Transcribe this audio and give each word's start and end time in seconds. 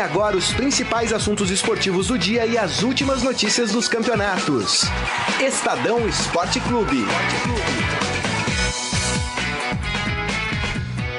Agora 0.00 0.34
os 0.34 0.50
principais 0.54 1.12
assuntos 1.12 1.50
esportivos 1.50 2.06
do 2.06 2.18
dia 2.18 2.46
e 2.46 2.56
as 2.56 2.82
últimas 2.82 3.22
notícias 3.22 3.70
dos 3.70 3.86
campeonatos. 3.86 4.84
Estadão 5.38 6.08
Esporte 6.08 6.58
Clube. 6.60 7.04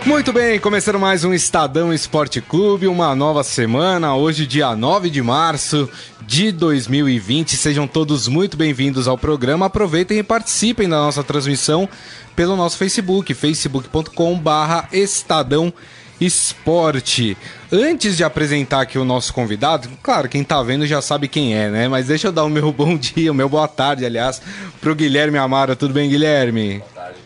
Muito 0.04 0.34
bem, 0.34 0.60
começando 0.60 0.98
mais 0.98 1.24
um 1.24 1.32
Estadão 1.32 1.94
Esporte 1.94 2.42
Clube, 2.42 2.88
uma 2.88 3.16
nova 3.16 3.44
semana, 3.44 4.16
hoje 4.16 4.48
dia 4.48 4.76
9 4.76 5.12
de 5.12 5.22
março 5.22 5.88
de 6.26 6.52
2020. 6.52 7.56
Sejam 7.56 7.88
todos 7.88 8.28
muito 8.28 8.58
bem-vindos 8.58 9.08
ao 9.08 9.16
programa. 9.16 9.68
Aproveitem 9.68 10.18
e 10.18 10.24
participem 10.24 10.90
da 10.90 10.98
nossa 10.98 11.24
transmissão 11.24 11.88
pelo 12.36 12.56
nosso 12.56 12.78
Facebook, 12.78 13.32
facebook.com 13.36 14.40
barra 14.40 14.90
Estadão 14.92 15.72
Esporte. 16.22 17.36
Antes 17.72 18.16
de 18.16 18.24
apresentar 18.24 18.82
aqui 18.82 19.00
o 19.00 19.04
nosso 19.04 19.34
convidado, 19.34 19.90
claro, 20.04 20.30
quem 20.30 20.44
tá 20.44 20.62
vendo 20.62 20.86
já 20.86 21.02
sabe 21.02 21.28
quem 21.28 21.56
é, 21.58 21.68
né? 21.68 21.88
Mas 21.88 22.08
deixa 22.08 22.28
eu 22.28 22.32
dar 22.32 22.44
o 22.44 22.50
meu 22.50 22.72
bom 22.72 22.96
dia, 22.96 23.32
o 23.32 23.36
meu 23.36 23.50
boa 23.50 23.68
tarde, 23.68 24.06
aliás, 24.06 24.40
pro 24.80 24.94
Guilherme 24.94 25.40
Amaro. 25.40 25.76
Tudo 25.76 25.96
bem, 25.96 26.08
Guilherme? 26.08 26.78
Boa 26.78 26.90
tarde, 26.94 27.18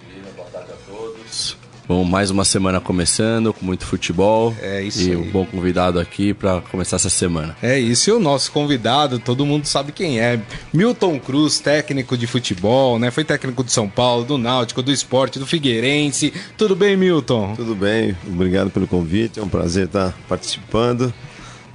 Bom, 1.87 2.03
mais 2.03 2.31
uma 2.31 2.43
semana 2.43 2.81
começando 2.81 3.53
com 3.53 3.63
muito 3.63 3.85
futebol. 3.85 4.55
É 4.59 4.81
isso 4.81 5.01
E 5.07 5.11
aí. 5.11 5.15
um 5.15 5.29
bom 5.29 5.45
convidado 5.45 5.99
aqui 5.99 6.33
para 6.33 6.59
começar 6.61 6.95
essa 6.95 7.11
semana. 7.11 7.55
É 7.61 7.77
isso, 7.79 8.09
e 8.09 8.13
o 8.13 8.19
nosso 8.19 8.51
convidado, 8.51 9.19
todo 9.19 9.45
mundo 9.45 9.67
sabe 9.67 9.91
quem 9.91 10.19
é. 10.19 10.39
Milton 10.73 11.19
Cruz, 11.19 11.59
técnico 11.59 12.17
de 12.17 12.25
futebol, 12.25 12.97
né? 12.97 13.11
Foi 13.11 13.23
técnico 13.23 13.63
do 13.63 13.69
São 13.69 13.87
Paulo, 13.87 14.25
do 14.25 14.35
Náutico, 14.35 14.81
do 14.81 14.91
Esporte, 14.91 15.37
do 15.37 15.45
Figueirense. 15.45 16.33
Tudo 16.57 16.75
bem, 16.75 16.97
Milton? 16.97 17.53
Tudo 17.55 17.75
bem, 17.75 18.17
obrigado 18.27 18.71
pelo 18.71 18.87
convite, 18.87 19.39
é 19.39 19.43
um 19.43 19.49
prazer 19.49 19.85
estar 19.85 20.17
participando. 20.27 21.13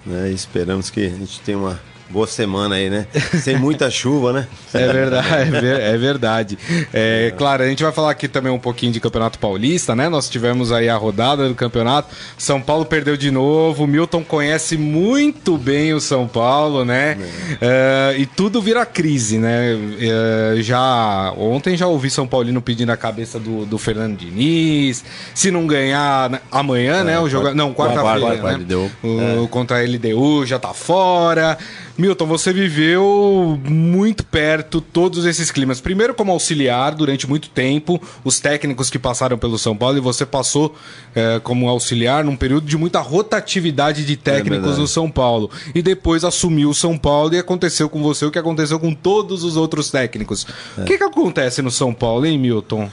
Né? 0.05 0.33
Esperamos 0.33 0.91
que 0.91 1.07
a 1.07 1.11
gente 1.11 1.41
tenha 1.43 1.57
uma 1.59 1.81
boa 2.11 2.27
semana 2.27 2.75
aí, 2.75 2.91
né? 2.91 3.07
Sem 3.41 3.57
muita 3.57 3.91
chuva, 3.91 4.33
né? 4.33 4.47
É 4.73 4.93
verdade, 4.93 5.67
é, 5.67 5.95
é 5.95 5.99
verdade. 5.99 6.59
É, 6.93 7.35
claro, 7.37 7.63
a 7.63 7.69
gente 7.69 7.83
vai 7.83 7.93
falar 7.93 8.11
aqui 8.13 8.29
também 8.29 8.53
um 8.53 8.59
pouquinho 8.59 8.93
de 8.93 9.01
Campeonato 9.01 9.39
Paulista, 9.39 9.97
né? 9.97 10.09
Nós 10.09 10.29
tivemos 10.29 10.71
aí 10.71 10.89
a 10.89 10.97
rodada 10.97 11.49
do 11.49 11.55
campeonato. 11.55 12.15
São 12.39 12.61
Paulo 12.63 12.85
perdeu 12.85 13.17
de 13.17 13.31
novo. 13.31 13.85
O 13.85 13.87
Milton 13.87 14.23
conhece 14.23 14.77
muito 14.77 15.59
bem 15.59 15.93
o 15.93 16.01
São 16.01 16.29
Paulo, 16.29 16.85
né? 16.85 17.19
É, 17.61 18.15
e 18.19 18.27
tudo 18.27 18.63
vira 18.63 18.87
crise, 18.87 19.39
né? 19.39 19.77
É, 20.01 20.63
já 20.63 21.33
ontem 21.37 21.77
já 21.77 21.87
ouvi 21.87 22.11
São 22.11 22.27
Paulino 22.27 22.63
pedindo 22.63 22.91
a 22.91 22.97
cabeça 22.97 23.39
do, 23.39 23.67
do 23.67 23.77
Fernando 23.77 24.17
Diniz. 24.17 25.05
Se 25.35 25.51
não 25.51 25.67
ganhar 25.67 26.31
né, 26.31 26.41
amanhã, 26.51 27.03
né? 27.03 27.19
O 27.19 27.29
jogo, 27.29 27.55
não, 27.55 27.75
quarta-feira, 27.75 28.39
quarta, 28.39 28.59
né? 28.59 28.91
O, 29.03 29.49
Contra 29.49 29.79
a 29.79 29.83
LDU 29.83 30.47
já 30.47 30.59
tá 30.59 30.73
fora. 30.73 31.59
Milton, 32.01 32.27
você 32.27 32.53
viveu 32.53 33.61
muito 33.63 34.25
perto 34.25 34.81
todos 34.81 35.27
esses 35.27 35.51
climas. 35.51 35.81
Primeiro 35.81 36.15
como 36.15 36.33
auxiliar 36.33 36.95
durante 36.95 37.29
muito 37.29 37.51
tempo, 37.51 38.01
os 38.25 38.41
técnicos 38.41 38.89
que 38.89 38.99
passaram 38.99 39.37
pelo 39.37 39.59
São 39.59 39.77
Paulo 39.77 39.99
e 39.99 40.01
você 40.01 40.25
passou 40.25 40.75
eh, 41.15 41.39
como 41.45 41.69
auxiliar 41.69 42.25
num 42.25 42.37
período 42.37 42.67
de 42.67 42.77
muita 42.79 43.01
rotatividade 43.01 44.07
de 44.07 44.17
técnicos 44.17 44.61
verdade. 44.61 44.81
no 44.81 44.89
São 44.89 45.11
Paulo. 45.11 45.51
E 45.75 45.83
depois 45.83 46.25
assumiu 46.25 46.71
o 46.71 46.75
São 46.75 46.97
Paulo 46.97 47.35
e 47.35 47.39
aconteceu 47.39 47.89
com 47.91 48.03
você 48.03 48.25
o 48.25 48.31
que 48.31 48.39
aconteceu 48.39 48.81
com 48.81 48.95
todos 48.95 49.45
os 49.45 49.59
outros 49.59 49.91
técnicos. 49.91 50.47
O 50.79 50.85
que, 50.85 50.97
que 50.97 51.05
acontece 51.05 51.61
no 51.61 51.71
São 51.71 51.93
Paulo, 51.93 52.25
hein, 52.25 52.39
Milton? 52.39 52.91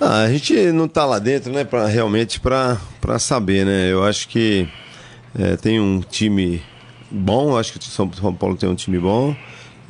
Ah, 0.00 0.22
a 0.22 0.30
gente 0.30 0.54
não 0.70 0.86
tá 0.86 1.04
lá 1.04 1.18
dentro, 1.18 1.52
né? 1.52 1.64
Pra, 1.64 1.86
realmente 1.86 2.38
para 2.38 2.78
saber, 3.18 3.66
né? 3.66 3.92
Eu 3.92 4.04
acho 4.04 4.28
que 4.28 4.68
é, 5.36 5.56
tem 5.56 5.80
um 5.80 6.00
time 6.00 6.62
bom, 7.10 7.56
acho 7.56 7.72
que 7.72 7.78
o 7.78 7.82
São 7.82 8.08
Paulo 8.08 8.56
tem 8.56 8.68
um 8.68 8.74
time 8.74 8.98
bom. 8.98 9.34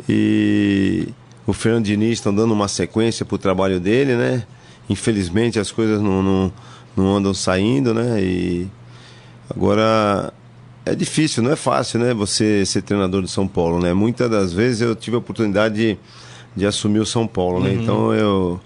E 0.08 1.08
o 1.46 1.52
Fernando 1.52 1.84
Diniz 1.84 2.14
estão 2.14 2.34
dando 2.34 2.52
uma 2.52 2.68
sequência 2.68 3.24
pro 3.24 3.38
trabalho 3.38 3.80
dele, 3.80 4.14
né? 4.14 4.44
Infelizmente 4.88 5.58
as 5.58 5.70
coisas 5.70 6.00
não, 6.00 6.22
não, 6.22 6.52
não 6.96 7.16
andam 7.16 7.34
saindo, 7.34 7.92
né? 7.92 8.22
E 8.22 8.68
agora 9.50 10.32
é 10.84 10.94
difícil, 10.94 11.42
não 11.42 11.50
é 11.50 11.56
fácil, 11.56 12.00
né? 12.00 12.14
Você 12.14 12.64
ser 12.64 12.82
treinador 12.82 13.22
do 13.22 13.28
São 13.28 13.46
Paulo, 13.48 13.80
né? 13.80 13.92
Muitas 13.92 14.30
das 14.30 14.52
vezes 14.52 14.80
eu 14.80 14.94
tive 14.94 15.16
a 15.16 15.18
oportunidade 15.18 15.74
de, 15.74 15.98
de 16.56 16.66
assumir 16.66 17.00
o 17.00 17.06
São 17.06 17.26
Paulo, 17.26 17.60
né? 17.60 17.72
Então 17.72 18.14
eu 18.14 18.60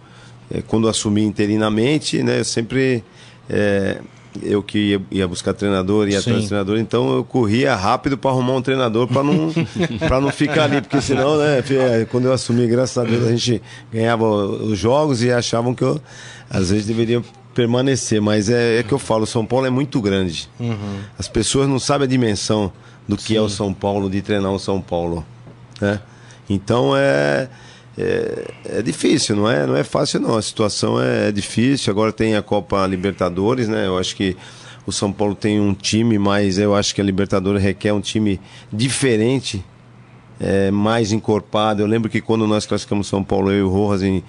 é, 0.50 0.60
quando 0.60 0.88
assumi 0.88 1.22
interinamente, 1.22 2.22
né? 2.22 2.40
Eu 2.40 2.44
sempre 2.44 3.02
é, 3.48 4.00
eu 4.42 4.62
que 4.62 4.78
ia, 4.78 5.02
ia 5.10 5.28
buscar 5.28 5.52
treinador, 5.52 6.08
ia 6.08 6.20
Sim. 6.20 6.30
atrás 6.30 6.42
de 6.42 6.48
treinador, 6.48 6.78
então 6.78 7.16
eu 7.16 7.24
corria 7.24 7.74
rápido 7.74 8.16
para 8.16 8.30
arrumar 8.30 8.54
um 8.54 8.62
treinador 8.62 9.06
para 9.06 9.22
não 9.22 9.52
para 10.08 10.20
não 10.20 10.30
ficar 10.30 10.64
ali, 10.64 10.80
porque 10.80 11.00
senão, 11.00 11.36
né? 11.38 11.58
é, 11.58 12.04
Quando 12.06 12.26
eu 12.26 12.32
assumi, 12.32 12.66
graças 12.66 12.96
a 12.96 13.04
Deus, 13.04 13.26
a 13.26 13.30
gente 13.30 13.62
ganhava 13.92 14.24
os 14.24 14.78
jogos 14.78 15.22
e 15.22 15.30
achavam 15.30 15.74
que 15.74 15.82
eu 15.82 16.00
às 16.48 16.70
vezes 16.70 16.86
deveria 16.86 17.22
permanecer, 17.54 18.20
mas 18.20 18.48
é, 18.48 18.78
é 18.78 18.82
que 18.82 18.92
eu 18.92 18.98
falo, 18.98 19.26
São 19.26 19.44
Paulo 19.44 19.66
é 19.66 19.70
muito 19.70 20.00
grande. 20.00 20.48
As 21.18 21.28
pessoas 21.28 21.68
não 21.68 21.78
sabem 21.78 22.06
a 22.06 22.08
dimensão 22.08 22.72
do 23.06 23.16
que 23.16 23.36
é 23.36 23.40
o 23.40 23.48
São 23.48 23.74
Paulo, 23.74 24.08
de 24.08 24.22
treinar 24.22 24.52
o 24.52 24.58
São 24.58 24.80
Paulo. 24.80 25.24
Né? 25.80 26.00
Então 26.48 26.96
é, 26.96 27.48
é, 27.96 28.50
é 28.78 28.82
difícil, 28.82 29.36
não 29.36 29.50
é, 29.50 29.66
não 29.66 29.76
é 29.76 29.84
fácil 29.84 30.20
não. 30.20 30.36
A 30.36 30.42
situação 30.42 31.00
é, 31.00 31.28
é 31.28 31.32
difícil. 31.32 31.90
Agora 31.90 32.12
tem 32.12 32.36
a 32.36 32.42
Copa 32.42 32.86
Libertadores, 32.86 33.68
né? 33.68 33.86
Eu 33.86 33.98
acho 33.98 34.16
que 34.16 34.36
o 34.86 34.92
São 34.92 35.12
Paulo 35.12 35.34
tem 35.34 35.60
um 35.60 35.74
time, 35.74 36.18
mas 36.18 36.58
eu 36.58 36.74
acho 36.74 36.94
que 36.94 37.00
a 37.00 37.04
Libertadores 37.04 37.62
requer 37.62 37.92
um 37.92 38.00
time 38.00 38.40
diferente, 38.72 39.64
é, 40.40 40.70
mais 40.70 41.12
encorpado. 41.12 41.82
Eu 41.82 41.86
lembro 41.86 42.10
que 42.10 42.20
quando 42.20 42.46
nós 42.46 42.66
classificamos 42.66 43.06
São 43.06 43.22
Paulo, 43.22 43.50
eu 43.50 43.58
e 43.58 43.62
o 43.62 43.68
Rojas 43.68 44.02
em, 44.02 44.24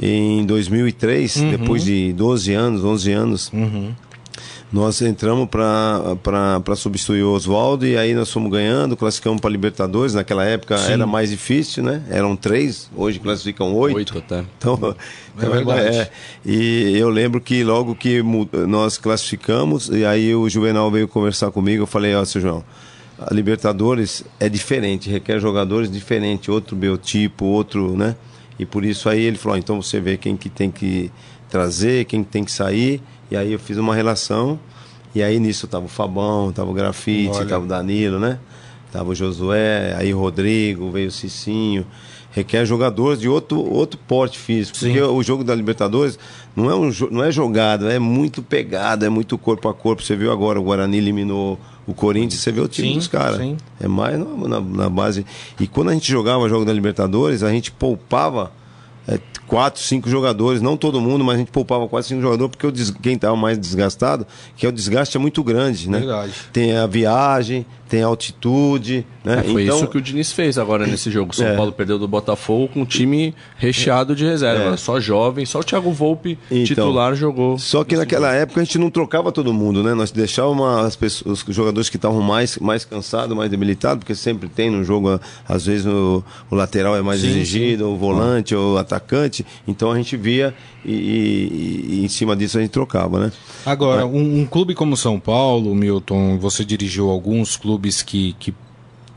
em 0.00 0.44
2003, 0.44 1.36
depois 1.50 1.84
de 1.84 2.12
12 2.12 2.52
anos, 2.52 2.84
11 2.84 3.12
anos, 3.12 3.52
nós 4.72 5.02
entramos 5.02 5.48
para 5.48 6.76
substituir 6.76 7.24
o 7.24 7.32
Oswaldo 7.32 7.84
e 7.84 7.96
aí 7.96 8.14
nós 8.14 8.30
fomos 8.30 8.52
ganhando, 8.52 8.96
classificamos 8.96 9.40
para 9.40 9.50
Libertadores. 9.50 10.14
Naquela 10.14 10.44
época 10.44 10.76
era 10.76 11.06
mais 11.06 11.30
difícil, 11.30 11.82
né? 11.82 12.04
Eram 12.08 12.36
três, 12.36 12.88
hoje 12.94 13.18
classificam 13.18 13.74
oito. 13.74 13.96
Oito 13.96 14.18
até. 14.18 14.44
Então, 14.58 14.94
É 15.40 15.48
verdade. 15.48 15.96
é, 15.96 16.10
e 16.44 16.96
eu 16.96 17.08
lembro 17.08 17.40
que 17.40 17.64
logo 17.64 17.94
que 17.94 18.22
nós 18.68 18.98
classificamos, 18.98 19.88
e 19.88 20.04
aí 20.04 20.34
o 20.34 20.48
Juvenal 20.48 20.90
veio 20.90 21.08
conversar 21.08 21.50
comigo, 21.50 21.82
eu 21.82 21.86
falei, 21.86 22.14
ó, 22.14 22.24
seu 22.24 22.40
João, 22.40 22.62
a 23.18 23.32
Libertadores 23.32 24.22
é 24.38 24.48
diferente, 24.48 25.10
requer 25.10 25.40
jogadores 25.40 25.90
diferentes, 25.90 26.48
outro 26.48 26.76
biotipo, 26.76 27.44
outro, 27.44 27.96
né? 27.96 28.14
E 28.58 28.66
por 28.66 28.84
isso 28.84 29.08
aí 29.08 29.22
ele 29.22 29.38
falou, 29.38 29.56
ó, 29.56 29.58
então 29.58 29.80
você 29.80 29.98
vê 29.98 30.16
quem 30.16 30.36
que 30.36 30.48
tem 30.48 30.70
que 30.70 31.10
trazer, 31.48 32.04
quem 32.04 32.22
tem 32.22 32.44
que 32.44 32.52
sair, 32.52 33.00
e 33.30 33.36
aí 33.36 33.52
eu 33.52 33.58
fiz 33.58 33.76
uma 33.78 33.94
relação, 33.94 34.58
e 35.14 35.22
aí 35.22 35.38
nisso 35.38 35.66
tava 35.66 35.84
o 35.86 35.88
Fabão, 35.88 36.52
tava 36.52 36.70
o 36.70 36.74
Grafite, 36.74 37.36
Olha. 37.36 37.46
tava 37.46 37.64
o 37.64 37.68
Danilo, 37.68 38.18
né? 38.18 38.38
Tava 38.92 39.10
o 39.10 39.14
Josué, 39.14 39.94
aí 39.96 40.12
o 40.12 40.18
Rodrigo, 40.18 40.90
veio 40.90 41.08
o 41.08 41.12
Cicinho. 41.12 41.86
Requer 42.32 42.64
jogadores 42.64 43.18
de 43.20 43.28
outro, 43.28 43.60
outro 43.60 43.98
porte 44.06 44.38
físico. 44.38 44.78
Porque 44.78 45.00
o 45.02 45.20
jogo 45.22 45.42
da 45.42 45.52
Libertadores 45.52 46.16
não 46.54 46.70
é, 46.70 46.74
um, 46.76 46.90
não 47.10 47.24
é 47.24 47.32
jogado, 47.32 47.88
é 47.88 47.98
muito 47.98 48.40
pegado, 48.40 49.04
é 49.04 49.08
muito 49.08 49.36
corpo 49.36 49.68
a 49.68 49.74
corpo. 49.74 50.00
Você 50.02 50.14
viu 50.14 50.30
agora, 50.30 50.58
o 50.60 50.62
Guarani 50.62 50.98
eliminou 50.98 51.58
o 51.88 51.92
Corinthians, 51.94 52.40
você 52.40 52.52
vê 52.52 52.60
o 52.60 52.68
time 52.68 52.90
Sim, 52.90 52.94
dos 52.98 53.08
caras. 53.08 53.38
sim. 53.38 53.56
É 53.80 53.88
mais 53.88 54.16
na, 54.16 54.60
na- 54.60 54.88
base. 54.88 55.26
E 55.58 55.66
quando 55.66 55.90
a 55.90 55.92
gente 55.92 56.08
jogava 56.10 56.44
o 56.44 56.48
jogo 56.48 56.64
da 56.64 56.72
Libertadores, 56.72 57.42
a 57.42 57.50
gente 57.50 57.72
poupava 57.72 58.52
quatro, 59.50 59.82
cinco 59.82 60.08
jogadores, 60.08 60.62
não 60.62 60.76
todo 60.76 61.00
mundo, 61.00 61.24
mas 61.24 61.34
a 61.34 61.38
gente 61.38 61.50
poupava 61.50 61.88
quatro, 61.88 62.08
cinco 62.08 62.22
jogadores, 62.22 62.50
porque 62.52 62.66
o 62.66 62.70
des- 62.70 62.92
quem 62.92 63.14
estava 63.14 63.34
mais 63.36 63.58
desgastado, 63.58 64.24
que 64.56 64.64
é 64.64 64.68
o 64.68 64.72
desgaste 64.72 65.16
é 65.16 65.20
muito 65.20 65.42
grande, 65.42 65.90
né? 65.90 65.98
Verdade. 65.98 66.32
Tem 66.52 66.76
a 66.76 66.86
viagem, 66.86 67.66
tem 67.90 68.02
altitude. 68.04 69.04
Né? 69.24 69.40
É, 69.40 69.42
foi 69.42 69.64
então, 69.64 69.76
isso 69.76 69.88
que 69.88 69.98
o 69.98 70.00
Diniz 70.00 70.30
fez 70.30 70.56
agora 70.56 70.86
nesse 70.86 71.10
jogo. 71.12 71.34
São 71.34 71.46
é. 71.46 71.56
Paulo 71.56 71.72
perdeu 71.72 71.98
do 71.98 72.06
Botafogo 72.06 72.68
com 72.68 72.82
um 72.82 72.84
time 72.84 73.34
recheado 73.56 74.14
de 74.14 74.24
reserva. 74.24 74.74
É. 74.74 74.76
Só 74.76 75.00
jovem, 75.00 75.44
só 75.44 75.58
o 75.58 75.64
Thiago 75.64 75.90
Volpe, 75.90 76.38
então, 76.50 76.64
titular, 76.64 77.14
jogou. 77.16 77.58
Só 77.58 77.82
que 77.82 77.96
naquela 77.96 78.28
jogo. 78.28 78.42
época 78.42 78.60
a 78.60 78.64
gente 78.64 78.78
não 78.78 78.90
trocava 78.90 79.32
todo 79.32 79.52
mundo, 79.52 79.82
né? 79.82 79.92
Nós 79.92 80.12
deixávamos 80.12 80.86
as 80.86 80.94
pessoas, 80.94 81.44
os 81.46 81.54
jogadores 81.54 81.90
que 81.90 81.96
estavam 81.96 82.22
mais, 82.22 82.56
mais 82.58 82.84
cansados, 82.84 83.36
mais 83.36 83.50
debilitados, 83.50 83.98
porque 83.98 84.14
sempre 84.14 84.48
tem 84.48 84.70
no 84.70 84.84
jogo, 84.84 85.20
às 85.48 85.66
vezes 85.66 85.84
o, 85.86 86.22
o 86.48 86.54
lateral 86.54 86.96
é 86.96 87.02
mais 87.02 87.20
sim, 87.20 87.28
exigido, 87.28 87.84
sim. 87.84 87.90
o 87.92 87.96
volante, 87.96 88.54
ah. 88.54 88.60
o 88.60 88.78
atacante. 88.78 89.44
Então 89.66 89.90
a 89.90 89.96
gente 89.96 90.16
via 90.16 90.54
e, 90.84 90.92
e, 90.92 91.94
e, 91.96 92.04
em 92.04 92.08
cima 92.08 92.36
disso 92.36 92.56
a 92.56 92.60
gente 92.60 92.70
trocava, 92.70 93.18
né? 93.18 93.32
Agora, 93.66 94.06
um, 94.06 94.40
um 94.40 94.46
clube 94.46 94.74
como 94.74 94.96
São 94.96 95.18
Paulo, 95.18 95.74
Milton, 95.74 96.38
você 96.38 96.64
dirigiu 96.64 97.10
alguns 97.10 97.56
clubes 97.56 97.79
que, 98.02 98.34
que 98.38 98.54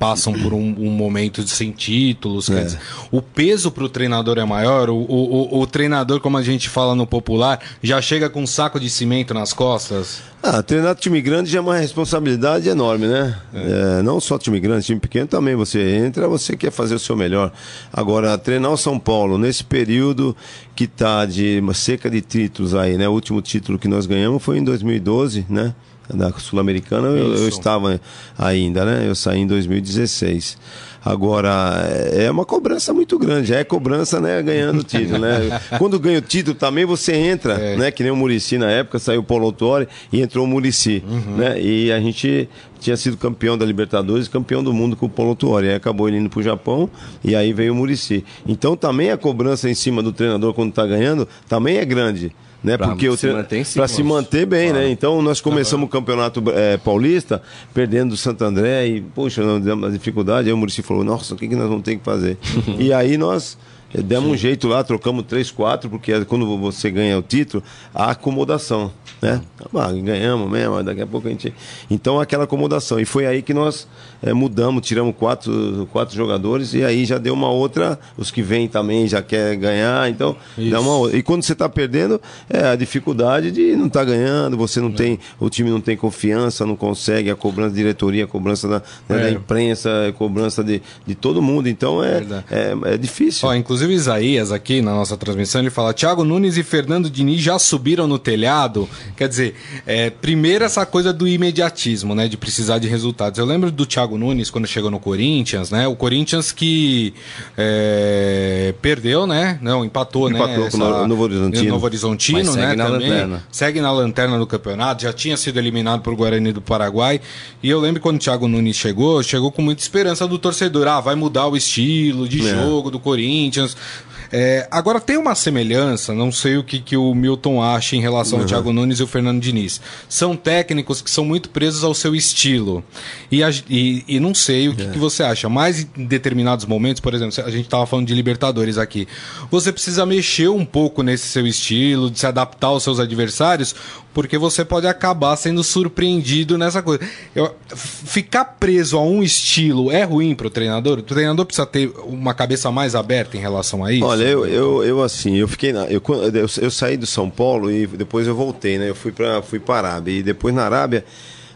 passam 0.04 0.34
por 0.34 0.54
um, 0.54 0.76
um, 0.80 0.90
momento 0.90 1.42
de 1.42 1.50
sem 1.50 1.72
títulos. 1.72 2.50
É. 2.50 2.66
Dizer, 2.66 2.80
o 3.10 3.22
peso 3.22 3.72
para 3.72 3.86
o 3.86 3.90
treinador 3.90 4.38
é 4.38 4.44
maior. 4.44 4.90
O, 4.90 4.98
o, 4.98 5.62
o, 5.62 5.66
treinador, 5.66 6.20
como 6.20 6.38
a 6.38 6.42
gente 6.42 6.68
fala 6.68 6.94
no 6.94 7.08
popular, 7.08 7.62
já 7.82 8.02
chega 8.02 8.30
com 8.30 8.44
um 8.44 8.48
saco 8.48 8.82
de 8.82 8.90
cimento 8.90 9.34
nas 9.34 9.54
costas. 9.54 10.22
Ah, 10.44 10.62
treinar 10.62 10.96
time 10.96 11.22
grande 11.22 11.50
já 11.50 11.60
é 11.60 11.62
uma 11.62 11.78
responsabilidade 11.78 12.68
enorme, 12.68 13.08
né? 13.08 13.40
É. 13.54 14.00
É, 14.00 14.04
não 14.04 14.20
só 14.20 14.38
time 14.38 14.60
grande, 14.60 14.86
time 14.86 15.00
pequeno 15.00 15.28
também. 15.28 15.56
Você 15.56 15.96
entra, 15.96 16.28
você 16.28 16.58
quer 16.58 16.72
fazer 16.72 16.96
o 16.96 17.00
seu 17.00 17.16
melhor. 17.16 17.54
Agora, 17.94 18.38
treinar 18.38 18.72
o 18.72 18.78
São 18.78 19.00
Paulo 19.00 19.38
nesse 19.38 19.64
período 19.64 20.36
que 20.76 20.86
tá 20.86 21.26
de 21.26 21.60
uma 21.62 21.74
seca 21.74 22.10
de 22.10 22.20
títulos 22.20 22.76
aí, 22.76 22.98
né? 22.98 23.08
O 23.08 23.14
último 23.14 23.42
título 23.42 23.80
que 23.80 23.88
nós 23.88 24.06
ganhamos 24.06 24.44
foi 24.44 24.58
em 24.58 24.64
2012, 24.66 25.46
né? 25.50 25.74
Da 26.14 26.32
Sul-Americana, 26.32 27.08
eu, 27.08 27.36
eu, 27.36 27.48
estava 27.48 28.00
ainda, 28.38 28.84
né? 28.84 29.08
Eu 29.08 29.16
saí 29.16 29.40
em 29.40 29.48
2016. 29.48 30.58
Agora, 31.06 31.86
é 32.14 32.32
uma 32.32 32.46
cobrança 32.46 32.94
muito 32.94 33.20
grande, 33.20 33.54
é 33.54 33.62
cobrança, 33.66 34.22
né, 34.22 34.42
ganhando 34.42 34.80
o 34.80 34.84
título, 34.86 35.20
né? 35.20 35.60
Quando 35.78 36.00
ganha 36.00 36.20
o 36.20 36.22
título 36.22 36.56
também 36.56 36.86
você 36.86 37.14
entra, 37.14 37.56
é. 37.56 37.76
né, 37.76 37.92
que 37.92 38.04
nem 38.04 38.12
o 38.12 38.16
Murici 38.16 38.58
na 38.58 38.72
época, 38.72 39.00
saiu 39.00 39.20
o 39.20 39.24
Paulo 39.24 39.46
Autori 39.46 39.86
e 40.14 40.22
entrou 40.22 40.46
o 40.46 40.48
Murici, 40.48 41.04
uhum. 41.06 41.36
né? 41.36 41.62
E 41.62 41.92
a 41.92 42.00
gente 42.00 42.48
tinha 42.80 42.96
sido 42.96 43.18
campeão 43.18 43.58
da 43.58 43.66
Libertadores, 43.66 44.30
campeão 44.30 44.64
do 44.64 44.72
mundo 44.72 44.96
com 44.96 45.08
o 45.08 45.10
Paulo 45.10 45.32
Autori, 45.32 45.68
aí 45.68 45.76
acabou 45.76 46.08
ele 46.08 46.18
indo 46.18 46.30
pro 46.30 46.42
Japão 46.42 46.90
e 47.22 47.36
aí 47.36 47.52
veio 47.52 47.74
o 47.74 47.76
Murici. 47.76 48.24
Então 48.48 48.78
também 48.78 49.12
a 49.12 49.18
cobrança 49.18 49.70
em 49.70 49.76
cima 49.76 50.02
do 50.02 50.14
treinador 50.14 50.54
quando 50.54 50.72
tá 50.72 50.86
ganhando 50.86 51.28
também 51.50 51.78
é 51.78 51.86
grande 51.86 52.34
né? 52.64 52.78
Pra 52.78 52.88
Porque 52.88 53.16
se 53.18 53.28
manter, 53.28 53.66
para 53.74 53.88
se 53.88 54.04
manter 54.04 54.46
bem, 54.46 54.68
né? 54.68 54.72
claro. 54.72 54.86
né? 54.86 54.92
Então 54.92 55.22
nós 55.22 55.42
começamos 55.42 55.86
o 55.86 55.90
campeonato 55.90 56.44
é, 56.52 56.78
paulista 56.78 57.42
perdendo 57.74 58.12
do 58.12 58.18
Santo 58.18 58.44
André 58.44 58.88
e 58.88 59.02
poxa, 59.02 59.44
nós 59.44 59.62
demos 59.62 59.84
uma 59.84 59.92
dificuldade. 59.92 60.48
Aí 60.48 60.54
o 60.54 60.58
Murici 60.58 60.82
falou: 60.82 61.04
"Nossa, 61.04 61.34
o 61.34 61.38
que 61.38 61.48
que 61.48 61.56
nós 61.56 61.68
vamos 61.68 61.84
ter 61.84 61.98
que 61.98 62.04
fazer?" 62.04 62.38
e 62.80 62.94
aí 62.94 63.18
nós 63.18 63.58
demos 64.02 64.26
Sim. 64.30 64.34
um 64.34 64.38
jeito 64.38 64.68
lá, 64.68 64.84
trocamos 64.84 65.26
três, 65.28 65.52
quatro, 65.52 65.90
porque 65.90 66.26
quando 66.26 66.58
você 66.58 66.90
ganha 66.90 67.18
o 67.18 67.22
título, 67.22 67.64
a 67.94 68.12
acomodação, 68.12 68.92
né? 69.22 69.42
Ah, 69.74 69.92
ganhamos 69.92 70.50
mesmo, 70.50 70.84
daqui 70.84 71.02
a 71.02 71.08
pouco 71.08 71.28
a 71.28 71.32
gente. 71.32 71.54
Então 71.90 72.20
aquela 72.20 72.44
acomodação. 72.44 73.00
E 73.00 73.06
foi 73.06 73.26
aí 73.26 73.42
que 73.42 73.54
nós 73.54 73.88
é, 74.22 74.34
mudamos, 74.34 74.86
tiramos 74.86 75.16
quatro, 75.16 75.88
quatro 75.92 76.16
jogadores 76.16 76.74
e 76.74 76.84
aí 76.84 77.06
já 77.06 77.18
deu 77.18 77.34
uma 77.34 77.50
outra. 77.50 78.00
Os 78.18 78.32
que 78.32 78.42
vêm 78.42 78.68
também 78.68 79.08
já 79.08 79.22
quer 79.22 79.56
ganhar, 79.56 80.10
então 80.10 80.36
dá 80.70 80.80
uma 80.80 80.96
outra. 80.96 81.18
E 81.18 81.22
quando 81.22 81.44
você 81.44 81.54
está 81.54 81.68
perdendo, 81.68 82.22
é 82.50 82.68
a 82.68 82.76
dificuldade 82.76 83.52
de 83.52 83.76
não 83.76 83.88
estar 83.88 84.00
tá 84.00 84.06
ganhando, 84.06 84.58
você 84.58 84.80
não 84.80 84.90
é. 84.90 84.94
tem, 84.94 85.20
o 85.40 85.50
time 85.50 85.70
não 85.70 85.82
tem 85.82 85.98
confiança, 85.98 86.66
não 86.66 86.76
consegue, 86.76 87.30
a 87.30 87.36
cobrança 87.36 87.72
da 87.72 87.76
diretoria, 87.76 88.24
a 88.24 88.28
cobrança 88.28 88.68
da, 88.68 88.82
né, 89.10 89.20
da 89.20 89.30
é. 89.30 89.32
imprensa, 89.32 90.08
a 90.08 90.14
cobrança 90.14 90.64
de, 90.64 90.82
de 91.06 91.16
todo 91.16 91.42
mundo. 91.42 91.68
Então 91.68 92.04
é, 92.04 92.24
é, 92.50 92.94
é, 92.94 92.98
difícil. 92.98 93.48
Ó, 93.48 93.54
inclusive 93.54 93.83
Isaías 93.92 94.52
aqui 94.52 94.82
na 94.82 94.92
nossa 94.92 95.18
transmissão, 95.18 95.62
ele 95.62 95.70
fala: 95.70 95.94
Thiago 95.94 96.24
Nunes 96.24 96.58
e 96.58 96.64
Fernando 96.64 97.10
Diniz 97.10 97.42
já 97.42 97.58
subiram 97.60 98.08
no 98.08 98.18
telhado. 98.18 98.88
Quer 99.16 99.28
dizer, 99.28 99.56
é, 99.86 100.10
primeiro 100.10 100.64
essa 100.64 100.86
coisa 100.86 101.12
do 101.12 101.28
imediatismo, 101.28 102.16
né? 102.16 102.28
De 102.28 102.38
precisar 102.38 102.80
de 102.80 102.88
resultados. 102.88 103.40
Eu 103.40 103.46
lembro 103.46 103.72
do 103.72 103.86
Thiago 103.86 104.18
Nunes 104.18 104.50
quando 104.50 104.68
chegou 104.68 104.92
no 104.92 105.00
Corinthians, 105.00 105.72
né? 105.72 105.88
O 105.88 105.96
Corinthians 105.96 106.52
que 106.52 107.14
é, 107.58 108.74
perdeu, 108.82 109.26
né? 109.28 109.58
Não, 109.62 109.84
empatou, 109.84 110.30
né? 110.30 110.38
empatou 110.38 110.64
né? 110.66 110.70
com 110.72 110.78
o 110.78 111.08
Novo 111.08 111.24
Horizontino. 111.24 111.70
Novo 111.70 111.86
Horizontino, 111.86 112.54
segue 112.54 112.58
né? 112.58 112.76
Na 112.76 112.86
também, 112.86 113.10
lanterna. 113.10 113.44
Segue 113.52 113.82
na 113.82 113.92
lanterna 113.92 114.38
do 114.38 114.48
campeonato, 114.48 115.04
já 115.04 115.14
tinha 115.14 115.38
sido 115.38 115.58
eliminado 115.58 116.02
por 116.02 116.16
Guarani 116.16 116.52
do 116.52 116.62
Paraguai. 116.62 117.20
E 117.62 117.70
eu 117.70 117.80
lembro 117.80 118.02
quando 118.02 118.18
o 118.18 118.20
Thiago 118.20 118.48
Nunes 118.48 118.76
chegou, 118.76 119.22
chegou 119.24 119.52
com 119.52 119.62
muita 119.62 119.82
esperança 119.82 120.28
do 120.28 120.38
torcedor. 120.38 120.88
Ah, 120.88 121.00
vai 121.00 121.16
mudar 121.16 121.48
o 121.48 121.56
estilo 121.56 122.28
de 122.28 122.48
é. 122.48 122.50
jogo 122.50 122.92
do 122.92 123.00
Corinthians. 123.00 123.73
because 123.74 124.13
É, 124.32 124.68
agora 124.72 125.00
tem 125.00 125.18
uma 125.18 125.36
semelhança, 125.36 126.14
não 126.14 126.32
sei 126.32 126.58
o 126.58 126.64
que, 126.64 126.80
que 126.80 126.98
o 126.98 127.14
Milton 127.14 127.62
acha 127.62 127.96
em 127.96 128.02
relação 128.02 128.38
uhum. 128.38 128.44
ao 128.44 128.48
Thiago 128.48 128.74
Nunes 128.74 129.00
e 129.00 129.04
o 129.04 129.08
Fernando 129.08 129.42
Diniz. 129.42 129.82
São 130.08 130.36
técnicos 130.36 131.02
que 131.02 131.10
são 131.10 131.26
muito 131.26 131.50
presos 131.50 131.84
ao 131.84 131.94
seu 131.94 132.16
estilo. 132.16 132.84
E, 133.32 133.44
a, 133.44 133.50
e, 133.70 134.04
e 134.08 134.20
não 134.20 134.34
sei 134.34 134.70
o 134.70 134.76
que, 134.76 134.84
é. 134.84 134.90
que, 134.90 135.00
você 135.00 135.24
acha, 135.24 135.50
mas 135.50 135.88
em 135.98 136.06
determinados 136.06 136.66
momentos, 136.66 137.00
por 137.00 137.14
exemplo, 137.14 137.34
a 137.44 137.50
gente 137.50 137.66
estava 137.66 137.86
falando 137.86 138.08
de 138.08 138.14
Libertadores 138.14 138.78
aqui, 138.78 139.08
você 139.50 139.72
precisa 139.72 140.06
mexer 140.06 140.50
um 140.50 140.66
pouco 140.66 141.04
nesse 141.04 141.28
seu 141.28 141.46
estilo, 141.46 142.10
de 142.10 142.20
se 142.20 142.26
adaptar 142.26 142.68
aos 142.68 142.84
seus 142.84 143.00
adversários, 143.00 143.76
porque 144.14 144.38
você 144.38 144.64
pode 144.64 144.86
acabar 144.88 145.36
sendo 145.36 145.64
surpreendido 145.64 146.58
nessa 146.58 146.82
coisa. 146.82 147.04
Eu, 147.36 147.56
ficar 147.76 148.46
preso 148.46 148.98
a 148.98 149.04
um 149.04 149.24
estilo 149.24 149.92
é 149.92 150.04
ruim 150.04 150.36
para 150.36 150.48
o 150.48 150.50
treinador? 150.50 151.00
O 151.00 151.02
treinador 151.02 151.46
precisa 151.46 151.66
ter 151.66 151.92
uma 152.06 152.34
cabeça 152.34 152.72
mais 152.72 152.94
aberta 152.96 153.36
em 153.36 153.40
relação 153.40 153.84
a 153.84 153.92
isso? 153.92 154.06
Olha, 154.06 154.23
eu, 154.32 154.46
eu, 154.46 154.84
eu 154.84 155.04
assim, 155.04 155.36
eu 155.36 155.48
fiquei 155.48 155.74
na, 155.74 155.86
eu, 155.86 156.02
eu, 156.34 156.48
eu 156.62 156.72
saí 156.72 156.98
do 156.98 157.06
São 157.06 157.30
Paulo 157.30 157.72
e 157.72 157.88
depois 157.88 158.28
eu 158.28 158.36
voltei, 158.36 158.78
né? 158.78 158.90
Eu 158.90 158.96
fui 158.96 159.12
para 159.12 159.42
fui 159.42 159.60
para 159.60 159.90
Arábia 159.90 160.20
e 160.20 160.24
depois 160.24 160.54
na 160.54 160.64
Arábia 160.64 161.04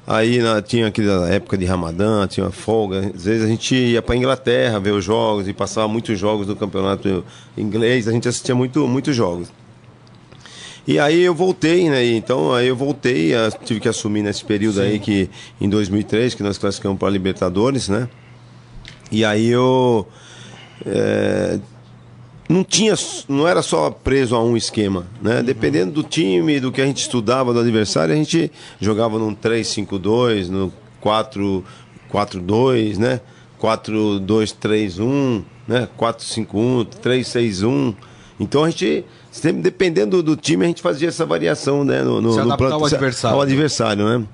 Aí 0.07 0.39
na, 0.39 0.61
tinha 0.61 0.87
aquela 0.87 1.29
época 1.29 1.57
de 1.57 1.65
Ramadã, 1.65 2.25
tinha 2.27 2.49
folga. 2.49 3.11
Às 3.13 3.25
vezes 3.25 3.43
a 3.43 3.47
gente 3.47 3.75
ia 3.75 4.01
para 4.01 4.15
Inglaterra 4.15 4.79
ver 4.79 4.91
os 4.91 5.03
jogos 5.03 5.49
e 5.49 5.53
passava 5.53 5.85
muitos 5.89 6.17
jogos 6.17 6.47
do 6.47 6.55
campeonato 6.55 7.25
inglês. 7.57 8.07
A 8.07 8.13
gente 8.13 8.25
assistia 8.25 8.55
muito, 8.55 8.87
muitos 8.87 9.13
jogos. 9.13 9.51
E 10.87 10.97
aí 10.97 11.21
eu 11.21 11.35
voltei, 11.35 11.89
né? 11.89 12.05
Então 12.05 12.53
aí 12.53 12.69
eu 12.69 12.75
voltei, 12.75 13.33
tive 13.65 13.81
que 13.81 13.89
assumir 13.89 14.21
nesse 14.21 14.45
período 14.45 14.75
Sim. 14.75 14.83
aí 14.83 14.99
que 14.99 15.29
em 15.59 15.67
2003 15.67 16.33
que 16.33 16.41
nós 16.41 16.57
classificamos 16.57 16.97
para 16.97 17.09
Libertadores, 17.09 17.89
né? 17.89 18.07
E 19.11 19.25
aí 19.25 19.49
eu 19.49 20.07
é, 20.85 21.59
não 22.47 22.63
tinha, 22.63 22.95
não 23.27 23.47
era 23.47 23.61
só 23.61 23.89
preso 23.89 24.35
a 24.35 24.43
um 24.43 24.55
esquema, 24.55 25.05
né? 25.21 25.39
Uhum. 25.39 25.43
Dependendo 25.43 25.91
do 25.91 26.03
time, 26.03 26.59
do 26.59 26.71
que 26.71 26.81
a 26.81 26.85
gente 26.85 27.01
estudava 27.01 27.53
do 27.53 27.59
adversário, 27.59 28.13
a 28.13 28.17
gente 28.17 28.51
jogava 28.79 29.19
num 29.19 29.35
3-5-2, 29.35 30.47
no 30.47 30.71
4-4-2, 31.03 32.97
né? 32.97 33.19
4-2-3-1, 33.61 35.43
né? 35.67 35.89
4-5-1, 35.99 36.87
3-6-1. 37.03 37.95
Então 38.39 38.63
a 38.63 38.69
gente 38.69 39.03
sempre 39.37 39.61
dependendo 39.61 40.21
do 40.23 40.35
time, 40.35 40.65
a 40.65 40.67
gente 40.67 40.81
fazia 40.81 41.07
essa 41.07 41.25
variação, 41.25 41.83
né? 41.83 42.03
No, 42.03 42.21
no, 42.21 42.33
se 42.33 42.41
no 42.41 42.57
plano, 42.57 42.75
ao 42.75 42.85
adversário. 42.85 43.35
Ao 43.35 43.41
adversário, 43.41 44.05
né? 44.05 44.25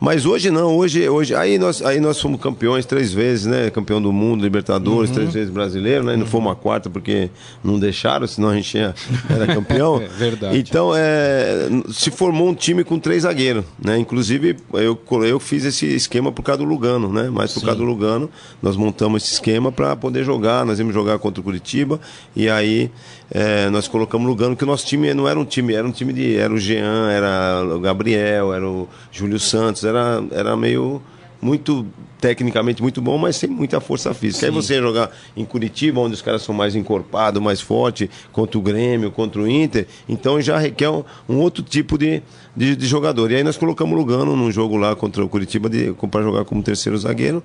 Mas 0.00 0.26
hoje 0.26 0.50
não, 0.50 0.76
hoje, 0.76 1.08
hoje 1.08 1.34
aí, 1.34 1.58
nós, 1.58 1.82
aí 1.82 2.00
nós 2.00 2.20
fomos 2.20 2.40
campeões 2.40 2.86
três 2.86 3.12
vezes, 3.12 3.46
né? 3.46 3.70
Campeão 3.70 4.00
do 4.00 4.12
mundo, 4.12 4.42
Libertadores, 4.42 5.10
uhum. 5.10 5.16
três 5.16 5.32
vezes 5.32 5.50
brasileiro, 5.50 6.04
né? 6.04 6.12
Uhum. 6.12 6.20
Não 6.20 6.26
fomos 6.26 6.52
a 6.52 6.54
quarta 6.54 6.88
porque 6.88 7.30
não 7.62 7.78
deixaram, 7.78 8.26
senão 8.26 8.50
a 8.50 8.54
gente 8.54 8.76
ia, 8.76 8.94
era 9.28 9.46
campeão. 9.46 10.00
é 10.02 10.08
verdade. 10.08 10.58
Então, 10.58 10.92
é, 10.94 11.68
se 11.92 12.10
formou 12.10 12.48
um 12.48 12.54
time 12.54 12.84
com 12.84 12.98
três 12.98 13.22
zagueiros, 13.22 13.64
né? 13.82 13.98
Inclusive, 13.98 14.56
eu, 14.74 14.98
eu 15.24 15.40
fiz 15.40 15.64
esse 15.64 15.86
esquema 15.86 16.30
por 16.30 16.42
causa 16.42 16.58
do 16.58 16.64
Lugano, 16.64 17.12
né? 17.12 17.30
Mas 17.32 17.52
por 17.52 17.60
Sim. 17.60 17.66
causa 17.66 17.80
do 17.80 17.84
Lugano, 17.84 18.30
nós 18.62 18.76
montamos 18.76 19.22
esse 19.22 19.34
esquema 19.34 19.72
para 19.72 19.96
poder 19.96 20.24
jogar, 20.24 20.64
nós 20.64 20.78
íamos 20.78 20.94
jogar 20.94 21.18
contra 21.18 21.40
o 21.40 21.44
Curitiba 21.44 22.00
e 22.36 22.48
aí 22.48 22.90
é, 23.30 23.70
nós 23.70 23.88
colocamos 23.88 24.26
Lugano, 24.26 24.43
que 24.56 24.64
o 24.64 24.66
nosso 24.66 24.86
time 24.86 25.14
não 25.14 25.28
era 25.28 25.38
um 25.38 25.44
time, 25.44 25.74
era 25.74 25.86
um 25.86 25.92
time 25.92 26.12
de. 26.12 26.36
Era 26.36 26.52
o 26.52 26.58
Jean, 26.58 27.10
era 27.10 27.62
o 27.64 27.78
Gabriel, 27.80 28.52
era 28.52 28.68
o 28.68 28.88
Júlio 29.10 29.38
Santos, 29.38 29.84
era, 29.84 30.22
era 30.32 30.56
meio 30.56 31.00
muito 31.40 31.86
tecnicamente 32.20 32.80
muito 32.80 33.02
bom, 33.02 33.18
mas 33.18 33.36
sem 33.36 33.50
muita 33.50 33.80
força 33.80 34.14
física. 34.14 34.40
Sim. 34.40 34.46
Aí 34.46 34.52
você 34.52 34.80
jogar 34.80 35.10
em 35.36 35.44
Curitiba, 35.44 36.00
onde 36.00 36.14
os 36.14 36.22
caras 36.22 36.40
são 36.40 36.54
mais 36.54 36.74
encorpados, 36.74 37.40
mais 37.42 37.60
fortes, 37.60 38.08
contra 38.32 38.58
o 38.58 38.62
Grêmio, 38.62 39.10
contra 39.10 39.42
o 39.42 39.46
Inter, 39.46 39.86
então 40.08 40.40
já 40.40 40.56
requer 40.58 40.88
um, 40.88 41.04
um 41.28 41.36
outro 41.36 41.62
tipo 41.62 41.98
de, 41.98 42.22
de, 42.56 42.74
de, 42.74 42.86
jogador. 42.86 43.30
E 43.30 43.36
aí 43.36 43.44
nós 43.44 43.58
colocamos 43.58 43.94
Lugano 43.94 44.34
num 44.34 44.50
jogo 44.50 44.78
lá 44.78 44.96
contra 44.96 45.22
o 45.22 45.28
Curitiba 45.28 45.68
para 46.10 46.22
jogar 46.22 46.46
como 46.46 46.62
terceiro 46.62 46.96
zagueiro. 46.96 47.42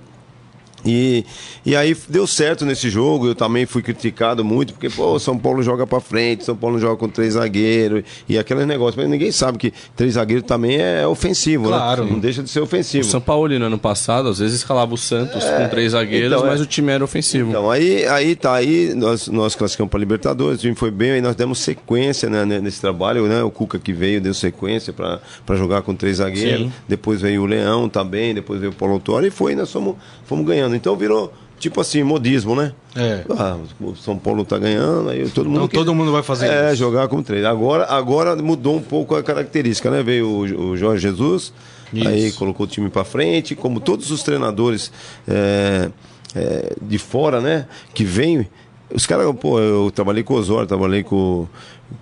E, 0.84 1.24
e 1.64 1.76
aí 1.76 1.96
deu 2.08 2.26
certo 2.26 2.64
nesse 2.64 2.88
jogo, 2.88 3.26
eu 3.26 3.34
também 3.34 3.66
fui 3.66 3.82
criticado 3.82 4.44
muito, 4.44 4.72
porque, 4.72 4.88
pô, 4.88 5.18
São 5.18 5.36
Paulo 5.38 5.62
joga 5.62 5.86
pra 5.86 6.00
frente, 6.00 6.44
São 6.44 6.56
Paulo 6.56 6.78
joga 6.78 6.96
com 6.96 7.08
três 7.08 7.34
zagueiros, 7.34 8.02
e 8.28 8.38
aquele 8.38 8.64
negócio, 8.64 9.00
mas 9.00 9.08
ninguém 9.08 9.30
sabe 9.30 9.58
que 9.58 9.72
três 9.94 10.14
zagueiros 10.14 10.46
também 10.46 10.80
é 10.80 11.06
ofensivo, 11.06 11.64
né? 11.70 11.76
claro. 11.76 12.04
né? 12.04 12.12
Não 12.12 12.18
deixa 12.18 12.42
de 12.42 12.48
ser 12.48 12.60
ofensivo. 12.60 13.06
O 13.06 13.10
São 13.10 13.20
Paulo 13.20 13.50
no 13.58 13.64
ano 13.64 13.78
passado, 13.78 14.28
às 14.28 14.38
vezes 14.38 14.58
escalava 14.58 14.94
o 14.94 14.96
Santos 14.96 15.44
é, 15.44 15.62
com 15.62 15.68
três 15.68 15.92
zagueiros, 15.92 16.32
então, 16.32 16.46
mas 16.46 16.60
é. 16.60 16.62
o 16.62 16.66
time 16.66 16.92
era 16.92 17.04
ofensivo. 17.04 17.50
Então, 17.50 17.70
aí, 17.70 18.06
aí 18.06 18.34
tá, 18.34 18.54
aí 18.54 18.94
nós, 18.94 19.28
nós 19.28 19.54
classificamos 19.54 19.90
pra 19.90 19.98
Libertadores, 19.98 20.58
o 20.58 20.62
time 20.62 20.74
foi 20.74 20.90
bem, 20.90 21.12
aí 21.12 21.20
nós 21.20 21.36
demos 21.36 21.58
sequência 21.58 22.28
né, 22.30 22.44
nesse 22.44 22.80
trabalho, 22.80 23.26
né? 23.26 23.42
O 23.42 23.50
Cuca 23.50 23.78
que 23.78 23.92
veio 23.92 24.20
deu 24.20 24.32
sequência 24.34 24.92
pra, 24.92 25.20
pra 25.44 25.56
jogar 25.56 25.82
com 25.82 25.94
três 25.94 26.18
zagueiros, 26.18 26.66
Sim. 26.66 26.72
depois 26.88 27.20
veio 27.20 27.42
o 27.42 27.46
Leão 27.46 27.88
também, 27.88 28.34
depois 28.34 28.60
veio 28.60 28.72
o 28.72 28.74
Paulo 28.74 28.94
Autório, 28.94 29.26
e 29.26 29.30
foi, 29.30 29.54
nós 29.54 29.70
fomos, 29.70 29.96
fomos 30.24 30.46
ganhando. 30.46 30.69
Então 30.74 30.96
virou 30.96 31.32
tipo 31.60 31.80
assim, 31.80 32.02
modismo, 32.02 32.56
né? 32.56 32.72
É. 32.96 33.22
Ah, 33.38 33.58
o 33.80 33.94
São 33.94 34.18
Paulo 34.18 34.44
tá 34.44 34.58
ganhando, 34.58 35.10
aí 35.10 35.28
todo 35.28 35.48
mundo. 35.48 35.64
Então, 35.64 35.68
todo 35.68 35.94
mundo 35.94 36.10
vai 36.10 36.22
fazer 36.22 36.48
é, 36.48 36.68
isso. 36.68 36.76
jogar 36.76 37.06
como 37.06 37.22
três. 37.22 37.44
Agora, 37.44 37.84
agora 37.84 38.34
mudou 38.34 38.76
um 38.76 38.82
pouco 38.82 39.14
a 39.14 39.22
característica, 39.22 39.90
né? 39.90 40.02
Veio 40.02 40.26
o, 40.26 40.70
o 40.70 40.76
Jorge 40.76 41.02
Jesus, 41.02 41.52
isso. 41.92 42.08
aí 42.08 42.32
colocou 42.32 42.64
o 42.64 42.68
time 42.68 42.88
para 42.88 43.04
frente, 43.04 43.54
como 43.54 43.78
todos 43.78 44.10
os 44.10 44.22
treinadores 44.22 44.90
é, 45.28 45.90
é, 46.34 46.72
de 46.80 46.98
fora, 46.98 47.40
né? 47.40 47.66
Que 47.92 48.04
vem. 48.04 48.48
Os 48.92 49.06
caras, 49.06 49.32
pô, 49.38 49.60
eu 49.60 49.90
trabalhei 49.94 50.24
com 50.24 50.34
o 50.34 50.38
Osório, 50.38 50.66
trabalhei 50.66 51.04
com, 51.04 51.46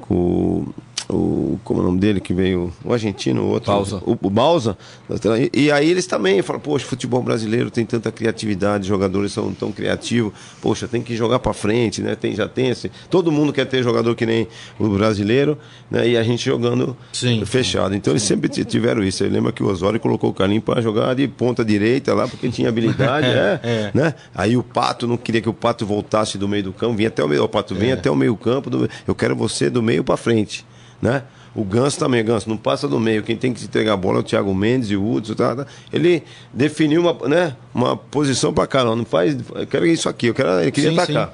com 0.00 0.66
o 1.08 1.58
como 1.64 1.80
é 1.80 1.82
o 1.82 1.86
nome 1.86 1.98
dele 1.98 2.20
que 2.20 2.34
veio, 2.34 2.72
o 2.84 2.92
argentino, 2.92 3.42
o 3.42 3.46
outro, 3.46 3.72
Bausa. 3.72 3.96
O, 4.04 4.12
o. 4.12 5.36
E, 5.36 5.64
e, 5.64 5.72
aí 5.72 5.90
eles 5.90 6.06
também 6.06 6.42
falam, 6.42 6.60
poxa, 6.60 6.84
futebol 6.84 7.22
brasileiro 7.22 7.70
tem 7.70 7.84
tanta 7.84 8.12
criatividade, 8.12 8.86
jogadores 8.86 9.32
são 9.32 9.52
tão 9.52 9.72
criativos, 9.72 10.32
poxa, 10.60 10.86
tem 10.86 11.02
que 11.02 11.16
jogar 11.16 11.38
para 11.38 11.52
frente, 11.52 12.02
né? 12.02 12.14
Tem 12.14 12.34
já 12.34 12.46
tem 12.46 12.68
esse, 12.68 12.90
todo 13.08 13.32
mundo 13.32 13.52
quer 13.52 13.64
ter 13.64 13.82
jogador 13.82 14.14
que 14.14 14.26
nem 14.26 14.46
o 14.78 14.88
brasileiro, 14.90 15.58
né? 15.90 16.08
E 16.08 16.16
a 16.16 16.22
gente 16.22 16.44
jogando 16.44 16.96
Sim. 17.12 17.44
fechado. 17.44 17.94
Então 17.94 18.12
eles 18.12 18.22
sempre 18.22 18.48
tiveram 18.64 19.02
isso. 19.02 19.24
Lembra 19.24 19.52
que 19.52 19.62
o 19.62 19.66
Osório 19.66 19.98
colocou 19.98 20.30
o 20.30 20.34
Carlinhos 20.34 20.64
para 20.64 20.80
jogar 20.82 21.14
de 21.14 21.26
ponta 21.26 21.64
direita 21.64 22.14
lá 22.14 22.28
porque 22.28 22.48
tinha 22.50 22.68
habilidade, 22.68 23.26
é, 23.32 23.60
é, 23.62 23.90
né? 23.94 24.14
Aí 24.34 24.56
o 24.56 24.62
Pato 24.62 25.06
não 25.06 25.16
queria 25.16 25.40
que 25.40 25.48
o 25.48 25.54
Pato 25.54 25.86
voltasse 25.86 26.36
do 26.36 26.46
meio 26.46 26.64
do 26.64 26.72
campo, 26.72 26.96
vinha 26.96 27.08
até 27.08 27.24
o 27.24 27.28
meio, 27.28 27.42
o 27.44 27.48
Pato 27.48 27.74
vem 27.74 27.90
é. 27.90 27.94
até 27.94 28.10
o 28.10 28.16
meio 28.16 28.36
campo, 28.36 28.68
do, 28.68 28.88
eu 29.06 29.14
quero 29.14 29.34
você 29.34 29.70
do 29.70 29.82
meio 29.82 30.04
para 30.04 30.16
frente 30.16 30.64
né? 31.00 31.22
O 31.54 31.64
Ganso 31.64 31.98
também, 31.98 32.24
Ganso, 32.24 32.48
não 32.48 32.56
passa 32.56 32.86
do 32.86 33.00
meio. 33.00 33.22
Quem 33.22 33.36
tem 33.36 33.52
que 33.52 33.64
entregar 33.64 33.94
a 33.94 33.96
bola 33.96 34.18
é 34.18 34.20
o 34.20 34.22
Thiago 34.22 34.54
Mendes 34.54 34.90
e 34.90 34.96
o 34.96 35.12
Hudson. 35.12 35.34
Tá, 35.34 35.56
tá. 35.56 35.66
Ele 35.92 36.22
definiu 36.52 37.00
uma, 37.00 37.28
né, 37.28 37.56
uma 37.74 37.96
posição 37.96 38.52
para 38.52 38.66
cá, 38.66 38.84
não 38.84 39.04
faz. 39.04 39.36
Eu 39.54 39.66
quero 39.66 39.86
isso 39.86 40.08
aqui, 40.08 40.26
eu 40.26 40.34
quero, 40.34 40.60
ele 40.60 40.70
queria 40.70 40.90
sim, 40.90 40.98
atacar. 40.98 41.28
Sim. 41.28 41.32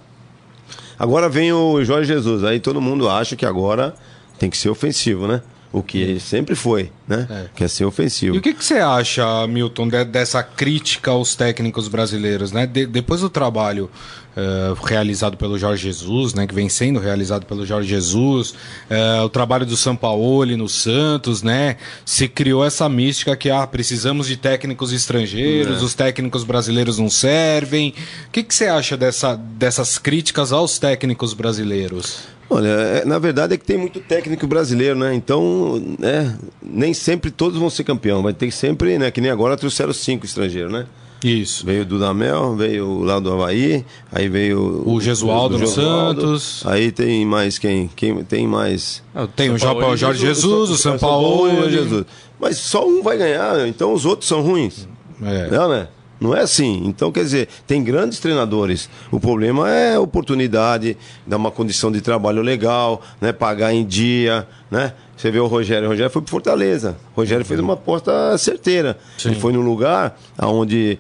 Agora 0.99 1.29
vem 1.29 1.53
o 1.53 1.85
Jorge 1.85 2.09
Jesus. 2.09 2.45
Aí 2.45 2.61
todo 2.61 2.81
mundo 2.81 3.09
acha 3.09 3.37
que 3.37 3.45
agora 3.45 3.95
tem 4.39 4.49
que 4.49 4.57
ser 4.57 4.71
ofensivo, 4.71 5.27
né? 5.27 5.43
O 5.73 5.83
que 5.83 5.99
ele 5.99 6.21
sempre 6.21 6.55
foi, 6.55 6.93
né? 7.07 7.27
É. 7.29 7.47
Quer 7.53 7.69
ser 7.69 7.85
ofensivo. 7.85 8.37
E 8.37 8.39
o 8.39 8.41
que, 8.41 8.55
que 8.55 8.65
você 8.65 8.75
acha, 8.75 9.45
Milton, 9.49 9.89
de, 9.89 10.05
dessa 10.05 10.41
crítica 10.41 11.11
aos 11.11 11.35
técnicos 11.35 11.89
brasileiros, 11.89 12.53
né? 12.53 12.65
De, 12.65 12.87
depois 12.87 13.23
do 13.23 13.29
trabalho 13.29 13.91
uh, 14.37 14.75
realizado 14.85 15.37
pelo 15.37 15.59
Jorge 15.59 15.83
Jesus, 15.83 16.35
né? 16.35 16.47
Que 16.47 16.55
vem 16.55 16.69
sendo 16.69 17.01
realizado 17.01 17.47
pelo 17.47 17.65
Jorge 17.65 17.89
Jesus, 17.89 18.51
uh, 18.51 19.25
o 19.25 19.29
trabalho 19.29 19.67
do 19.67 19.77
Sampaoli 19.77 20.57
no 20.57 20.69
Santos, 20.69 21.43
né? 21.43 21.77
Se 22.05 22.29
criou 22.29 22.65
essa 22.65 22.89
mística 22.89 23.37
que, 23.37 23.51
ah, 23.51 23.67
precisamos 23.67 24.27
de 24.27 24.37
técnicos 24.37 24.93
estrangeiros, 24.93 25.81
é. 25.81 25.85
os 25.85 25.95
técnicos 25.95 26.45
brasileiros 26.45 26.99
não 26.99 27.11
servem. 27.11 27.95
O 28.29 28.31
que, 28.31 28.43
que 28.43 28.55
você 28.55 28.67
acha 28.67 28.97
dessa, 28.97 29.37
dessas 29.37 29.99
críticas 29.99 30.53
aos 30.53 30.79
técnicos 30.79 31.35
brasileiros? 31.35 32.35
Olha, 32.49 32.69
é, 32.69 33.05
na 33.05 33.19
verdade 33.19 33.55
é 33.55 33.57
que 33.57 33.65
tem 33.65 33.79
muito 33.79 34.01
técnico 34.01 34.47
brasileiro, 34.47 34.99
né? 34.99 35.15
Então, 35.15 35.83
né, 35.99 36.37
nem 36.63 36.93
sempre 36.93 37.31
todos 37.31 37.59
vão 37.59 37.71
ser 37.71 37.85
campeão. 37.85 38.23
Vai 38.23 38.35
ter 38.35 38.51
sempre, 38.51 38.99
né? 38.99 39.11
Que 39.11 39.21
nem 39.21 39.31
agora 39.31 39.57
trouxeram 39.57 39.93
cinco 39.93 40.27
estrangeiros, 40.27 40.73
né? 40.73 40.87
Isso. 41.25 41.65
Veio 41.65 41.83
o 41.83 41.85
Dudamel, 41.87 42.55
veio 42.55 43.03
lá 43.03 43.19
do 43.19 43.33
Havaí, 43.33 43.85
aí 44.13 44.29
veio 44.29 44.83
o 44.87 45.01
Gesualdo 45.01 45.59
no 45.59 45.67
Santos. 45.67 46.63
Aí 46.67 46.93
tem 46.93 47.25
mais 47.25 47.59
quem? 47.59 47.89
quem 47.97 48.23
tem 48.25 48.47
mais. 48.47 49.03
Ah, 49.15 49.27
tem 49.27 49.51
o 49.51 49.57
Jorge, 49.57 49.97
Jorge 49.97 50.27
Jesus, 50.27 50.71
o 50.71 50.77
São 50.77 50.99
Paulo. 50.99 51.49
e 51.49 51.67
o 51.67 51.71
Jesus. 51.71 52.05
Mas 52.39 52.59
só 52.59 52.87
um 52.87 53.03
vai 53.03 53.17
ganhar, 53.17 53.67
então 53.67 53.95
os 53.95 54.05
outros 54.05 54.29
são 54.29 54.43
ruins. 54.43 54.87
É. 55.23 55.49
Não, 55.51 55.69
né? 55.69 55.89
Não 56.25 56.35
é 56.35 56.41
assim. 56.41 56.81
Então, 56.87 57.13
quer 57.13 57.23
dizer, 57.23 57.49
tem 57.67 57.85
grandes 57.85 58.19
treinadores. 58.19 58.89
O 59.11 59.21
problema 59.21 59.69
é 59.69 59.99
oportunidade, 59.99 60.97
dar 61.27 61.37
uma 61.37 61.51
condição 61.51 61.93
de 61.93 62.01
trabalho 62.01 62.41
legal, 62.41 63.03
né? 63.21 63.31
pagar 63.31 63.75
em 63.75 63.85
dia, 63.85 64.49
né? 64.71 64.95
Você 65.15 65.31
vê 65.31 65.39
o 65.39 65.47
Rogério, 65.47 65.87
o 65.87 65.91
Rogério 65.91 66.11
foi 66.11 66.23
para 66.23 66.31
Fortaleza. 66.31 66.97
O 67.15 67.21
Rogério 67.21 67.45
fez 67.45 67.61
uma 67.61 67.75
aposta 67.75 68.39
certeira. 68.39 68.99
Sim. 69.19 69.29
Ele 69.29 69.39
foi 69.39 69.53
num 69.53 69.61
lugar 69.61 70.19
onde 70.41 70.99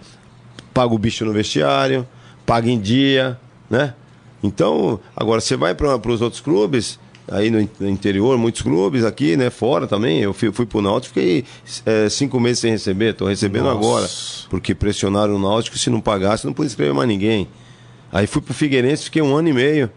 paga 0.74 0.92
o 0.92 0.98
bicho 0.98 1.24
no 1.24 1.32
vestiário, 1.32 2.06
paga 2.44 2.68
em 2.68 2.78
dia, 2.78 3.40
né? 3.70 3.94
Então, 4.42 5.00
agora 5.16 5.40
você 5.40 5.56
vai 5.56 5.74
para 5.74 5.96
os 6.06 6.20
outros 6.20 6.42
clubes, 6.42 7.00
aí 7.30 7.50
no, 7.50 7.88
interior, 7.88 8.36
muitos 8.38 8.62
clubes 8.62 9.04
aqui, 9.04 9.36
né? 9.36 9.50
Fora 9.50 9.86
também. 9.86 10.20
Eu 10.20 10.32
fui, 10.32 10.52
fui 10.52 10.66
pro 10.66 10.82
Náutico, 10.82 11.14
fiquei 11.14 11.44
é, 11.86 12.08
cinco 12.08 12.38
meses 12.38 12.60
sem 12.60 12.70
receber, 12.70 13.10
estou 13.10 13.28
recebendo 13.28 13.64
Nossa. 13.64 13.78
agora. 13.78 14.08
Porque 14.50 14.74
pressionaram 14.74 15.36
o 15.36 15.38
Náutico, 15.38 15.78
se 15.78 15.90
não 15.90 16.00
pagasse, 16.00 16.46
não 16.46 16.52
podia 16.52 16.68
escrever 16.68 16.92
mais 16.92 17.08
ninguém. 17.08 17.48
Aí 18.12 18.26
fui 18.26 18.40
pro 18.40 18.54
Figueirense, 18.54 19.04
fiquei 19.04 19.22
um 19.22 19.36
ano 19.36 19.48
e 19.48 19.52
meio. 19.52 19.90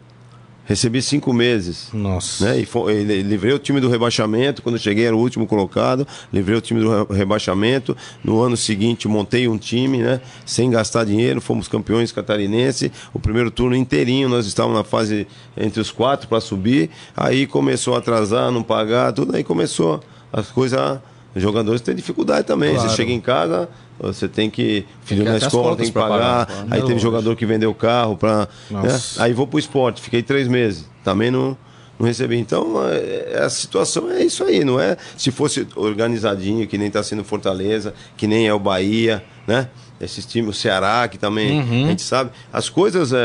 Recebi 0.67 1.01
cinco 1.01 1.31
meses. 1.31 1.88
Nossa. 1.93 2.43
Né? 2.45 2.59
E, 2.59 2.65
foi, 2.65 2.93
e 3.01 3.21
livrei 3.21 3.53
o 3.53 3.59
time 3.59 3.79
do 3.79 3.89
rebaixamento. 3.89 4.62
Quando 4.62 4.77
cheguei, 4.77 5.05
era 5.05 5.15
o 5.15 5.19
último 5.19 5.47
colocado. 5.47 6.05
Livrei 6.31 6.57
o 6.57 6.62
time 6.62 6.81
do 6.81 7.05
rebaixamento. 7.05 7.95
No 8.21 8.41
ano 8.41 8.57
seguinte, 8.57 9.07
montei 9.07 9.47
um 9.47 9.57
time, 9.57 10.00
né? 10.00 10.19
Sem 10.45 10.69
gastar 10.69 11.05
dinheiro. 11.05 11.39
Fomos 11.39 11.69
campeões 11.69 12.12
catarinense. 12.12 12.91
O 13.13 13.19
primeiro 13.19 13.50
turno 13.50 13.77
inteirinho, 13.77 14.27
nós 14.27 14.45
estávamos 14.45 14.77
na 14.77 14.83
fase 14.83 15.25
entre 15.55 15.79
os 15.79 15.89
quatro 15.89 16.27
para 16.27 16.41
subir. 16.41 16.89
Aí 17.15 17.47
começou 17.47 17.95
a 17.95 18.00
atrasar, 18.00 18.51
não 18.51 18.62
pagar, 18.62 19.13
tudo. 19.13 19.38
Aí 19.38 19.45
começou 19.45 20.01
as 20.33 20.50
coisas. 20.50 21.00
Os 21.36 21.41
jogadores 21.41 21.81
têm 21.81 21.96
dificuldade 21.96 22.48
também. 22.48 22.74
Claro. 22.74 22.89
Você 22.89 22.96
chega 22.96 23.12
em 23.12 23.22
casa, 23.22 23.69
você 24.00 24.27
tem 24.27 24.50
que. 24.50 24.86
Filho 25.03 25.24
na 25.24 25.38
escola 25.38 25.75
tem 25.75 25.88
que 25.88 25.91
pagar. 25.91 26.46
pagar 26.48 26.67
aí 26.69 26.81
teve 26.81 27.00
jogador 27.00 27.36
que 27.36 27.46
vendeu 27.46 27.72
o 27.72 27.75
carro 27.75 28.17
para. 28.17 28.48
Né? 28.69 29.00
Aí 29.19 29.34
vou 29.34 29.48
pro 29.48 29.60
esporte, 29.60 30.01
fiquei 30.01 30.24
três 30.24 30.48
meses. 30.48 30.89
Também 31.03 31.31
não, 31.31 31.57
não 32.00 32.05
recebi. 32.07 32.38
Então, 32.38 32.75
é, 32.88 33.39
a 33.43 33.50
situação 33.50 34.10
é 34.10 34.24
isso 34.24 34.43
aí, 34.43 34.63
não 34.63 34.79
é? 34.79 34.98
Se 35.17 35.31
fosse 35.31 35.67
organizadinho, 35.75 36.67
que 36.67 36.77
nem 36.77 36.88
está 36.88 37.03
sendo 37.03 37.24
Fortaleza, 37.24 37.93
que 38.15 38.27
nem 38.27 38.48
é 38.48 38.53
o 38.53 38.60
Bahia, 38.60 39.24
né? 39.46 39.69
Esses 39.99 40.25
times, 40.25 40.55
o 40.55 40.59
Ceará, 40.59 41.07
que 41.07 41.17
também 41.17 41.59
uhum. 41.59 41.85
a 41.85 41.87
gente 41.89 42.01
sabe. 42.03 42.31
As 42.53 42.69
coisas 42.69 43.11
é, 43.13 43.17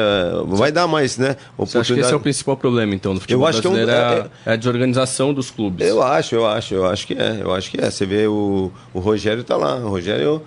vai 0.47 0.73
dar 0.73 0.87
mais, 0.87 1.19
né? 1.19 1.37
Você 1.59 1.79
acha 1.79 1.95
que 1.95 2.01
esse 2.01 2.13
é 2.13 2.17
o 2.17 2.21
principal 2.21 2.57
problema, 2.57 2.95
então, 2.95 3.15
do 3.15 3.21
futebol 3.21 3.45
eu 3.45 3.49
acho 3.49 3.61
brasileiro? 3.61 3.91
Que 3.91 3.97
é, 3.97 4.01
um, 4.01 4.11
é, 4.11 4.31
é, 4.47 4.53
a 4.53 4.57
desorganização 4.57 5.35
dos 5.35 5.51
clubes. 5.51 5.87
Eu 5.87 6.03
acho, 6.03 6.35
eu 6.35 6.47
acho, 6.47 6.75
eu 6.75 6.87
acho 6.87 7.07
que 7.07 7.15
é. 7.15 7.39
Eu 7.43 7.53
acho 7.55 7.71
que 7.71 7.79
é. 7.79 7.91
Você 7.91 8.07
vê 8.07 8.27
o, 8.27 8.73
o 8.95 9.01
Rogério 9.01 9.45
tá 9.45 9.57
lá. 9.57 9.77
O 9.77 9.91
Rogério 9.91 10.43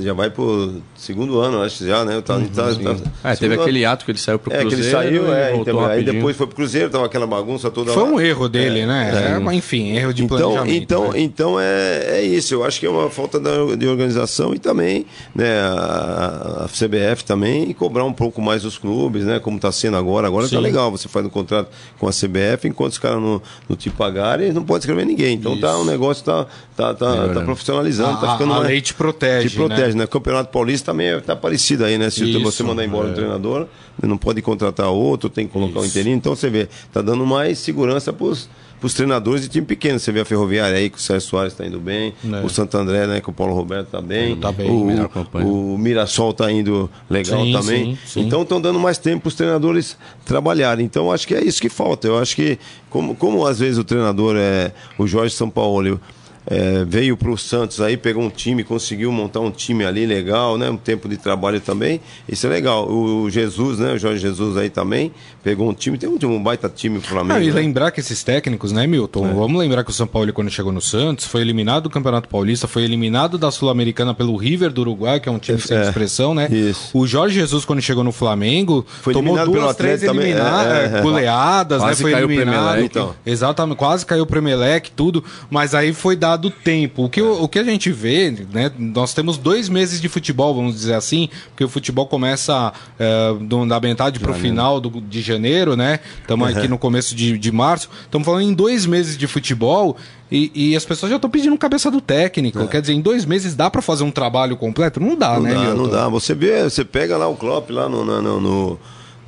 já 0.00 0.12
vai 0.12 0.30
pro 0.30 0.80
segundo 0.96 1.40
ano, 1.40 1.62
acho 1.62 1.86
já, 1.86 2.04
né? 2.04 2.20
Tá, 2.20 2.36
uhum, 2.36 2.48
tá, 2.48 2.74
tá, 2.74 3.30
é, 3.30 3.36
teve 3.36 3.54
ano. 3.54 3.62
aquele 3.62 3.84
ato 3.84 4.04
que 4.04 4.10
ele 4.10 4.18
saiu 4.18 4.38
pro 4.38 4.50
Cruzeiro. 4.50 4.68
É, 4.68 4.76
que 4.76 4.82
ele 4.82 4.90
saiu, 4.90 5.34
é, 5.34 5.56
então, 5.56 5.84
aí 5.84 6.04
depois 6.04 6.36
foi 6.36 6.46
pro 6.46 6.56
Cruzeiro, 6.56 6.90
tava 6.90 7.06
aquela 7.06 7.26
bagunça 7.26 7.70
toda 7.70 7.92
Foi 7.92 8.02
lá. 8.02 8.08
um 8.08 8.20
erro 8.20 8.48
dele, 8.48 8.80
é, 8.80 8.86
né? 8.86 9.38
É, 9.38 9.54
enfim, 9.54 9.96
erro 9.96 10.12
de 10.12 10.24
então, 10.24 10.38
planejamento. 10.38 10.82
Então, 10.82 11.12
né? 11.12 11.20
então 11.20 11.60
é, 11.60 12.18
é 12.18 12.22
isso, 12.22 12.54
eu 12.54 12.64
acho 12.64 12.80
que 12.80 12.86
é 12.86 12.90
uma 12.90 13.10
falta 13.10 13.40
de 13.76 13.86
organização 13.86 14.54
e 14.54 14.58
também, 14.58 15.06
né, 15.34 15.60
a, 15.60 16.64
a 16.64 16.68
CBF 16.68 17.24
também, 17.24 17.70
e 17.70 17.74
cobrar 17.74 18.04
um 18.04 18.12
pouco 18.12 18.40
mais 18.40 18.64
os 18.64 18.78
clubes, 18.78 19.24
né? 19.24 19.38
Como 19.38 19.58
tá 19.58 19.70
sendo 19.72 19.96
agora, 19.96 20.26
agora 20.26 20.44
tá 20.44 20.50
Sim. 20.50 20.56
tá 20.56 20.60
legal, 20.62 20.90
você 20.90 21.08
faz 21.08 21.24
um 21.24 21.30
contrato 21.30 21.68
com 21.98 22.08
a 22.08 22.10
CBF, 22.10 22.66
enquanto 22.66 22.92
os 22.92 22.98
caras 22.98 23.20
não, 23.20 23.40
não 23.68 23.76
te 23.76 23.90
pagarem, 23.90 24.52
não 24.52 24.64
pode 24.64 24.82
escrever 24.82 25.04
ninguém. 25.06 25.34
Então 25.34 25.52
isso. 25.52 25.60
tá, 25.60 25.76
o 25.78 25.84
negócio 25.84 26.24
tá, 26.24 26.46
tá, 26.76 26.94
tá, 26.94 27.28
tá 27.28 27.40
profissionalizando, 27.42 28.18
a, 28.18 28.20
tá 28.20 28.32
ficando 28.32 28.52
a 28.52 28.56
mais... 28.56 28.68
lei 28.68 28.80
te 28.80 28.94
protege, 28.94 29.27
te 29.42 29.50
protege, 29.50 29.92
né? 29.92 30.00
né? 30.00 30.06
Campeonato 30.06 30.50
Paulista 30.50 30.92
também 30.92 31.16
está 31.16 31.36
parecido 31.36 31.84
aí, 31.84 31.98
né? 31.98 32.10
Se 32.10 32.28
Isso, 32.28 32.40
você 32.40 32.62
mandar 32.62 32.84
embora 32.84 33.08
é. 33.08 33.10
um 33.10 33.14
treinador, 33.14 33.66
não 34.02 34.16
pode 34.16 34.40
contratar 34.42 34.88
outro, 34.88 35.28
tem 35.28 35.46
que 35.46 35.52
colocar 35.52 35.80
o 35.80 35.82
um 35.82 35.86
interino. 35.86 36.16
Então 36.16 36.34
você 36.34 36.48
vê, 36.48 36.68
tá 36.92 37.02
dando 37.02 37.26
mais 37.26 37.58
segurança 37.58 38.12
para 38.12 38.26
os 38.26 38.94
treinadores 38.94 39.42
de 39.42 39.48
time 39.48 39.66
pequeno. 39.66 39.98
Você 39.98 40.12
vê 40.12 40.20
a 40.20 40.24
Ferroviária 40.24 40.76
aí, 40.76 40.88
que 40.88 40.98
o 40.98 41.00
Sérgio 41.00 41.28
Soares 41.28 41.52
está 41.52 41.66
indo 41.66 41.80
bem, 41.80 42.14
é. 42.24 42.44
o 42.44 42.48
Santo 42.48 42.76
André, 42.76 43.06
né, 43.06 43.20
que 43.20 43.28
o 43.28 43.32
Paulo 43.32 43.54
Roberto 43.54 43.86
está 43.86 44.00
bem, 44.00 44.36
tá 44.36 44.52
bem 44.52 44.70
o, 44.70 45.74
o 45.74 45.78
Mirassol 45.78 46.30
está 46.30 46.50
indo 46.50 46.90
legal 47.10 47.44
sim, 47.44 47.52
também. 47.52 47.84
Sim, 47.84 47.98
sim. 48.06 48.20
Então 48.20 48.42
estão 48.42 48.60
dando 48.60 48.78
mais 48.78 48.98
tempo 48.98 49.22
para 49.22 49.28
os 49.28 49.34
treinadores 49.34 49.96
trabalharem. 50.24 50.84
Então 50.84 51.10
acho 51.10 51.26
que 51.26 51.34
é 51.34 51.42
isso 51.42 51.60
que 51.60 51.68
falta. 51.68 52.06
Eu 52.06 52.18
acho 52.18 52.36
que, 52.36 52.58
como, 52.88 53.14
como 53.14 53.46
às 53.46 53.58
vezes 53.58 53.78
o 53.78 53.84
treinador 53.84 54.36
é 54.38 54.72
o 54.96 55.06
Jorge 55.06 55.34
São 55.34 55.50
Paulo 55.50 56.00
é, 56.50 56.84
veio 56.84 57.16
para 57.16 57.30
o 57.30 57.36
Santos 57.36 57.80
aí, 57.80 57.96
pegou 57.96 58.22
um 58.22 58.30
time, 58.30 58.64
conseguiu 58.64 59.12
montar 59.12 59.40
um 59.40 59.50
time 59.50 59.84
ali 59.84 60.06
legal, 60.06 60.56
né? 60.56 60.70
Um 60.70 60.76
tempo 60.76 61.08
de 61.08 61.18
trabalho 61.18 61.60
também. 61.60 62.00
Isso 62.26 62.46
é 62.46 62.50
legal. 62.50 62.90
O 62.90 63.28
Jesus, 63.28 63.78
né? 63.78 63.92
O 63.92 63.98
Jorge 63.98 64.22
Jesus 64.22 64.56
aí 64.56 64.70
também 64.70 65.12
pegou 65.42 65.68
um 65.68 65.74
time, 65.74 65.98
tem 65.98 66.08
um, 66.08 66.18
um 66.24 66.42
baita 66.42 66.68
time 66.68 66.98
pro 66.98 67.08
Flamengo. 67.08 67.38
Ah, 67.38 67.42
e 67.42 67.48
né? 67.48 67.52
lembrar 67.52 67.90
que 67.90 68.00
esses 68.00 68.22
técnicos, 68.22 68.72
né, 68.72 68.86
Milton? 68.86 69.28
É. 69.28 69.32
Vamos 69.32 69.58
lembrar 69.60 69.84
que 69.84 69.90
o 69.90 69.92
São 69.94 70.06
Paulo, 70.06 70.32
quando 70.32 70.50
chegou 70.50 70.72
no 70.72 70.80
Santos, 70.80 71.26
foi 71.26 71.42
eliminado 71.42 71.84
do 71.84 71.90
Campeonato 71.90 72.28
Paulista, 72.28 72.66
foi 72.66 72.82
eliminado 72.82 73.36
da 73.36 73.50
Sul-Americana 73.50 74.14
pelo 74.14 74.36
River 74.36 74.72
do 74.72 74.80
Uruguai, 74.80 75.20
que 75.20 75.28
é 75.28 75.32
um 75.32 75.38
time 75.38 75.58
é, 75.58 75.60
sem 75.60 75.80
expressão, 75.80 76.34
né? 76.34 76.48
Isso. 76.50 76.90
O 76.92 77.06
Jorge 77.06 77.34
Jesus, 77.34 77.64
quando 77.64 77.82
chegou 77.82 78.04
no 78.04 78.12
Flamengo, 78.12 78.86
foi 79.02 79.12
tomou 79.12 79.42
duas, 79.44 79.76
três 79.76 80.02
elimina 80.02 80.64
é, 80.64 80.94
é, 80.94 80.98
é, 80.98 81.02
goleadas, 81.02 81.82
né? 81.82 81.94
Foi 81.94 82.12
eliminado. 82.12 82.80
Então. 82.80 83.14
Exatamente, 83.24 83.76
quase 83.76 84.06
caiu 84.06 84.24
o 84.24 84.26
Premelec, 84.26 84.90
tudo, 84.90 85.22
mas 85.50 85.74
aí 85.74 85.92
foi 85.92 86.16
dado 86.16 86.37
tempo. 86.50 87.04
O 87.04 87.10
que, 87.10 87.20
o, 87.20 87.42
o 87.42 87.48
que 87.48 87.58
a 87.58 87.64
gente 87.64 87.90
vê, 87.90 88.30
né? 88.52 88.70
Nós 88.78 89.12
temos 89.12 89.36
dois 89.36 89.68
meses 89.68 90.00
de 90.00 90.08
futebol, 90.08 90.54
vamos 90.54 90.74
dizer 90.74 90.94
assim, 90.94 91.28
porque 91.48 91.64
o 91.64 91.68
futebol 91.68 92.06
começa 92.06 92.72
é, 92.98 93.34
do, 93.40 93.66
da 93.66 93.80
metade 93.80 94.20
para 94.20 94.30
o 94.30 94.34
final 94.34 94.80
do, 94.80 95.00
de 95.00 95.20
janeiro, 95.20 95.76
né? 95.76 96.00
Estamos 96.20 96.48
aqui 96.56 96.68
no 96.68 96.78
começo 96.78 97.14
de, 97.14 97.36
de 97.36 97.52
março. 97.52 97.90
Estamos 98.04 98.24
falando 98.24 98.42
em 98.42 98.54
dois 98.54 98.86
meses 98.86 99.18
de 99.18 99.26
futebol 99.26 99.96
e, 100.30 100.50
e 100.54 100.76
as 100.76 100.84
pessoas 100.84 101.10
já 101.10 101.16
estão 101.16 101.30
pedindo 101.30 101.56
cabeça 101.56 101.90
do 101.90 102.00
técnico. 102.00 102.60
É. 102.60 102.66
Quer 102.66 102.80
dizer, 102.80 102.92
em 102.92 103.00
dois 103.00 103.24
meses 103.24 103.54
dá 103.54 103.70
para 103.70 103.82
fazer 103.82 104.04
um 104.04 104.10
trabalho 104.10 104.56
completo? 104.56 105.00
Não 105.00 105.16
dá, 105.16 105.34
não 105.34 105.42
né? 105.42 105.54
Dá, 105.54 105.74
não 105.74 105.88
dá. 105.88 106.08
Você 106.08 106.34
vê, 106.34 106.64
você 106.64 106.84
pega 106.84 107.16
lá 107.16 107.26
o 107.26 107.36
Klopp 107.36 107.70
lá 107.70 107.88
no, 107.88 108.04
no, 108.04 108.40
no 108.40 108.78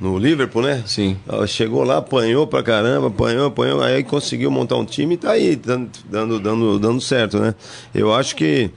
no 0.01 0.17
Liverpool, 0.17 0.63
né? 0.63 0.83
Sim. 0.87 1.15
Chegou 1.47 1.83
lá, 1.83 1.97
apanhou 1.97 2.47
pra 2.47 2.63
caramba, 2.63 3.07
apanhou, 3.07 3.45
apanhou, 3.45 3.81
aí 3.83 4.03
conseguiu 4.03 4.49
montar 4.49 4.75
um 4.75 4.83
time 4.83 5.13
e 5.13 5.17
tá 5.17 5.31
aí, 5.31 5.55
dando, 5.55 5.91
dando, 6.09 6.79
dando 6.79 6.99
certo, 6.99 7.37
né? 7.39 7.53
Eu 7.93 8.11
acho 8.11 8.35
que 8.35 8.71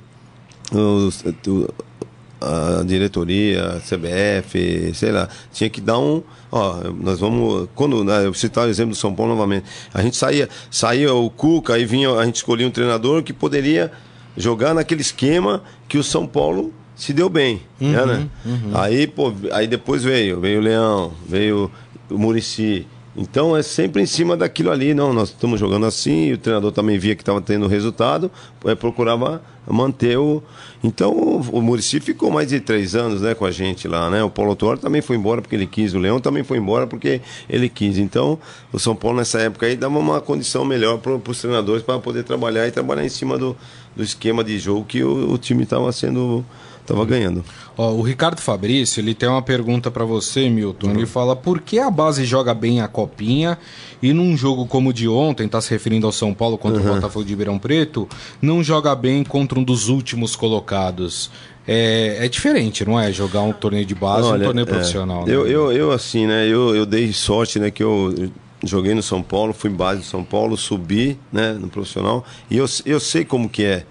a 2.40 2.82
diretoria, 2.84 3.64
a 3.64 3.80
CBF, 3.80 4.92
sei 4.94 5.12
lá, 5.12 5.28
tinha 5.50 5.70
que 5.70 5.80
dar 5.80 5.98
um. 5.98 6.22
Ó, 6.52 6.76
nós 7.00 7.18
vamos. 7.18 7.68
Quando. 7.74 8.04
Né, 8.04 8.26
eu 8.26 8.34
citar 8.34 8.66
o 8.66 8.70
exemplo 8.70 8.92
do 8.92 8.96
São 8.96 9.14
Paulo 9.14 9.32
novamente. 9.32 9.64
A 9.94 10.02
gente 10.02 10.16
saía, 10.16 10.48
saía 10.70 11.14
o 11.14 11.30
Cuca, 11.30 11.74
aí 11.74 11.86
vinha, 11.86 12.10
a 12.12 12.24
gente 12.26 12.36
escolhia 12.36 12.66
um 12.66 12.70
treinador 12.70 13.22
que 13.22 13.32
poderia 13.32 13.90
jogar 14.36 14.74
naquele 14.74 15.00
esquema 15.00 15.62
que 15.88 15.96
o 15.96 16.04
São 16.04 16.26
Paulo 16.26 16.72
se 16.94 17.12
deu 17.12 17.28
bem, 17.28 17.60
uhum, 17.80 18.06
né? 18.06 18.28
Uhum. 18.44 18.70
Aí, 18.74 19.06
pô, 19.06 19.32
aí 19.52 19.66
depois 19.66 20.04
veio, 20.04 20.40
veio 20.40 20.60
o 20.60 20.62
Leão, 20.62 21.12
veio 21.26 21.70
o 22.10 22.18
Murici. 22.18 22.86
Então 23.16 23.56
é 23.56 23.62
sempre 23.62 24.02
em 24.02 24.06
cima 24.06 24.36
daquilo 24.36 24.72
ali, 24.72 24.92
não, 24.92 25.12
nós 25.12 25.28
estamos 25.28 25.60
jogando 25.60 25.86
assim, 25.86 26.32
o 26.32 26.38
treinador 26.38 26.72
também 26.72 26.98
via 26.98 27.14
que 27.14 27.22
estava 27.22 27.40
tendo 27.40 27.68
resultado, 27.68 28.28
é, 28.64 28.74
procurava 28.74 29.40
manter 29.68 30.18
o. 30.18 30.42
Então 30.82 31.12
o, 31.12 31.40
o 31.58 31.62
Murici 31.62 32.00
ficou 32.00 32.30
mais 32.30 32.48
de 32.48 32.58
três 32.58 32.96
anos 32.96 33.20
né, 33.20 33.32
com 33.32 33.44
a 33.44 33.52
gente 33.52 33.86
lá, 33.86 34.10
né? 34.10 34.22
O 34.24 34.28
Paulo 34.28 34.56
Toro 34.56 34.78
também 34.78 35.00
foi 35.00 35.16
embora 35.16 35.40
porque 35.40 35.54
ele 35.54 35.66
quis, 35.66 35.94
o 35.94 35.98
Leão 35.98 36.20
também 36.20 36.42
foi 36.42 36.58
embora 36.58 36.88
porque 36.88 37.20
ele 37.48 37.68
quis. 37.68 37.98
Então 37.98 38.36
o 38.72 38.80
São 38.80 38.96
Paulo 38.96 39.18
nessa 39.18 39.40
época 39.40 39.66
aí 39.66 39.76
dava 39.76 39.96
uma 39.96 40.20
condição 40.20 40.64
melhor 40.64 40.98
para 40.98 41.14
os 41.14 41.40
treinadores 41.40 41.84
para 41.84 42.00
poder 42.00 42.24
trabalhar 42.24 42.66
e 42.66 42.72
trabalhar 42.72 43.04
em 43.04 43.08
cima 43.08 43.38
do, 43.38 43.56
do 43.94 44.02
esquema 44.02 44.42
de 44.42 44.58
jogo 44.58 44.84
que 44.84 45.04
o, 45.04 45.32
o 45.32 45.38
time 45.38 45.62
estava 45.62 45.90
sendo 45.92 46.44
Tava 46.86 47.04
ganhando. 47.06 47.42
Ó, 47.78 47.92
o 47.92 48.02
Ricardo 48.02 48.40
Fabrício, 48.40 49.00
ele 49.00 49.14
tem 49.14 49.28
uma 49.28 49.40
pergunta 49.40 49.90
para 49.90 50.04
você, 50.04 50.50
Milton. 50.50 50.88
Uhum. 50.88 50.94
Ele 50.94 51.06
fala: 51.06 51.34
por 51.34 51.60
que 51.60 51.78
a 51.78 51.90
base 51.90 52.24
joga 52.24 52.52
bem 52.52 52.82
a 52.82 52.88
copinha 52.88 53.58
e 54.02 54.12
num 54.12 54.36
jogo 54.36 54.66
como 54.66 54.90
o 54.90 54.92
de 54.92 55.08
ontem, 55.08 55.48
tá 55.48 55.60
se 55.62 55.70
referindo 55.70 56.06
ao 56.06 56.12
São 56.12 56.34
Paulo 56.34 56.58
contra 56.58 56.82
uhum. 56.82 56.90
o 56.90 56.94
Botafogo 56.94 57.24
de 57.24 57.30
Ribeirão 57.30 57.58
Preto, 57.58 58.06
não 58.40 58.62
joga 58.62 58.94
bem 58.94 59.24
contra 59.24 59.58
um 59.58 59.64
dos 59.64 59.88
últimos 59.88 60.36
colocados? 60.36 61.30
É, 61.66 62.18
é 62.20 62.28
diferente, 62.28 62.84
não 62.84 63.00
é? 63.00 63.10
Jogar 63.10 63.40
um 63.40 63.52
torneio 63.52 63.86
de 63.86 63.94
base 63.94 64.28
Olha, 64.28 64.42
um 64.42 64.44
torneio 64.44 64.66
é, 64.66 64.70
profissional. 64.70 65.24
Né? 65.24 65.34
Eu, 65.34 65.46
eu, 65.46 65.72
eu, 65.72 65.92
assim, 65.92 66.26
né? 66.26 66.46
Eu, 66.46 66.76
eu 66.76 66.84
dei 66.84 67.10
sorte, 67.14 67.58
né? 67.58 67.70
Que 67.70 67.82
eu 67.82 68.30
joguei 68.62 68.94
no 68.94 69.02
São 69.02 69.22
Paulo, 69.22 69.54
fui 69.54 69.70
base 69.70 70.00
do 70.00 70.06
São 70.06 70.22
Paulo, 70.22 70.54
subi, 70.56 71.18
né? 71.32 71.54
No 71.54 71.68
profissional. 71.68 72.24
E 72.50 72.58
eu, 72.58 72.66
eu 72.84 73.00
sei 73.00 73.24
como 73.24 73.48
que 73.48 73.64
é. 73.64 73.86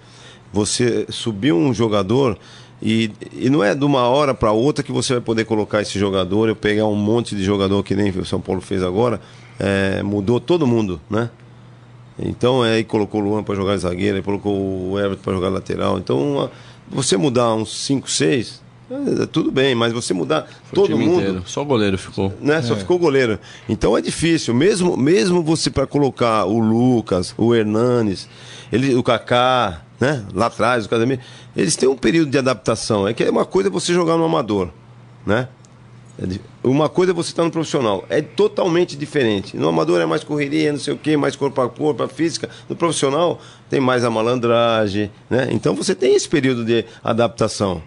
Você 0.52 1.06
subir 1.08 1.52
um 1.52 1.74
jogador 1.74 2.38
e, 2.84 3.10
e 3.32 3.48
não 3.48 3.64
é 3.64 3.74
de 3.74 3.82
uma 3.82 4.06
hora 4.08 4.34
para 4.34 4.52
outra 4.52 4.84
que 4.84 4.92
você 4.92 5.14
vai 5.14 5.22
poder 5.22 5.46
colocar 5.46 5.80
esse 5.80 5.98
jogador, 5.98 6.50
eu 6.50 6.54
pegar 6.54 6.84
um 6.84 6.94
monte 6.94 7.34
de 7.34 7.42
jogador 7.42 7.82
que 7.82 7.94
nem 7.94 8.10
o 8.10 8.26
São 8.26 8.40
Paulo 8.40 8.60
fez 8.60 8.82
agora, 8.82 9.22
é, 9.58 10.02
mudou 10.02 10.38
todo 10.38 10.66
mundo, 10.66 11.00
né? 11.08 11.30
Então 12.18 12.62
é, 12.62 12.74
aí 12.74 12.84
colocou 12.84 13.22
o 13.22 13.24
Luan 13.24 13.42
para 13.42 13.54
jogar 13.54 13.78
zagueiro, 13.78 14.18
aí 14.18 14.22
colocou 14.22 14.52
o 14.92 15.00
Everton 15.00 15.22
para 15.22 15.32
jogar 15.32 15.48
lateral. 15.48 15.98
Então 15.98 16.50
você 16.86 17.16
mudar 17.16 17.54
uns 17.54 17.74
5, 17.86 18.10
6, 18.10 18.60
é, 18.60 18.63
tudo 19.32 19.50
bem, 19.50 19.74
mas 19.74 19.92
você 19.92 20.12
mudar 20.12 20.46
Foi 20.64 20.74
todo 20.74 20.98
mundo. 20.98 21.20
Inteiro. 21.20 21.42
Só 21.46 21.62
o 21.62 21.64
goleiro 21.64 21.96
ficou. 21.96 22.32
Né? 22.40 22.60
Só 22.62 22.74
é. 22.74 22.76
ficou 22.76 22.96
o 22.96 23.00
goleiro. 23.00 23.38
Então 23.68 23.96
é 23.96 24.00
difícil. 24.00 24.54
Mesmo, 24.54 24.96
mesmo 24.96 25.42
você 25.42 25.70
para 25.70 25.86
colocar 25.86 26.44
o 26.44 26.58
Lucas, 26.58 27.34
o 27.38 27.54
Hernanes, 27.54 28.28
ele, 28.70 28.94
o 28.94 29.02
Kaká, 29.02 29.82
né? 29.98 30.24
Lá 30.34 30.46
atrás, 30.46 30.84
o 30.84 30.88
Casemiro, 30.88 31.20
eles 31.56 31.76
têm 31.76 31.88
um 31.88 31.96
período 31.96 32.30
de 32.30 32.38
adaptação. 32.38 33.08
É 33.08 33.14
que 33.14 33.24
é 33.24 33.30
uma 33.30 33.46
coisa 33.46 33.70
você 33.70 33.92
jogar 33.92 34.16
no 34.16 34.24
amador, 34.24 34.68
né? 35.24 35.48
É 36.18 36.68
uma 36.68 36.88
coisa 36.88 37.10
é 37.10 37.14
você 37.14 37.30
estar 37.30 37.42
tá 37.42 37.46
no 37.46 37.50
profissional. 37.50 38.04
É 38.08 38.22
totalmente 38.22 38.96
diferente. 38.96 39.56
No 39.56 39.68
amador 39.68 40.00
é 40.00 40.06
mais 40.06 40.22
correria, 40.22 40.70
não 40.70 40.78
sei 40.78 40.94
o 40.94 40.98
quê, 40.98 41.16
mais 41.16 41.34
corpo 41.34 41.60
a 41.60 41.68
corpo, 41.68 42.02
a 42.02 42.08
física. 42.08 42.48
No 42.68 42.76
profissional 42.76 43.40
tem 43.68 43.80
mais 43.80 44.04
a 44.04 44.10
malandragem, 44.10 45.10
né? 45.28 45.48
Então 45.50 45.74
você 45.74 45.94
tem 45.94 46.14
esse 46.14 46.28
período 46.28 46.64
de 46.64 46.84
adaptação. 47.02 47.82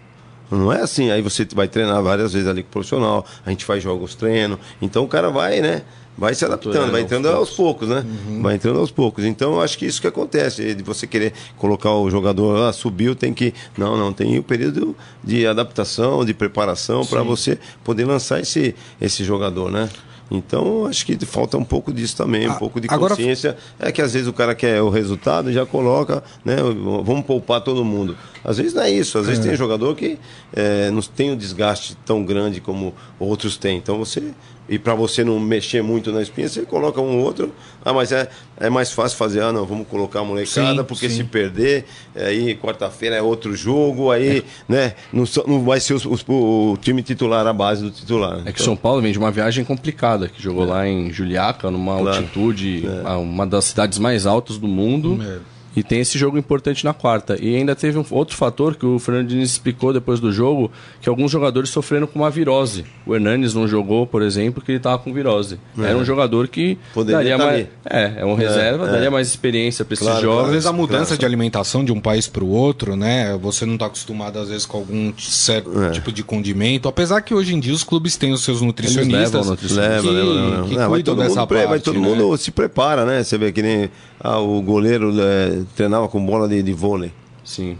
Não 0.50 0.72
é 0.72 0.80
assim, 0.80 1.10
aí 1.10 1.20
você 1.20 1.46
vai 1.54 1.68
treinar 1.68 2.02
várias 2.02 2.32
vezes 2.32 2.48
ali 2.48 2.62
com 2.62 2.68
o 2.68 2.72
profissional, 2.72 3.26
a 3.44 3.50
gente 3.50 3.64
faz 3.64 3.82
jogos 3.82 4.14
treino, 4.14 4.58
então 4.80 5.04
o 5.04 5.08
cara 5.08 5.30
vai, 5.30 5.60
né? 5.60 5.82
vai 6.18 6.34
se 6.34 6.44
adaptando, 6.44 6.90
vai 6.90 7.02
entrando 7.02 7.28
aos 7.28 7.50
poucos, 7.50 7.88
né? 7.88 8.04
Uhum. 8.26 8.42
Vai 8.42 8.56
entrando 8.56 8.80
aos 8.80 8.90
poucos. 8.90 9.24
Então, 9.24 9.54
eu 9.54 9.60
acho 9.60 9.78
que 9.78 9.86
isso 9.86 10.00
que 10.00 10.06
acontece, 10.08 10.74
de 10.74 10.82
você 10.82 11.06
querer 11.06 11.32
colocar 11.56 11.92
o 11.92 12.10
jogador 12.10 12.58
lá, 12.58 12.72
subiu, 12.72 13.14
tem 13.14 13.32
que. 13.32 13.54
Não, 13.76 13.96
não, 13.96 14.12
tem 14.12 14.36
o 14.36 14.42
período 14.42 14.96
de 15.22 15.46
adaptação, 15.46 16.24
de 16.24 16.34
preparação 16.34 17.06
para 17.06 17.22
você 17.22 17.56
poder 17.84 18.04
lançar 18.04 18.40
esse, 18.40 18.74
esse 19.00 19.22
jogador, 19.22 19.70
né? 19.70 19.88
Então, 20.30 20.86
acho 20.86 21.06
que 21.06 21.16
falta 21.24 21.56
um 21.56 21.64
pouco 21.64 21.92
disso 21.92 22.16
também, 22.16 22.48
um 22.48 22.52
ah, 22.52 22.56
pouco 22.56 22.80
de 22.80 22.88
consciência. 22.88 23.50
Agora... 23.50 23.88
É 23.88 23.92
que 23.92 24.02
às 24.02 24.12
vezes 24.12 24.28
o 24.28 24.32
cara 24.32 24.54
quer 24.54 24.82
o 24.82 24.90
resultado 24.90 25.50
e 25.50 25.52
já 25.52 25.64
coloca, 25.64 26.22
né? 26.44 26.56
Vamos 27.02 27.24
poupar 27.24 27.62
todo 27.62 27.84
mundo. 27.84 28.16
Às 28.44 28.58
vezes 28.58 28.74
não 28.74 28.82
é 28.82 28.90
isso, 28.90 29.18
às 29.18 29.26
vezes 29.26 29.44
é. 29.44 29.48
tem 29.48 29.56
jogador 29.56 29.94
que 29.96 30.18
é, 30.52 30.90
não 30.90 31.00
tem 31.00 31.30
um 31.30 31.36
desgaste 31.36 31.96
tão 32.04 32.24
grande 32.24 32.60
como 32.60 32.94
outros 33.18 33.56
têm. 33.56 33.78
Então 33.78 33.98
você 33.98 34.32
e 34.68 34.78
para 34.78 34.94
você 34.94 35.24
não 35.24 35.40
mexer 35.40 35.82
muito 35.82 36.12
na 36.12 36.20
espinha, 36.20 36.48
você 36.48 36.62
coloca 36.62 37.00
um 37.00 37.22
outro. 37.22 37.52
Ah, 37.84 37.92
mas 37.92 38.12
é, 38.12 38.28
é 38.58 38.68
mais 38.68 38.92
fácil 38.92 39.16
fazer, 39.16 39.40
ah, 39.40 39.50
não, 39.50 39.64
vamos 39.64 39.88
colocar 39.88 40.20
a 40.20 40.24
molecada, 40.24 40.82
sim, 40.82 40.84
porque 40.86 41.08
sim. 41.08 41.16
se 41.16 41.24
perder, 41.24 41.86
aí 42.14 42.54
quarta-feira 42.56 43.16
é 43.16 43.22
outro 43.22 43.56
jogo, 43.56 44.10
aí, 44.10 44.38
é. 44.38 44.42
né, 44.68 44.94
não, 45.12 45.24
não 45.46 45.64
vai 45.64 45.80
ser 45.80 45.94
os, 45.94 46.04
os, 46.04 46.24
o, 46.28 46.76
time 46.80 47.02
titular, 47.02 47.46
a 47.46 47.52
base 47.52 47.82
do 47.82 47.90
titular. 47.90 48.42
É 48.44 48.52
que 48.52 48.62
São 48.62 48.76
Paulo 48.76 49.00
vem 49.00 49.12
de 49.12 49.18
uma 49.18 49.30
viagem 49.30 49.64
complicada, 49.64 50.28
que 50.28 50.42
jogou 50.42 50.64
é. 50.64 50.66
lá 50.66 50.88
em 50.88 51.10
Juliaca, 51.10 51.70
numa 51.70 51.98
claro. 51.98 52.18
altitude, 52.18 52.86
é. 52.86 53.10
uma 53.12 53.46
das 53.46 53.66
cidades 53.66 53.98
mais 53.98 54.26
altas 54.26 54.58
do 54.58 54.68
mundo. 54.68 55.18
É 55.22 55.57
e 55.78 55.82
tem 55.82 56.00
esse 56.00 56.18
jogo 56.18 56.36
importante 56.36 56.84
na 56.84 56.92
quarta. 56.92 57.36
E 57.40 57.54
ainda 57.54 57.76
teve 57.76 57.98
um 57.98 58.04
outro 58.10 58.36
fator 58.36 58.74
que 58.74 58.84
o 58.84 58.98
Fernando 58.98 59.28
Diniz 59.28 59.52
explicou 59.52 59.92
depois 59.92 60.18
do 60.18 60.32
jogo, 60.32 60.70
que 61.00 61.08
alguns 61.08 61.30
jogadores 61.30 61.70
sofreram 61.70 62.06
com 62.06 62.18
uma 62.18 62.30
virose. 62.30 62.84
O 63.06 63.14
Hernanes 63.14 63.54
não 63.54 63.68
jogou, 63.68 64.06
por 64.06 64.22
exemplo, 64.22 64.54
porque 64.54 64.72
ele 64.72 64.78
estava 64.78 64.98
com 64.98 65.12
virose. 65.12 65.58
É. 65.78 65.82
Era 65.84 65.96
um 65.96 66.04
jogador 66.04 66.48
que 66.48 66.76
Poderia 66.92 67.36
daria 67.36 67.38
mais... 67.38 67.66
É, 67.84 68.14
é 68.18 68.24
um 68.24 68.34
reserva, 68.34 68.88
é, 68.88 68.90
daria 68.90 69.10
mais 69.10 69.28
experiência 69.28 69.84
para 69.84 69.94
esses 69.94 70.20
jogos. 70.20 70.46
Às 70.46 70.50
vezes 70.50 70.66
a 70.66 70.72
mudança 70.72 71.06
claro. 71.06 71.20
de 71.20 71.26
alimentação 71.26 71.84
de 71.84 71.92
um 71.92 72.00
país 72.00 72.26
para 72.26 72.42
o 72.42 72.48
outro, 72.48 72.96
né? 72.96 73.38
Você 73.40 73.64
não 73.64 73.74
está 73.74 73.86
acostumado 73.86 74.38
às 74.38 74.48
vezes 74.48 74.66
com 74.66 74.78
algum 74.78 75.12
certo 75.16 75.70
é. 75.84 75.90
tipo 75.90 76.10
de 76.10 76.24
condimento. 76.24 76.88
Apesar 76.88 77.20
que 77.20 77.32
hoje 77.32 77.54
em 77.54 77.60
dia 77.60 77.72
os 77.72 77.84
clubes 77.84 78.16
têm 78.16 78.32
os 78.32 78.42
seus 78.42 78.60
nutricionistas 78.60 79.46
levam, 79.46 79.56
que, 79.56 79.74
leva, 79.74 80.68
que 80.68 80.76
não, 80.76 80.88
cuidam 80.88 81.16
dessa 81.16 81.46
parte. 81.46 81.68
Vai 81.68 81.80
todo 81.80 82.00
né? 82.00 82.08
mundo 82.08 82.36
se 82.36 82.50
prepara, 82.50 83.04
né? 83.04 83.22
Você 83.22 83.38
vê 83.38 83.52
que 83.52 83.62
nem 83.62 83.90
ah, 84.20 84.38
o 84.38 84.60
goleiro 84.60 85.12
é, 85.20 85.60
treinava 85.74 86.08
com 86.08 86.24
bola 86.24 86.48
de, 86.48 86.62
de 86.62 86.72
vôlei. 86.72 87.12
Sim. 87.44 87.78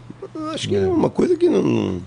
Acho 0.53 0.69
que 0.69 0.77
é 0.77 0.87
uma 0.87 1.11
coisa 1.11 1.37
que 1.37 1.49
não. 1.49 2.01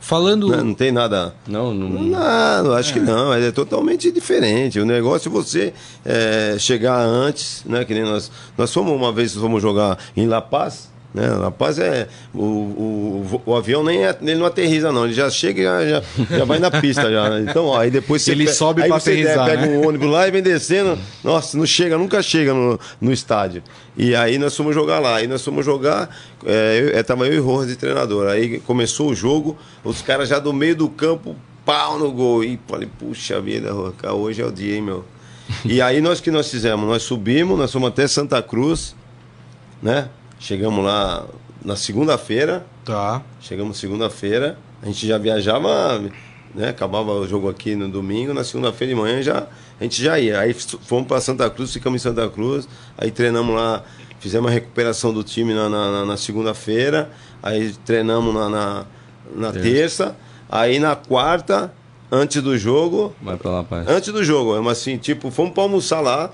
Falando. 0.00 0.48
Não, 0.48 0.64
não 0.64 0.74
tem 0.74 0.90
nada. 0.90 1.34
Não, 1.46 1.74
não. 1.74 1.88
Não, 1.88 2.72
acho 2.72 2.90
é. 2.90 2.92
que 2.94 3.00
não. 3.00 3.34
É 3.34 3.52
totalmente 3.52 4.10
diferente. 4.10 4.80
O 4.80 4.86
negócio 4.86 5.28
é 5.28 5.30
você 5.30 5.74
é, 6.04 6.56
chegar 6.58 6.98
antes, 6.98 7.62
né? 7.66 7.84
Que 7.84 7.92
nem 7.92 8.02
nós. 8.02 8.30
Nós 8.56 8.72
fomos 8.72 8.92
uma 8.92 9.12
vez, 9.12 9.34
fomos 9.34 9.60
jogar 9.60 9.98
em 10.16 10.26
La 10.26 10.40
Paz. 10.40 10.90
Né? 11.12 11.26
La 11.28 11.50
Paz 11.50 11.78
é. 11.78 12.06
O, 12.32 12.40
o, 12.44 13.42
o 13.46 13.56
avião 13.56 13.82
nem 13.82 14.04
é, 14.06 14.16
ele 14.22 14.36
não 14.36 14.46
aterriza, 14.46 14.92
não. 14.92 15.04
Ele 15.04 15.12
já 15.12 15.28
chega 15.28 15.60
e 15.60 15.64
já, 15.64 15.86
já, 15.86 16.02
já 16.38 16.44
vai 16.44 16.58
na 16.60 16.70
pista. 16.70 17.10
já. 17.10 17.40
Então, 17.40 17.66
ó, 17.66 17.80
aí 17.80 17.90
depois 17.90 18.22
você. 18.22 18.30
Ele 18.30 18.44
pe- 18.44 18.52
sobe 18.52 18.82
você 18.82 19.10
aterrissar, 19.10 19.44
pega 19.46 19.66
né? 19.66 19.76
um 19.76 19.88
ônibus 19.88 20.08
lá 20.08 20.28
e 20.28 20.30
vem 20.30 20.42
descendo. 20.42 20.96
Nossa, 21.24 21.58
não 21.58 21.66
chega, 21.66 21.98
nunca 21.98 22.22
chega 22.22 22.54
no, 22.54 22.78
no 23.00 23.12
estádio. 23.12 23.62
E 23.96 24.14
aí 24.14 24.38
nós 24.38 24.56
fomos 24.56 24.72
jogar 24.72 25.00
lá. 25.00 25.16
Aí 25.16 25.26
nós 25.26 25.44
fomos 25.44 25.64
jogar. 25.64 26.16
É, 26.46 26.80
eu, 26.92 26.98
é, 26.98 27.02
tava 27.02 27.26
eu 27.26 27.34
e 27.34 27.38
Rojas 27.38 27.68
de 27.70 27.76
treinador. 27.76 28.28
Aí 28.28 28.60
começou 28.60 29.10
o 29.10 29.14
jogo, 29.14 29.58
os 29.82 30.00
caras 30.02 30.28
já 30.28 30.38
do 30.38 30.52
meio 30.52 30.76
do 30.76 30.88
campo, 30.88 31.34
pau 31.66 31.98
no 31.98 32.12
gol. 32.12 32.44
E 32.44 32.58
falei, 32.68 32.88
puxa 33.00 33.40
vida, 33.40 33.72
Roca, 33.72 34.12
hoje 34.12 34.42
é 34.42 34.46
o 34.46 34.52
dia, 34.52 34.76
hein, 34.76 34.82
meu. 34.82 35.04
E 35.64 35.82
aí 35.82 36.00
nós 36.00 36.20
que 36.20 36.30
nós 36.30 36.48
fizemos? 36.48 36.86
Nós 36.88 37.02
subimos, 37.02 37.58
nós 37.58 37.72
fomos 37.72 37.88
até 37.88 38.06
Santa 38.06 38.40
Cruz, 38.40 38.94
né? 39.82 40.08
Chegamos 40.40 40.82
lá 40.84 41.24
na 41.64 41.76
segunda-feira. 41.76 42.64
Tá. 42.84 43.22
Chegamos 43.40 43.78
segunda-feira, 43.78 44.58
a 44.82 44.86
gente 44.86 45.06
já 45.06 45.18
viajava, 45.18 46.02
né? 46.54 46.70
Acabava 46.70 47.12
o 47.12 47.28
jogo 47.28 47.48
aqui 47.48 47.76
no 47.76 47.88
domingo, 47.88 48.32
na 48.34 48.42
segunda-feira 48.42 48.94
de 48.94 49.00
manhã 49.00 49.22
já 49.22 49.46
a 49.78 49.82
gente 49.84 50.02
já 50.02 50.18
ia. 50.18 50.40
Aí 50.40 50.52
fomos 50.54 51.06
para 51.06 51.20
Santa 51.20 51.48
Cruz, 51.50 51.72
ficamos 51.72 52.00
em 52.00 52.02
Santa 52.02 52.28
Cruz, 52.28 52.68
aí 52.98 53.10
treinamos 53.10 53.54
lá, 53.54 53.82
fizemos 54.18 54.50
a 54.50 54.54
recuperação 54.54 55.12
do 55.12 55.22
time 55.22 55.54
na, 55.54 55.68
na- 55.68 56.04
na- 56.04 56.16
segunda-feira, 56.16 57.10
aí 57.42 57.72
treinamos 57.84 58.34
na, 58.34 58.48
na, 58.48 58.84
na 59.34 59.52
terça, 59.52 60.16
aí 60.50 60.78
na 60.78 60.96
quarta, 60.96 61.72
antes 62.10 62.42
do 62.42 62.58
jogo, 62.58 63.14
Vai 63.22 63.36
pra 63.36 63.50
lá, 63.50 63.64
pai. 63.64 63.84
antes 63.86 64.12
do 64.12 64.22
jogo, 64.24 64.54
é 64.56 64.70
assim, 64.70 64.96
tipo, 64.98 65.30
fomos 65.30 65.52
para 65.52 65.62
almoçar 65.62 66.00
lá 66.00 66.30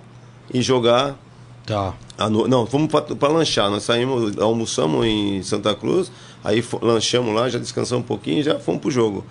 e 0.53 0.61
jogar 0.63 1.15
Tá. 1.67 1.95
no- 2.31 2.47
Não, 2.49 2.65
fomos 2.67 2.89
para 2.91 3.29
lanchar. 3.29 3.69
Nós 3.71 3.83
saímos, 3.83 4.39
almoçamos 4.39 5.05
em 5.05 5.43
Santa 5.43 5.75
Cruz, 5.75 6.11
aí 6.45 6.65
lanchamos 6.81 7.35
lá, 7.35 7.49
já 7.49 7.59
descansamos 7.59 8.05
um 8.05 8.07
pouquinho 8.07 8.39
e 8.39 8.43
já 8.43 8.59
fomos 8.59 8.81
pro 8.81 8.91
jogo. 8.91 9.25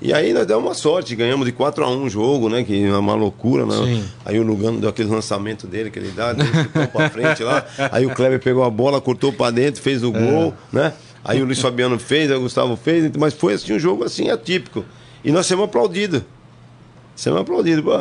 E 0.00 0.12
aí 0.12 0.32
nós 0.32 0.44
demos 0.46 0.64
uma 0.64 0.74
sorte, 0.74 1.14
ganhamos 1.14 1.46
de 1.46 1.52
4 1.52 1.84
a 1.84 1.88
1 1.88 2.02
o 2.04 2.10
jogo, 2.10 2.48
né? 2.48 2.64
Que 2.64 2.84
é 2.86 2.96
uma 2.96 3.14
loucura, 3.14 3.64
né? 3.64 3.76
Sim. 3.84 4.04
Aí 4.24 4.36
o 4.40 4.42
Lugano 4.42 4.80
deu 4.80 4.90
aquele 4.90 5.08
lançamento 5.08 5.64
dele 5.66 5.90
que 5.92 5.98
ele 6.00 6.10
dá, 6.10 6.30
ele 6.32 6.42
ficou 6.44 6.86
pra 6.88 7.08
frente 7.08 7.44
lá. 7.44 7.64
Aí 7.92 8.04
o 8.04 8.10
Kleber 8.12 8.40
pegou 8.40 8.64
a 8.64 8.70
bola, 8.70 9.00
cortou 9.00 9.32
pra 9.32 9.50
dentro, 9.52 9.80
fez 9.80 10.02
o 10.02 10.10
gol, 10.10 10.52
né? 10.72 10.92
Aí 11.24 11.40
o 11.40 11.44
Luiz 11.44 11.60
Fabiano 11.60 12.00
fez, 12.00 12.32
aí 12.32 12.36
o 12.36 12.40
Gustavo 12.40 12.74
fez, 12.74 13.12
mas 13.16 13.32
foi 13.32 13.52
assim 13.54 13.74
um 13.74 13.78
jogo 13.78 14.02
assim 14.02 14.28
atípico. 14.28 14.84
E 15.24 15.30
nós 15.30 15.46
fomos 15.48 15.66
aplaudidos. 15.66 16.22
Você 17.14 17.30
é 17.30 17.38
aplaudido, 17.38 17.84
pô. 17.84 17.92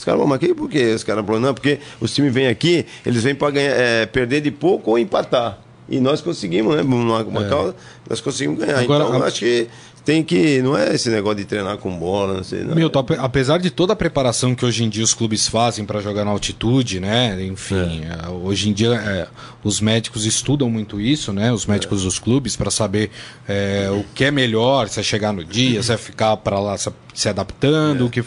Os 0.00 0.04
caras, 0.06 0.26
mas 0.26 0.38
que, 0.38 0.54
por 0.54 0.66
que 0.70 0.94
os 0.94 1.04
caras 1.04 1.22
aplaudem? 1.22 1.44
Não, 1.46 1.52
porque 1.52 1.78
os 2.00 2.14
times 2.14 2.32
vêm 2.32 2.46
aqui, 2.48 2.86
eles 3.04 3.22
vêm 3.22 3.34
para 3.34 3.52
é, 3.60 4.06
perder 4.06 4.40
de 4.40 4.50
pouco 4.50 4.92
ou 4.92 4.98
empatar. 4.98 5.58
E 5.90 6.00
nós 6.00 6.22
conseguimos, 6.22 6.74
né? 6.74 6.80
Uma, 6.82 7.22
uma 7.22 7.44
causa, 7.44 7.74
nós 8.08 8.18
conseguimos 8.20 8.60
ganhar. 8.60 8.78
Agora, 8.78 9.04
então, 9.04 9.22
a- 9.22 9.26
acho 9.26 9.40
que 9.40 9.66
tem 10.04 10.22
que. 10.22 10.60
Não 10.62 10.76
é 10.76 10.94
esse 10.94 11.08
negócio 11.10 11.38
de 11.38 11.44
treinar 11.44 11.76
com 11.78 11.96
bola, 11.96 12.34
não 12.34 12.44
sei. 12.44 12.64
Não. 12.64 12.74
Milton, 12.74 12.98
ape- 13.00 13.16
apesar 13.18 13.58
de 13.58 13.70
toda 13.70 13.92
a 13.92 13.96
preparação 13.96 14.54
que 14.54 14.64
hoje 14.64 14.84
em 14.84 14.88
dia 14.88 15.04
os 15.04 15.14
clubes 15.14 15.46
fazem 15.48 15.84
para 15.84 16.00
jogar 16.00 16.24
na 16.24 16.30
altitude, 16.30 17.00
né? 17.00 17.42
Enfim, 17.44 18.02
é, 18.04 18.28
hoje 18.28 18.68
em 18.68 18.72
dia 18.72 18.94
é, 18.94 19.26
os 19.62 19.80
médicos 19.80 20.24
estudam 20.26 20.68
muito 20.70 21.00
isso, 21.00 21.32
né? 21.32 21.52
Os 21.52 21.66
médicos 21.66 22.02
dos 22.04 22.18
clubes 22.18 22.56
para 22.56 22.70
saber 22.70 23.10
é, 23.48 23.88
o 23.90 24.04
que 24.14 24.24
é 24.24 24.30
melhor, 24.30 24.88
se 24.88 25.00
é 25.00 25.02
chegar 25.02 25.32
no 25.32 25.44
dia, 25.44 25.82
se 25.82 25.92
é 25.92 25.96
ficar 25.96 26.36
para 26.38 26.58
lá 26.58 26.76
se, 26.78 26.90
se 27.14 27.28
adaptando, 27.28 28.06
o 28.06 28.10
que 28.10 28.24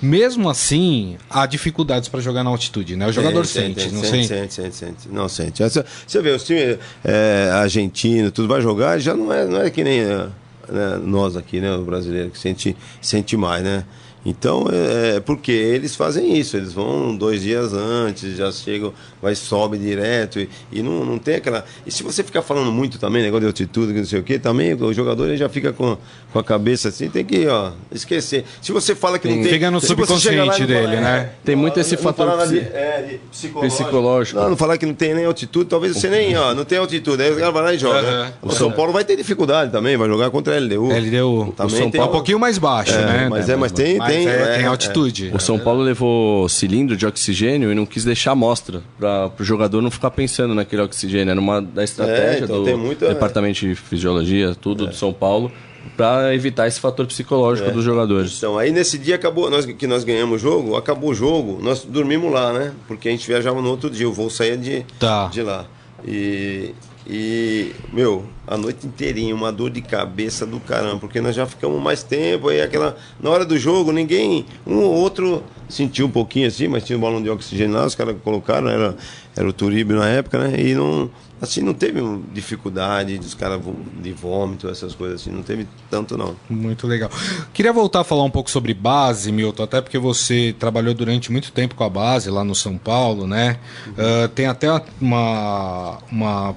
mesmo 0.00 0.48
assim 0.48 1.16
há 1.28 1.46
dificuldades 1.46 2.08
para 2.08 2.20
jogar 2.20 2.44
na 2.44 2.50
altitude, 2.50 2.96
né? 2.96 3.06
O 3.06 3.12
jogador 3.12 3.44
sente, 3.46 3.88
não 3.90 4.02
sente, 4.04 4.26
sente. 4.28 4.54
sente, 4.54 4.74
sente. 4.76 5.08
Não 5.10 5.28
sente. 5.28 5.62
Essa- 5.62 5.84
Você 6.06 6.20
vê, 6.22 6.30
os 6.30 6.44
times 6.44 6.78
é, 7.04 7.50
argentinos, 7.52 8.30
tudo 8.32 8.48
vai 8.48 8.60
jogar, 8.60 8.98
já 8.98 9.14
não 9.14 9.32
é, 9.32 9.44
não 9.46 9.60
é 9.60 9.70
que 9.70 9.82
nem 9.82 10.00
é, 10.00 10.26
né, 10.68 11.00
nós 11.02 11.36
aqui, 11.36 11.60
né, 11.60 11.74
o 11.74 11.84
brasileiro, 11.84 12.30
que 12.30 12.38
sente, 12.38 12.76
sente 13.00 13.36
mais, 13.36 13.62
né? 13.62 13.84
Então, 14.28 14.66
é, 14.72 15.20
porque 15.20 15.52
eles 15.52 15.94
fazem 15.94 16.36
isso, 16.36 16.56
eles 16.56 16.72
vão 16.72 17.16
dois 17.16 17.40
dias 17.42 17.72
antes, 17.72 18.36
já 18.36 18.50
chegam, 18.50 18.92
vai, 19.22 19.36
sobe 19.36 19.78
direto, 19.78 20.40
e, 20.40 20.48
e 20.72 20.82
não, 20.82 21.04
não 21.04 21.16
tem 21.16 21.36
aquela. 21.36 21.64
E 21.86 21.92
se 21.92 22.02
você 22.02 22.24
ficar 22.24 22.42
falando 22.42 22.72
muito 22.72 22.98
também, 22.98 23.22
negócio 23.22 23.42
de 23.42 23.46
altitude, 23.46 23.92
que 23.92 24.00
não 24.00 24.04
sei 24.04 24.18
o 24.18 24.24
quê, 24.24 24.36
também 24.36 24.74
o 24.74 24.92
jogador 24.92 25.28
ele 25.28 25.36
já 25.36 25.48
fica 25.48 25.72
com, 25.72 25.96
com 26.32 26.38
a 26.40 26.42
cabeça 26.42 26.88
assim, 26.88 27.08
tem 27.08 27.24
que, 27.24 27.46
ó, 27.46 27.70
esquecer. 27.92 28.44
Se 28.60 28.72
você 28.72 28.96
fala 28.96 29.16
que 29.16 29.28
não 29.28 29.36
tem. 29.36 29.44
Fica 29.44 29.70
no 29.70 29.80
se 29.80 29.86
subconsciente 29.86 30.36
não 30.38 30.46
fala, 30.52 30.66
dele, 30.66 30.96
é, 30.96 31.00
né? 31.00 31.30
Tem 31.44 31.54
muito 31.54 31.78
esse 31.78 31.94
não 31.94 32.02
fator 32.02 32.26
nada 32.26 32.48
de, 32.48 32.58
é, 32.58 33.02
de 33.08 33.18
psicológico. 33.30 33.82
psicológico. 33.84 34.40
Não, 34.40 34.50
não 34.50 34.56
falar 34.56 34.76
que 34.76 34.86
não 34.86 34.94
tem 34.94 35.14
nem 35.14 35.24
altitude, 35.24 35.66
talvez 35.70 35.96
você 35.96 36.08
nem, 36.10 36.36
ó, 36.36 36.52
não 36.52 36.64
tem 36.64 36.78
altitude. 36.78 37.22
Aí 37.22 37.30
o 37.32 37.36
cara 37.36 37.52
vai 37.52 37.62
lá 37.62 37.74
e 37.74 37.78
joga. 37.78 38.34
O 38.42 38.50
São 38.50 38.72
Paulo 38.72 38.92
vai 38.92 39.04
ter 39.04 39.14
dificuldade 39.14 39.70
também, 39.70 39.96
vai 39.96 40.08
jogar 40.08 40.30
contra 40.30 40.56
a 40.56 40.58
LDU. 40.58 40.88
LDU. 40.88 41.52
Também 41.56 41.74
O 41.76 41.78
São 41.78 41.90
tem 41.90 41.92
Paulo 41.92 41.94
é 42.00 42.02
um 42.02 42.08
um- 42.08 42.10
pouquinho 42.10 42.40
mais 42.40 42.58
baixo, 42.58 42.92
É, 42.92 43.04
né? 43.06 43.28
mas 43.30 43.48
é, 43.48 43.54
mas 43.54 43.70
tem- 43.70 44.00
tem- 44.00 44.15
é, 44.24 44.54
tem 44.56 44.64
é, 44.64 44.66
altitude. 44.66 45.30
O 45.34 45.38
São 45.40 45.58
Paulo 45.58 45.82
levou 45.82 46.48
cilindro 46.48 46.96
de 46.96 47.04
oxigênio 47.04 47.72
e 47.72 47.74
não 47.74 47.84
quis 47.84 48.04
deixar 48.04 48.30
amostra 48.32 48.82
para 48.98 49.30
o 49.38 49.44
jogador 49.44 49.82
não 49.82 49.90
ficar 49.90 50.10
pensando 50.12 50.54
naquele 50.54 50.82
oxigênio. 50.82 51.30
Era 51.32 51.40
uma 51.40 51.60
da 51.60 51.82
estratégia 51.82 52.40
É, 52.40 52.44
então 52.44 52.58
do 52.60 52.64
tem 52.64 52.76
muita- 52.76 53.08
departamento 53.08 53.60
de 53.60 53.74
fisiologia, 53.74 54.54
tudo 54.54 54.86
do 54.86 54.94
São 54.94 55.12
Paulo, 55.12 55.50
para 55.96 56.34
evitar 56.34 56.66
esse 56.66 56.80
fator 56.80 57.06
psicológico 57.06 57.70
dos 57.70 57.84
jogadores. 57.84 58.36
Então, 58.38 58.58
aí 58.58 58.70
nesse 58.72 58.98
dia 58.98 59.14
acabou, 59.14 59.48
nós, 59.50 59.64
que 59.66 59.86
nós 59.86 60.04
ganhamos 60.04 60.36
o 60.36 60.38
jogo, 60.38 60.76
acabou 60.76 61.10
o 61.10 61.14
jogo, 61.14 61.58
nós 61.62 61.84
dormimos 61.84 62.30
lá, 62.32 62.52
né? 62.52 62.72
Porque 62.88 63.08
a 63.08 63.10
gente 63.12 63.26
viajava 63.26 63.60
no 63.62 63.68
outro 63.70 63.88
dia, 63.88 64.08
o 64.08 64.12
voo 64.12 64.28
saía 64.28 64.56
de, 64.56 64.84
Tá. 64.98 65.26
de 65.28 65.42
lá. 65.42 65.64
E, 66.06 66.74
e, 67.08 67.72
meu, 67.92 68.26
a 68.46 68.56
noite 68.56 68.86
inteirinha, 68.86 69.34
uma 69.34 69.52
dor 69.52 69.70
de 69.70 69.80
cabeça 69.80 70.44
do 70.44 70.58
caramba, 70.58 70.98
porque 70.98 71.20
nós 71.20 71.36
já 71.36 71.46
ficamos 71.46 71.80
mais 71.80 72.02
tempo, 72.02 72.48
aí 72.48 72.60
aquela. 72.60 72.96
Na 73.20 73.30
hora 73.30 73.44
do 73.44 73.56
jogo, 73.56 73.92
ninguém. 73.92 74.44
Um 74.66 74.78
ou 74.78 74.92
outro 74.92 75.42
sentiu 75.68 76.06
um 76.06 76.10
pouquinho 76.10 76.48
assim, 76.48 76.66
mas 76.66 76.84
tinha 76.84 76.98
um 76.98 77.00
balão 77.00 77.22
de 77.22 77.30
oxigênio 77.30 77.76
lá, 77.76 77.86
os 77.86 77.94
caras 77.94 78.16
colocaram, 78.24 78.68
era, 78.68 78.96
era 79.36 79.48
o 79.48 79.52
Turíbio 79.52 79.96
na 79.96 80.08
época, 80.08 80.38
né? 80.38 80.60
E 80.60 80.74
não. 80.74 81.08
Assim, 81.38 81.60
não 81.60 81.74
teve 81.74 82.00
dificuldade 82.32 83.18
dos 83.18 83.34
caras 83.34 83.60
de 84.00 84.10
vômito, 84.10 84.70
essas 84.70 84.94
coisas 84.94 85.20
assim, 85.20 85.30
não 85.30 85.42
teve 85.42 85.68
tanto 85.90 86.16
não. 86.16 86.34
Muito 86.48 86.86
legal. 86.86 87.10
Queria 87.52 87.74
voltar 87.74 88.00
a 88.00 88.04
falar 88.04 88.24
um 88.24 88.30
pouco 88.30 88.50
sobre 88.50 88.72
base, 88.72 89.30
Milton, 89.30 89.62
até 89.62 89.82
porque 89.82 89.98
você 89.98 90.56
trabalhou 90.58 90.94
durante 90.94 91.30
muito 91.30 91.52
tempo 91.52 91.74
com 91.74 91.84
a 91.84 91.90
base 91.90 92.30
lá 92.30 92.42
no 92.42 92.54
São 92.54 92.78
Paulo, 92.78 93.26
né? 93.26 93.58
Ah, 93.98 94.30
tem 94.34 94.46
até 94.46 94.68
uma, 94.98 95.98
uma. 96.10 96.56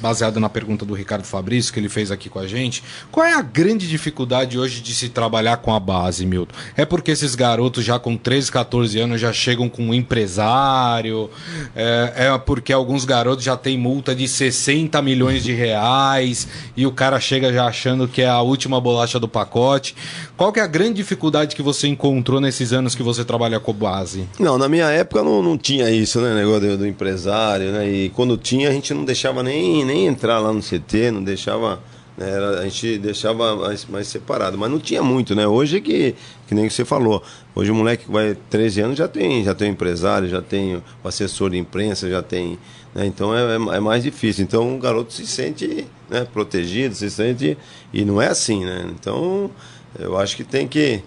Baseado 0.00 0.38
na 0.40 0.48
pergunta 0.48 0.84
do 0.84 0.94
Ricardo 0.94 1.24
Fabrício, 1.24 1.72
que 1.72 1.80
ele 1.80 1.88
fez 1.88 2.10
aqui 2.10 2.28
com 2.28 2.38
a 2.38 2.46
gente, 2.46 2.82
qual 3.10 3.26
é 3.26 3.34
a 3.34 3.42
grande 3.42 3.88
dificuldade 3.88 4.58
hoje 4.58 4.80
de 4.80 4.94
se 4.94 5.08
trabalhar 5.08 5.58
com 5.58 5.74
a 5.74 5.80
base, 5.80 6.26
Milton? 6.26 6.54
É 6.76 6.84
porque 6.84 7.10
esses 7.10 7.34
garotos 7.34 7.84
já 7.84 7.98
com 7.98 8.16
13, 8.16 8.52
14 8.52 8.98
anos 9.00 9.20
já 9.20 9.32
chegam 9.32 9.68
com 9.68 9.82
um 9.82 9.94
empresário? 9.94 11.30
É, 11.74 12.12
é 12.16 12.38
porque 12.38 12.72
alguns 12.72 13.04
garotos 13.04 13.44
já 13.44 13.56
têm 13.56 13.78
multa 13.78 14.14
de 14.14 14.26
60 14.28 15.00
milhões 15.02 15.42
de 15.42 15.52
reais 15.52 16.48
e 16.76 16.86
o 16.86 16.92
cara 16.92 17.18
chega 17.20 17.52
já 17.52 17.66
achando 17.66 18.08
que 18.08 18.22
é 18.22 18.28
a 18.28 18.40
última 18.40 18.80
bolacha 18.80 19.18
do 19.18 19.28
pacote. 19.28 19.94
Qual 20.36 20.52
que 20.52 20.60
é 20.60 20.62
a 20.62 20.66
grande 20.66 20.94
dificuldade 20.94 21.54
que 21.54 21.62
você 21.62 21.86
encontrou 21.88 22.40
nesses 22.40 22.72
anos 22.72 22.94
que 22.94 23.02
você 23.02 23.24
trabalha 23.24 23.60
com 23.60 23.72
base? 23.72 24.26
Não, 24.38 24.56
na 24.58 24.68
minha 24.68 24.86
época 24.90 25.22
não, 25.22 25.42
não 25.42 25.58
tinha 25.58 25.90
isso, 25.90 26.20
né? 26.20 26.34
Negócio 26.34 26.60
do, 26.60 26.78
do 26.78 26.86
empresário, 26.86 27.72
né? 27.72 27.90
E 27.90 28.08
quando 28.10 28.36
tinha, 28.36 28.68
a 28.68 28.72
gente 28.72 28.92
não 28.94 29.04
deixava 29.04 29.42
nem, 29.42 29.69
nem 29.84 30.06
entrar 30.06 30.38
lá 30.38 30.52
no 30.52 30.60
CT, 30.62 31.10
não 31.10 31.22
deixava. 31.24 31.80
né, 32.18 32.28
era- 32.28 32.60
a 32.60 32.62
gente 32.64 32.98
deixava 32.98 33.56
mais, 33.56 33.86
mais 33.86 34.06
separado. 34.08 34.58
Mas 34.58 34.70
não 34.70 34.78
tinha 34.78 35.02
muito, 35.02 35.34
né? 35.34 35.46
Hoje 35.46 35.78
é 35.78 35.80
que, 35.80 36.14
que 36.46 36.54
nem 36.54 36.68
você 36.68 36.84
falou. 36.84 37.22
Hoje 37.54 37.70
o 37.70 37.74
moleque 37.74 38.04
que 38.04 38.10
vai 38.12 38.36
13 38.50 38.80
anos 38.82 38.98
já 38.98 39.08
tem, 39.08 39.42
já 39.42 39.54
tem 39.54 39.70
empresário, 39.70 40.28
já 40.28 40.42
tem 40.42 40.76
o 40.76 40.82
assessor 41.08 41.48
de 41.50 41.56
imprensa, 41.56 42.10
já 42.10 42.22
tem. 42.22 42.58
né, 42.94 43.06
Então 43.06 43.34
é, 43.34 43.56
é- 43.56 43.76
é 43.76 43.80
mais 43.80 44.02
difícil. 44.02 44.44
Então 44.44 44.76
o 44.76 44.78
garoto 44.78 45.12
se 45.14 45.26
sente 45.26 45.86
né, 46.10 46.26
protegido, 46.30 46.94
se 46.94 47.08
sente. 47.10 47.56
E 47.92 48.04
não 48.04 48.20
é 48.20 48.26
assim, 48.28 48.64
né? 48.66 48.90
Então 49.00 49.50
eu 49.98 50.18
acho 50.18 50.36
que 50.36 50.44
tem 50.44 50.68
que. 50.68 51.02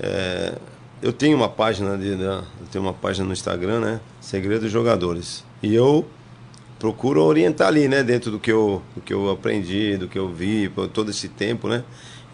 é, 0.00 0.54
eu 1.02 1.12
tenho 1.12 1.36
uma 1.36 1.48
página 1.48 1.98
de, 1.98 2.08
eu 2.08 2.42
tenho 2.72 2.82
uma 2.84 2.94
página 2.94 3.26
no 3.26 3.32
Instagram, 3.34 3.80
né? 3.80 4.00
Segredo 4.20 4.62
dos 4.62 4.72
Jogadores. 4.72 5.44
E 5.62 5.74
eu 5.74 6.06
procuro 6.84 7.22
orientar 7.22 7.68
ali, 7.68 7.88
né? 7.88 8.02
Dentro 8.02 8.30
do 8.30 8.38
que 8.38 8.52
eu, 8.52 8.82
do 8.94 9.00
que 9.00 9.14
eu 9.14 9.30
aprendi, 9.30 9.96
do 9.96 10.06
que 10.06 10.18
eu 10.18 10.28
vi, 10.28 10.68
por 10.68 10.86
todo 10.86 11.10
esse 11.10 11.28
tempo, 11.28 11.66
né? 11.66 11.82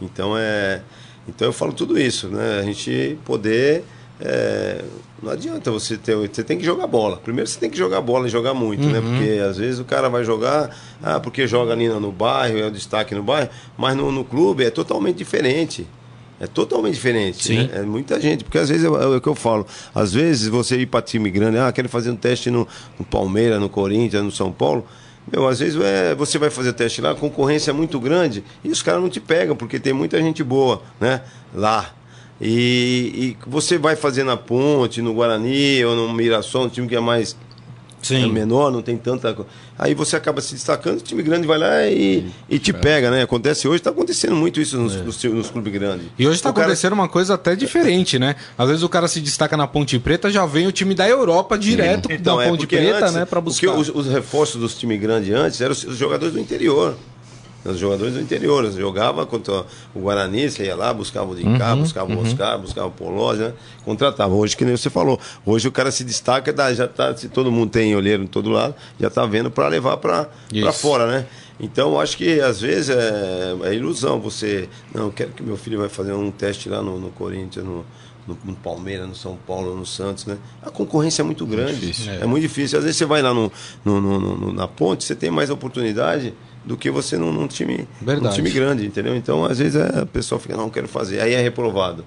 Então 0.02 0.36
é, 0.36 0.82
então 1.28 1.46
eu 1.46 1.52
falo 1.52 1.72
tudo 1.72 1.96
isso, 1.96 2.26
né? 2.26 2.58
A 2.58 2.62
gente 2.62 3.16
poder 3.24 3.84
é, 4.20 4.82
não 5.22 5.30
adianta 5.30 5.70
você 5.70 5.96
ter, 5.96 6.16
você 6.16 6.42
tem 6.42 6.58
que 6.58 6.64
jogar 6.64 6.88
bola. 6.88 7.18
Primeiro 7.18 7.48
você 7.48 7.60
tem 7.60 7.70
que 7.70 7.78
jogar 7.78 8.00
bola 8.00 8.26
e 8.26 8.28
jogar 8.30 8.52
muito, 8.52 8.84
né? 8.88 9.00
Porque 9.00 9.38
às 9.38 9.56
vezes 9.56 9.78
o 9.78 9.84
cara 9.84 10.08
vai 10.08 10.24
jogar, 10.24 10.76
ah, 11.00 11.20
porque 11.20 11.46
joga 11.46 11.72
ali 11.72 11.88
no, 11.88 12.00
no 12.00 12.10
bairro, 12.10 12.58
é 12.58 12.66
o 12.66 12.72
destaque 12.72 13.14
no 13.14 13.22
bairro, 13.22 13.50
mas 13.78 13.96
no, 13.96 14.10
no 14.10 14.24
clube 14.24 14.64
é 14.64 14.70
totalmente 14.70 15.16
diferente. 15.16 15.86
É 16.40 16.46
totalmente 16.46 16.94
diferente. 16.94 17.44
Sim. 17.44 17.58
né? 17.58 17.70
É 17.74 17.82
muita 17.82 18.18
gente, 18.18 18.42
porque 18.42 18.56
às 18.56 18.70
vezes 18.70 18.84
é, 18.84 18.88
é 18.88 19.06
o 19.06 19.20
que 19.20 19.28
eu 19.28 19.34
falo. 19.34 19.66
Às 19.94 20.14
vezes 20.14 20.48
você 20.48 20.78
ir 20.78 20.86
para 20.86 21.02
time 21.02 21.30
grande, 21.30 21.58
ah, 21.58 21.70
quero 21.70 21.88
fazer 21.88 22.10
um 22.10 22.16
teste 22.16 22.50
no, 22.50 22.66
no 22.98 23.04
Palmeiras, 23.04 23.60
no 23.60 23.68
Corinthians, 23.68 24.24
no 24.24 24.32
São 24.32 24.50
Paulo. 24.50 24.86
Meu, 25.30 25.46
às 25.46 25.60
vezes 25.60 25.78
é, 25.80 26.14
você 26.14 26.38
vai 26.38 26.48
fazer 26.48 26.72
teste 26.72 27.02
lá, 27.02 27.10
a 27.10 27.14
concorrência 27.14 27.70
é 27.70 27.74
muito 27.74 28.00
grande 28.00 28.42
e 28.64 28.70
os 28.70 28.80
caras 28.80 29.02
não 29.02 29.10
te 29.10 29.20
pegam, 29.20 29.54
porque 29.54 29.78
tem 29.78 29.92
muita 29.92 30.18
gente 30.20 30.42
boa, 30.42 30.82
né? 30.98 31.20
Lá. 31.54 31.92
E, 32.40 33.12
e 33.14 33.36
você 33.46 33.76
vai 33.76 33.94
fazer 33.94 34.24
na 34.24 34.36
Ponte, 34.36 35.02
no 35.02 35.12
Guarani 35.12 35.84
ou 35.84 35.94
no 35.94 36.12
Mirassol, 36.12 36.64
um 36.64 36.68
time 36.70 36.88
que 36.88 36.96
é 36.96 37.00
mais 37.00 37.36
Sim. 38.02 38.24
é 38.24 38.26
menor, 38.28 38.70
não 38.72 38.80
tem 38.82 38.96
tanta. 38.96 39.36
Aí 39.78 39.94
você 39.94 40.16
acaba 40.16 40.40
se 40.40 40.54
destacando, 40.54 40.98
o 40.98 41.02
time 41.02 41.22
grande 41.22 41.46
vai 41.46 41.58
lá 41.58 41.86
e, 41.86 42.26
e 42.48 42.58
te 42.58 42.72
pega, 42.72 43.10
né? 43.10 43.22
Acontece 43.22 43.66
hoje, 43.68 43.76
está 43.76 43.90
acontecendo 43.90 44.34
muito 44.34 44.60
isso 44.60 44.76
nos, 44.78 44.96
nos, 44.96 45.22
nos 45.24 45.50
clubes 45.50 45.72
grandes. 45.72 46.06
E 46.18 46.26
hoje 46.26 46.40
tá 46.42 46.50
O 46.50 46.52
cara- 46.52 46.66
acontecendo 46.66 46.92
uma 46.94 47.08
coisa 47.08 47.34
até 47.34 47.54
diferente, 47.54 48.18
né? 48.18 48.36
Às 48.56 48.68
vezes 48.68 48.82
o 48.82 48.88
cara 48.88 49.06
se 49.08 49.20
destaca 49.20 49.56
na 49.56 49.66
Ponte 49.66 49.98
Preta, 49.98 50.30
já 50.30 50.44
vem 50.46 50.66
o 50.66 50.72
time 50.72 50.94
da 50.94 51.08
Europa 51.08 51.58
direto 51.58 52.10
Então, 52.12 52.36
da 52.38 52.44
é 52.44 52.48
Ponte 52.48 52.60
porque 52.60 52.76
Preta, 52.76 52.98
antes, 53.04 53.14
né, 53.14 53.24
para 53.24 53.40
porque 53.42 53.66
buscar. 53.66 53.78
os, 53.78 53.88
os 53.88 54.06
reforços 54.12 54.60
dos 54.60 54.74
times 54.78 55.00
grandes 55.00 55.32
antes 55.34 55.60
eram 55.60 55.72
os, 55.72 55.84
os 55.84 55.96
jogadores 55.96 56.32
do 56.34 56.40
interior. 56.40 56.96
Os 57.64 57.78
jogadores 57.78 58.14
do 58.14 58.20
interior. 58.20 58.64
Eles 58.64 58.76
jogavam 58.76 59.26
contra 59.26 59.64
o 59.94 60.00
Guarani, 60.00 60.50
você 60.50 60.64
ia 60.64 60.74
lá, 60.74 60.92
buscava 60.94 61.30
o 61.30 61.34
de 61.36 61.42
cá, 61.58 61.74
Uhum, 61.74 61.82
buscava 61.82 62.12
o 62.12 62.18
Oscar, 62.22 62.58
buscava 62.58 62.86
o 62.86 62.90
Polós, 62.90 63.38
né? 63.38 63.52
Contratava. 63.84 64.32
Hoje, 64.34 64.56
que 64.56 64.64
nem 64.64 64.76
você 64.76 64.88
falou, 64.88 65.18
hoje 65.44 65.68
o 65.68 65.72
cara 65.72 65.90
se 65.90 66.02
destaca, 66.02 66.52
dá- 66.52 66.72
já 66.72 66.88
tá, 66.88 67.14
se 67.14 67.28
todo 67.28 67.52
mundo 67.52 67.70
tem 67.70 67.94
olheiro 67.94 68.22
em 68.22 68.26
todo 68.26 68.48
lado, 68.48 68.74
já 68.98 69.10
tá 69.10 69.26
vendo 69.26 69.50
para 69.50 69.68
levar 69.68 69.96
para 69.98 70.28
fora, 70.72 71.06
né? 71.06 71.26
Então, 71.62 72.00
acho 72.00 72.16
que 72.16 72.40
às 72.40 72.60
vezes 72.62 72.88
é, 72.88 73.54
é 73.64 73.74
ilusão 73.74 74.18
você. 74.18 74.66
Não, 74.94 75.10
quero 75.10 75.30
que 75.32 75.42
meu 75.42 75.58
filho 75.58 75.78
vai 75.78 75.90
fazer 75.90 76.12
um 76.14 76.30
teste 76.30 76.70
lá 76.70 76.82
no, 76.82 76.98
no 76.98 77.10
Corinthians, 77.10 77.62
no, 77.62 77.84
no, 78.26 78.38
no 78.42 78.54
Palmeiras, 78.54 79.06
no 79.06 79.14
São 79.14 79.36
Paulo, 79.46 79.76
no 79.76 79.84
Santos, 79.84 80.24
né? 80.24 80.38
A 80.62 80.70
concorrência 80.70 81.20
é 81.20 81.24
muito 81.26 81.44
grande. 81.44 81.74
difícil. 81.78 82.10
É. 82.10 82.24
muito 82.24 82.40
difícil. 82.42 82.78
Às 82.78 82.84
vezes 82.84 82.96
você 82.96 83.04
vai 83.04 83.20
lá 83.20 83.34
no- 83.34 83.52
no- 83.84 84.00
no- 84.00 84.52
na 84.54 84.66
ponte, 84.66 85.04
você 85.04 85.14
tem 85.14 85.30
mais 85.30 85.50
oportunidade 85.50 86.32
do 86.64 86.76
que 86.76 86.90
você 86.90 87.16
num, 87.16 87.32
num 87.32 87.46
time, 87.46 87.88
Verdade. 88.00 88.26
num 88.26 88.32
time 88.32 88.50
grande, 88.50 88.86
entendeu? 88.86 89.16
Então, 89.16 89.44
às 89.44 89.58
vezes 89.58 89.76
é, 89.80 90.00
a 90.00 90.06
pessoa 90.06 90.38
fica, 90.38 90.56
não, 90.56 90.68
quero 90.70 90.86
fazer. 90.88 91.20
Aí 91.20 91.32
é 91.34 91.40
reprovado. 91.40 92.04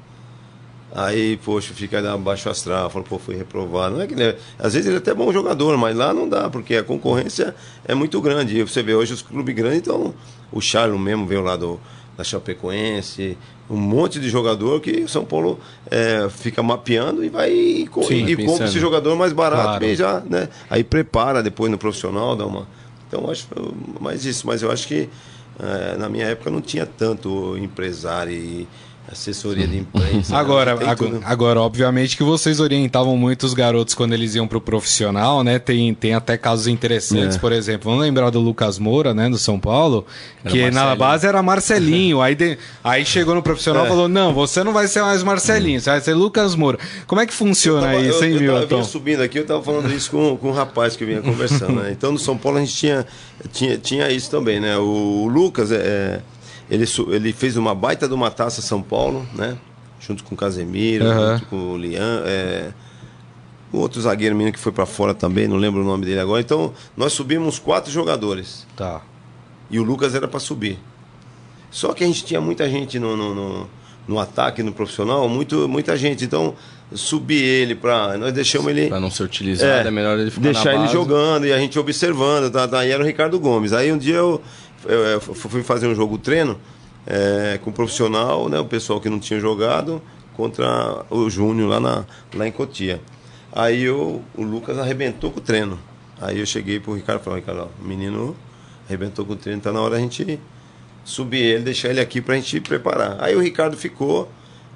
Aí, 0.96 1.38
poxa, 1.44 1.74
fica 1.74 2.16
baixo 2.18 2.48
astral, 2.50 2.88
fala, 2.88 3.04
pô, 3.04 3.18
fui 3.18 3.36
reprovado. 3.36 3.96
Não 3.96 4.02
é 4.04 4.08
que 4.08 4.14
ele 4.14 4.24
é- 4.26 4.38
às 4.60 4.74
vezes 4.76 4.86
ele 4.88 4.98
é 4.98 5.00
até 5.00 5.12
bom 5.12 5.34
jogador, 5.34 5.76
mas 5.76 5.96
lá 5.98 6.14
não 6.14 6.30
dá, 6.30 6.52
porque 6.52 6.76
a 6.76 6.84
concorrência 6.84 7.56
é 7.84 7.96
muito 7.96 8.22
grande. 8.22 8.60
E 8.60 8.62
você 8.62 8.84
vê 8.84 8.94
hoje 8.94 9.12
os 9.14 9.24
clubes 9.24 9.56
grandes, 9.56 9.80
então 9.80 10.14
o 10.52 10.62
Charlo 10.62 11.00
mesmo 11.00 11.26
veio 11.26 11.42
lá 11.42 11.56
do, 11.56 11.80
da 12.16 12.24
Chapecoense, 12.24 13.36
um 13.68 13.76
monte 13.78 14.20
de 14.20 14.30
jogador 14.30 14.80
que 14.82 14.92
o 15.02 15.08
São 15.10 15.26
Paulo 15.26 15.60
é, 15.90 16.28
fica 16.30 16.62
mapeando 16.62 17.24
e 17.26 17.30
vai 17.30 17.52
e, 17.52 17.90
Sim, 18.08 18.28
e 18.28 18.46
compra 18.46 18.66
esse 18.66 18.80
jogador 18.80 19.16
mais 19.16 19.34
barato 19.34 19.64
Claro. 19.64 19.86
e 19.86 19.96
já, 19.96 20.20
né? 20.30 20.48
Aí 20.70 20.84
prepara 20.84 21.42
depois 21.42 21.72
no 21.72 21.78
profissional, 21.80 22.36
dá 22.36 22.46
uma. 22.46 22.68
Então 23.14 23.30
acho 23.30 23.48
mais 24.02 24.26
isso, 24.26 24.48
mas 24.48 24.64
eu 24.64 24.72
acho 24.72 24.88
que 24.88 25.08
eh, 25.60 25.98
na 26.00 26.10
minha 26.10 26.26
época 26.26 26.50
não 26.50 26.60
tinha 26.60 26.84
tanto 26.84 27.56
empresário 27.60 28.34
e 28.34 28.68
assessoria 29.12 29.68
de 29.68 29.78
imprensa. 29.80 30.36
Agora, 30.36 30.72
agora, 30.72 31.20
agora, 31.26 31.62
obviamente 31.62 32.16
que 32.18 32.24
vocês 32.24 32.60
orientavam 32.60 33.16
muito 33.18 33.44
os 33.46 33.54
garotos 33.54 33.94
quando 33.94 34.14
eles 34.14 34.34
iam 34.36 34.48
pro 34.48 34.62
profissional, 34.62 35.44
né? 35.44 35.60
Tem, 35.60 35.94
tem 35.94 36.14
até 36.14 36.38
casos 36.38 36.68
interessantes, 36.68 37.36
É. 37.36 37.40
por 37.40 37.52
exemplo, 37.52 37.90
vamos 37.90 38.02
lembrar 38.06 38.30
do 38.30 38.40
Lucas 38.40 38.80
Moura, 38.80 39.14
né, 39.14 39.30
do 39.30 39.38
São 39.38 39.60
Paulo, 39.60 40.06
que 40.48 40.60
na 40.66 40.72
Marcelinho. 40.72 40.96
base 40.98 41.28
era 41.28 41.44
Marcelinho, 41.44 42.22
aí, 42.22 42.34
de- 42.34 42.58
aí 42.84 43.06
chegou 43.06 43.36
no 43.36 43.44
profissional 43.44 43.84
e 43.84 43.86
É. 43.86 43.90
falou, 43.90 44.08
não, 44.08 44.34
você 44.34 44.64
não 44.64 44.72
vai 44.74 44.88
ser 44.88 45.02
mais 45.02 45.22
Marcelinho, 45.22 45.80
você 45.82 45.90
vai 45.90 46.02
ser 46.02 46.14
Lucas 46.14 46.56
Moura. 46.56 46.80
Como 47.06 47.20
é 47.22 47.26
que 47.26 47.34
funciona 47.34 47.88
tava- 47.88 48.02
isso, 48.02 48.24
hein, 48.24 48.32
eu, 48.34 48.38
eu, 48.42 48.46
eu 48.46 48.58
Milton? 48.60 48.76
vinha 48.76 48.84
subindo 48.84 49.22
aqui, 49.22 49.38
eu 49.38 49.44
estava 49.44 49.62
falando 49.62 49.94
isso 49.94 50.10
com, 50.10 50.38
com 50.38 50.50
um 50.50 50.54
rapaz 50.54 50.96
que 50.96 51.04
eu 51.04 51.08
vinha 51.08 51.22
conversando. 51.22 51.74
né? 51.82 51.92
Então 51.92 52.12
no 52.12 52.20
São 52.20 52.38
Paulo 52.38 52.58
a 52.58 52.62
gente 52.62 52.74
tinha, 52.76 53.06
tinha, 53.52 53.78
tinha 53.78 54.10
isso 54.10 54.30
também, 54.32 54.60
né? 54.60 54.78
O, 54.78 55.28
Lucas, 55.28 55.72
é, 55.72 55.76
é, 55.76 56.20
ele, 56.70 56.86
ele 57.10 57.34
fez 57.34 57.58
uma 57.58 57.74
baita 57.76 58.08
de 58.08 58.14
uma 58.14 58.32
taça 58.32 58.62
São 58.62 58.82
Paulo, 58.82 59.28
né? 59.34 59.58
Junto 60.00 60.24
com 60.24 60.36
o 60.36 60.38
Casemiro, 60.38 61.06
Aham. 61.06 61.38
junto 61.38 61.50
com 61.50 61.72
o 61.72 61.78
Lian. 61.78 62.24
É, 62.26 62.72
o 63.72 63.80
outro 63.80 64.02
zagueiro 64.02 64.36
menino 64.36 64.54
que 64.54 64.60
foi 64.60 64.72
para 64.72 64.86
fora 64.86 65.14
também, 65.14 65.48
não 65.48 65.58
lembro 65.58 65.82
o 65.82 65.86
nome 65.86 66.06
dele 66.06 66.20
agora. 66.20 66.42
Então 66.42 66.74
nós 66.96 67.14
subimos 67.14 67.58
quatro 67.60 67.92
jogadores. 67.92 68.68
Tá. 68.76 69.02
E 69.70 69.80
o 69.80 69.84
Lucas 69.84 70.14
era 70.14 70.28
para 70.28 70.40
subir. 70.40 70.78
Só 71.72 71.94
que 71.94 72.04
a 72.04 72.08
gente 72.08 72.24
tinha 72.24 72.40
muita 72.40 72.70
gente 72.70 73.00
no, 73.00 73.18
no, 73.18 73.34
no, 73.34 73.70
no 74.08 74.20
ataque, 74.20 74.62
no 74.62 74.72
profissional, 74.72 75.28
muito, 75.28 75.68
muita 75.68 75.98
gente. 75.98 76.24
Então, 76.24 76.54
subir 76.94 77.42
ele 77.42 77.74
para. 77.74 78.16
Nós 78.18 78.32
deixamos 78.32 78.70
ele. 78.70 78.88
Pra 78.88 79.00
não 79.00 79.10
ser 79.10 79.24
utilizado, 79.24 79.88
é, 79.88 79.92
melhor 79.92 80.20
ele 80.20 80.30
ficar 80.30 80.44
deixar 80.44 80.76
ele 80.76 80.88
jogando 80.88 81.48
e 81.48 81.52
a 81.52 81.58
gente 81.58 81.80
observando. 81.80 82.52
Tá, 82.52 82.68
tá, 82.68 82.86
e 82.86 82.92
era 82.92 83.02
o 83.02 83.06
Ricardo 83.06 83.40
Gomes. 83.40 83.74
Aí 83.74 83.92
um 83.92 83.98
dia 83.98 84.18
eu, 84.18 84.40
eu, 84.86 85.22
fui 85.22 85.64
fazer 85.64 85.88
um 85.88 85.96
jogo 85.96 86.18
treino 86.18 86.60
é, 87.06 87.60
com 87.64 87.70
o 87.70 87.74
profissional, 87.74 88.50
né, 88.50 88.60
o 88.60 88.66
pessoal 88.66 89.00
que 89.00 89.10
não 89.10 89.20
tinha 89.20 89.40
jogado, 89.40 90.02
contra 90.36 91.06
o 91.10 91.30
Júnior 91.30 91.70
lá, 91.70 91.80
na, 91.80 92.06
lá 92.34 92.48
em 92.48 92.52
Cotia. 92.52 93.02
Aí 93.52 93.84
eu, 93.84 94.22
o 94.36 94.44
Lucas 94.44 94.78
arrebentou 94.80 95.32
com 95.32 95.40
o 95.40 95.42
treino. 95.42 95.80
Aí 96.20 96.40
eu 96.40 96.46
cheguei 96.46 96.80
pro 96.80 96.94
Ricardo 96.94 97.22
e 97.22 97.24
falei, 97.24 97.40
Ricardo, 97.40 97.70
o 97.80 97.88
menino 97.88 98.36
arrebentou 98.88 99.26
com 99.26 99.34
o 99.34 99.36
treino, 99.36 99.62
tá 99.62 99.72
na 99.72 99.82
hora 99.82 99.96
da 99.96 100.00
gente 100.00 100.40
subir 101.04 101.42
ele, 101.42 101.64
deixar 101.64 101.90
ele 101.90 102.00
aqui 102.00 102.22
pra 102.22 102.36
gente 102.36 102.60
preparar. 102.62 103.18
Aí 103.20 103.36
o 103.36 103.40
Ricardo 103.42 103.78
ficou, 103.78 104.30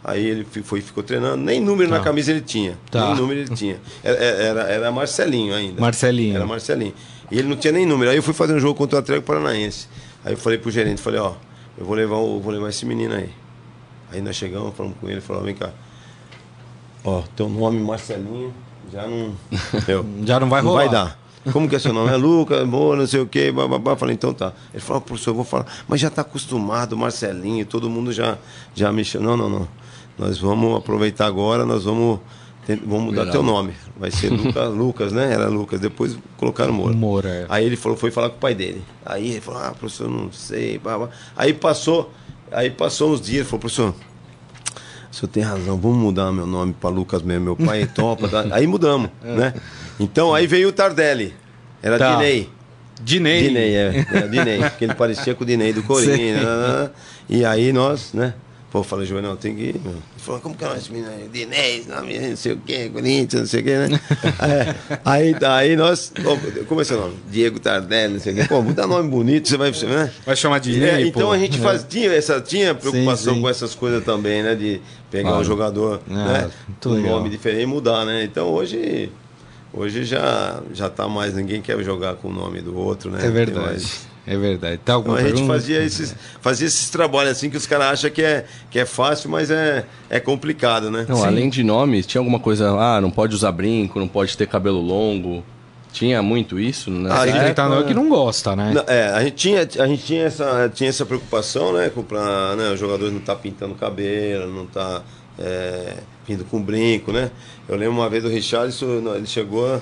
aí 0.03 0.25
ele 0.25 0.45
foi, 0.63 0.81
ficou 0.81 1.03
treinando, 1.03 1.37
nem 1.37 1.59
número 1.59 1.89
na 1.89 1.97
Tá. 1.97 2.03
camisa 2.05 2.31
ele 2.31 2.41
tinha. 2.41 2.77
Tá. 2.91 3.07
Nem 3.07 3.15
número 3.15 3.39
ele 3.41 3.55
tinha. 3.55 3.77
Era, 4.03 4.17
era, 4.17 4.61
era 4.63 4.91
Marcelinho 4.91 5.53
ainda. 5.53 5.79
Marcelinho. 5.81 6.35
Era 6.35 6.45
Marcelinho. 6.45 6.93
E 7.31 7.37
ele 7.39 7.47
não 7.47 7.57
tinha 7.57 7.73
nem 7.73 7.85
número. 7.85 8.09
Aí 8.11 8.17
eu 8.17 8.23
fui 8.23 8.33
fazer 8.33 8.53
um 8.53 8.59
jogo 8.59 8.75
contra 8.75 8.95
o 8.97 8.99
Atlético 8.99 9.27
Paranaense. 9.27 9.87
Aí 10.23 10.33
eu 10.33 10.37
falei 10.37 10.57
pro 10.57 10.71
gerente, 10.71 11.01
falei, 11.01 11.19
ó, 11.19 11.33
eu 11.77 11.85
vou 11.85 11.95
levar, 11.95 12.15
o, 12.17 12.39
vou 12.39 12.51
levar 12.53 12.69
esse 12.69 12.85
menino 12.85 13.13
aí. 13.15 13.29
Aí 14.11 14.21
nós 14.21 14.35
chegamos, 14.35 14.73
falamos 14.75 14.97
com 14.99 15.09
ele, 15.09 15.19
falou, 15.21 15.43
vem 15.43 15.53
cá. 15.55 15.71
Ó, 17.03 17.21
teu 17.35 17.49
nome 17.49 17.79
Marcelinho 17.79 18.53
já 18.91 19.05
não. 19.07 19.33
Eu, 19.87 20.05
Já 20.23 20.39
não 20.39 20.49
vai 20.49 20.61
não 20.61 20.69
rolar. 20.71 20.83
vai 20.83 20.89
dar. 20.91 21.19
Como 21.51 21.67
que 21.69 21.75
é 21.75 21.79
seu 21.79 21.93
nome? 21.93 22.11
É 22.11 22.15
Lucas, 22.17 22.67
boa, 22.67 22.95
não 22.97 23.07
sei 23.07 23.21
o 23.21 23.27
quê, 23.27 23.51
bababá. 23.51 23.95
Falei, 23.95 24.15
então 24.15 24.33
tá. 24.33 24.51
Ele 24.73 24.81
falou, 24.81 25.01
professor, 25.01 25.31
eu 25.31 25.35
vou 25.35 25.45
falar. 25.45 25.65
Mas 25.87 26.01
já 26.01 26.09
tá 26.09 26.21
acostumado, 26.21 26.97
Marcelinho, 26.97 27.65
todo 27.65 27.89
mundo 27.89 28.11
já, 28.11 28.37
já 28.75 28.91
me 28.91 29.03
chama. 29.05 29.25
Não, 29.27 29.37
não, 29.37 29.49
não. 29.49 29.67
Nós 30.17 30.37
vamos 30.39 30.77
aproveitar 30.77 31.25
agora, 31.27 31.65
nós 31.65 31.83
vamos, 31.83 32.19
vamos 32.85 33.05
mudar 33.05 33.21
Virar. 33.21 33.31
teu 33.31 33.43
nome. 33.43 33.73
Vai 33.97 34.09
ser 34.11 34.29
Lucas, 34.31 34.69
Lucas, 34.73 35.11
né? 35.13 35.31
Era 35.33 35.47
Lucas. 35.47 35.79
Depois 35.79 36.17
colocaram 36.37 36.73
Moura. 36.73 36.95
Moura, 36.95 37.29
é. 37.29 37.45
Aí 37.49 37.65
ele 37.65 37.75
falou, 37.75 37.97
foi 37.97 38.09
falar 38.11 38.29
com 38.29 38.37
o 38.37 38.39
pai 38.39 38.55
dele. 38.55 38.83
Aí 39.05 39.31
ele 39.31 39.41
falou, 39.41 39.61
ah, 39.61 39.71
professor, 39.77 40.09
não 40.09 40.31
sei. 40.31 40.77
babá. 40.79 41.09
Aí 41.35 41.53
passou, 41.53 42.11
aí 42.51 42.69
passou 42.71 43.11
uns 43.13 43.21
dias, 43.21 43.37
ele 43.41 43.45
falou, 43.45 43.59
professor, 43.59 43.93
o 45.11 45.15
senhor 45.15 45.29
tem 45.31 45.43
razão, 45.43 45.77
vamos 45.77 45.97
mudar 45.97 46.31
meu 46.31 46.45
nome 46.47 46.73
para 46.73 46.89
Lucas 46.89 47.21
mesmo. 47.21 47.45
Meu 47.45 47.55
pai 47.55 47.83
é 47.83 47.85
topa. 47.87 48.27
tá? 48.27 48.45
Aí 48.51 48.65
mudamos, 48.67 49.09
né? 49.23 49.53
Então 49.99 50.33
aí 50.33 50.45
veio 50.47 50.69
o 50.69 50.71
Tardelli. 50.71 51.33
Era 51.81 51.97
Tá. 51.97 52.15
Dinei. 52.15 52.49
Dinei. 53.03 53.43
Dinei, 53.47 53.75
é. 53.75 54.05
Era 54.11 54.27
Dinei. 54.27 54.59
Porque 54.59 54.83
ele 54.85 54.95
parecia 54.95 55.35
com 55.35 55.43
o 55.43 55.47
Dinei 55.47 55.71
do 55.73 55.81
Corinthians. 55.83 56.41
Né, 56.41 56.43
né, 56.43 56.67
né. 56.83 56.89
E 57.29 57.45
aí 57.45 57.71
nós, 57.71 58.13
né? 58.13 58.33
Pô, 58.69 58.79
eu 58.79 58.83
falei, 58.83 59.05
João, 59.05 59.35
tem 59.37 59.55
que 59.55 59.61
ir. 59.61 59.81
meu. 59.81 59.93
Ele 59.93 60.01
falou, 60.17 60.41
como 60.41 60.53
que 60.53 60.65
é 60.65 60.75
esse 60.75 60.91
menino 60.91 61.09
nome, 61.87 62.19
não 62.19 62.35
sei 62.35 62.51
o 62.51 62.57
quê, 62.57 62.89
Corinthians, 62.91 63.41
não 63.43 63.47
sei 63.47 63.61
o 63.61 63.63
quê, 63.63 63.77
né? 63.77 63.99
É, 64.41 64.99
aí, 65.05 65.35
aí 65.41 65.75
nós. 65.77 66.11
Como 66.67 66.81
é 66.81 66.83
seu 66.83 66.99
nome? 66.99 67.15
Diego 67.31 67.59
Tardelli, 67.59 68.15
não 68.15 68.19
sei 68.19 68.33
o 68.33 68.35
quê. 68.35 68.43
Pô, 68.45 68.61
dá 68.73 68.85
nome 68.85 69.09
bonito, 69.09 69.47
você 69.47 69.55
vai. 69.55 69.71
Né? 69.71 70.11
Vai 70.25 70.35
chamar 70.35 70.59
de 70.59 70.71
É, 70.71 70.73
Dinei, 70.73 71.07
então 71.07 71.27
pô. 71.27 71.31
a 71.31 71.37
gente 71.37 71.57
faz, 71.59 71.85
tinha, 71.87 72.11
essa, 72.11 72.41
tinha 72.41 72.75
preocupação 72.75 73.35
sim. 73.35 73.41
com 73.41 73.47
essas 73.49 73.73
coisas 73.73 74.03
também, 74.03 74.43
né? 74.43 74.53
De 74.53 74.81
pegar 75.09 75.29
Claro. 75.29 75.41
um 75.41 75.45
jogador 75.45 76.01
Ah, 76.09 76.13
né, 76.13 76.49
um 76.85 76.89
legal. 76.89 77.17
nome 77.19 77.29
diferente 77.29 77.63
e 77.63 77.65
mudar, 77.65 78.05
né? 78.05 78.23
Então 78.25 78.47
hoje, 78.49 79.09
hoje 79.73 80.03
já, 80.03 80.61
já 80.73 80.89
tá 80.89 81.07
mais, 81.07 81.33
ninguém 81.33 81.61
quer 81.61 81.81
jogar 81.83 82.15
com 82.15 82.27
o 82.27 82.33
nome 82.33 82.59
do 82.59 82.77
outro, 82.77 83.09
né? 83.09 83.25
É 83.25 83.29
verdade. 83.29 83.85
É 84.27 84.37
verdade. 84.37 84.77
Tá 84.83 84.97
Então 84.97 85.15
a 85.15 85.21
gente 85.21 85.31
pergunta? 85.31 85.53
fazia 85.53 85.81
esses, 85.81 86.13
fazia 86.41 86.67
esses 86.67 86.89
trabalhos 86.89 87.31
assim 87.31 87.49
que 87.49 87.55
os 87.55 87.65
caras 87.65 87.87
acham 87.87 88.09
que 88.09 88.21
é, 88.21 88.45
que 88.69 88.77
é 88.77 88.85
fácil, 88.85 89.29
mas 89.29 89.49
é, 89.49 89.85
é 90.09 90.19
complicado, 90.19 90.91
né? 90.91 91.05
Não, 91.07 91.23
além 91.23 91.49
de 91.49 91.63
nomes, 91.63 92.05
tinha 92.05 92.19
alguma 92.19 92.37
coisa, 92.39 92.69
ah, 92.77 92.99
não 92.99 93.09
pode 93.09 93.33
usar 93.33 93.53
brinco, 93.53 93.97
não 93.99 94.07
pode 94.07 94.35
ter 94.35 94.45
cabelo 94.45 94.81
longo. 94.81 95.43
Tinha 95.93 96.21
muito 96.21 96.59
isso, 96.59 96.91
né? 96.91 97.09
Ah, 97.11 97.23
Tem 97.23 97.35
é, 97.35 97.53
treinador 97.53 97.85
que 97.85 97.93
não 97.93 98.09
gosta, 98.09 98.53
né? 98.55 98.71
Não, 98.75 98.83
é, 98.85 99.07
a 99.13 99.23
gente 99.23 99.35
tinha, 99.35 99.61
a 99.61 99.87
gente 99.87 100.03
tinha 100.03 100.25
essa, 100.25 100.69
tinha 100.71 100.89
essa 100.89 101.05
preocupação, 101.05 101.71
né? 101.73 101.89
Com 101.89 102.03
pra, 102.03 102.55
né, 102.57 102.71
os 102.71 102.79
jogadores 102.79 103.13
não 103.13 103.21
estar 103.21 103.37
pintando 103.37 103.73
cabelo, 103.75 104.53
não 104.53 104.65
estar 104.65 105.03
é, 105.39 105.93
vindo 106.27 106.43
com 106.43 106.61
brinco, 106.61 107.13
né? 107.13 107.31
Eu 107.67 107.77
lembro 107.77 107.95
uma 107.95 108.09
vez 108.09 108.21
do 108.23 108.29
Richarlison, 108.29 109.15
ele 109.15 109.25
chegou, 109.25 109.81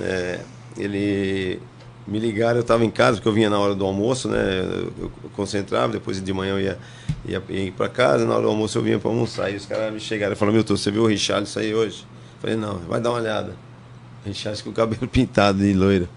é, 0.00 0.40
ele 0.78 1.60
me 2.06 2.18
ligaram, 2.18 2.56
eu 2.56 2.62
estava 2.62 2.84
em 2.84 2.90
casa, 2.90 3.16
porque 3.16 3.28
eu 3.28 3.32
vinha 3.32 3.48
na 3.48 3.58
hora 3.58 3.74
do 3.74 3.84
almoço, 3.84 4.28
né? 4.28 4.60
Eu, 4.60 4.92
eu 5.00 5.12
concentrava, 5.34 5.92
depois 5.92 6.22
de 6.22 6.32
manhã 6.32 6.52
eu 6.52 6.60
ia, 6.60 6.78
ia, 7.24 7.42
ia 7.48 7.64
ir 7.64 7.72
para 7.72 7.88
casa, 7.88 8.24
na 8.24 8.34
hora 8.34 8.42
do 8.42 8.48
almoço 8.48 8.78
eu 8.78 8.82
vinha 8.82 8.98
para 8.98 9.10
almoçar. 9.10 9.50
E 9.50 9.56
os 9.56 9.66
caras 9.66 9.92
me 9.92 10.00
chegaram 10.00 10.32
e 10.32 10.36
falaram, 10.36 10.54
Milton, 10.56 10.76
você 10.76 10.90
viu 10.90 11.04
o 11.04 11.06
Richarlison 11.06 11.60
aí 11.60 11.74
hoje? 11.74 12.04
Eu 12.36 12.40
falei, 12.40 12.56
não, 12.56 12.78
vai 12.80 13.00
dar 13.00 13.10
uma 13.10 13.18
olhada. 13.18 13.54
Richarlison 14.24 14.64
com 14.64 14.70
o 14.70 14.72
cabelo 14.72 15.06
pintado 15.08 15.58
de 15.58 15.72
loira. 15.72 16.08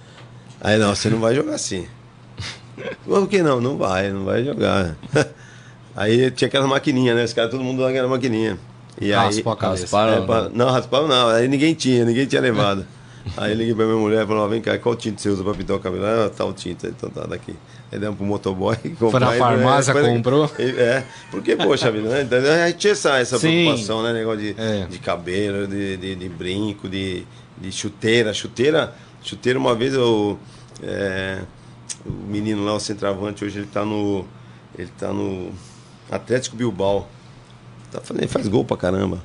Aí, 0.60 0.78
não, 0.78 0.96
você 0.96 1.10
não 1.10 1.20
vai 1.20 1.36
jogar 1.36 1.56
assim. 1.56 1.88
Por 3.06 3.28
que 3.28 3.44
não? 3.44 3.62
Não 3.62 3.78
vai, 3.78 4.12
não 4.12 4.26
vai 4.26 4.44
jogar. 4.44 4.96
Aí 5.96 6.30
tinha 6.32 6.48
aquelas 6.48 6.68
maquininhas, 6.68 7.16
né? 7.16 7.24
Os 7.24 7.32
caras, 7.32 7.52
todo 7.52 7.64
mundo 7.64 7.82
lá 7.82 7.90
aquela 7.90 8.08
maquininha. 8.08 8.60
E 9.00 9.14
aí, 9.14 9.26
Raspou 9.26 9.54
a 9.54 9.58
cabeça. 9.58 9.84
Rasparam, 9.84 10.14
é, 10.14 10.50
não, 10.54 10.70
rasparam 10.70 11.08
não. 11.08 11.30
Aí 11.30 11.48
ninguém 11.48 11.74
tinha, 11.74 12.04
ninguém 12.04 12.26
tinha 12.26 12.42
levado. 12.42 12.86
Aí 13.38 13.52
eu 13.52 13.58
liguei 13.58 13.74
pra 13.74 13.86
minha 13.86 13.98
mulher 13.98 14.24
e 14.24 14.28
falou, 14.28 14.44
ó, 14.46 14.48
vem 14.48 14.62
cá, 14.62 14.78
qual 14.78 14.96
tinta 14.96 15.20
você 15.22 15.30
usa 15.30 15.44
pra 15.44 15.54
pintar 15.54 15.76
o 15.76 15.80
cabelo? 15.80 16.06
Ah, 16.06 16.30
tal 16.30 16.54
tinta, 16.54 16.88
então 16.88 17.10
tá 17.10 17.26
daqui. 17.26 17.56
Aí 17.92 17.98
demos 18.00 18.18
pro 18.18 18.26
motoboy 18.26 18.76
comprar. 19.00 19.20
na 19.22 19.36
e- 19.36 19.40
farmácia, 19.40 19.94
foi- 19.94 20.04
comprou? 20.04 20.50
É, 20.60 21.04
porque, 21.32 21.56
poxa 21.56 21.92
vida, 21.92 22.08
né? 22.10 22.22
Então, 22.22 22.38
A 22.40 22.68
gente 22.68 22.78
tinha 22.78 22.94
essa, 22.94 23.18
essa 23.18 23.40
preocupação, 23.40 24.04
né? 24.04 24.14
Negócio 24.14 24.40
de, 24.42 24.56
É. 24.62 24.86
de 24.86 25.00
cabelo, 25.00 25.68
de, 25.68 25.98
de, 25.98 26.16
de 26.16 26.30
brinco, 26.30 26.88
de, 26.88 27.26
de 27.58 27.72
chuteira. 27.72 28.34
Chuteira, 28.34 28.94
chuteira 29.24 29.58
uma 29.58 29.74
vez 29.74 29.94
eu... 29.96 30.38
é, 30.84 31.40
o 32.06 32.12
menino 32.12 32.64
lá, 32.64 32.76
o 32.76 32.80
centroavante, 32.80 33.44
hoje 33.44 33.60
ele 33.60 33.68
tá 33.68 33.84
no... 33.84 34.26
Ele 34.78 34.90
tá 35.00 35.12
no 35.12 35.52
Atlético 36.12 36.56
Bilbao. 36.56 37.08
Tá 37.92 38.02
fazendo, 38.02 38.22
ele 38.22 38.28
faz 38.32 38.48
gol 38.48 38.64
pra 38.66 38.78
caramba. 38.78 39.24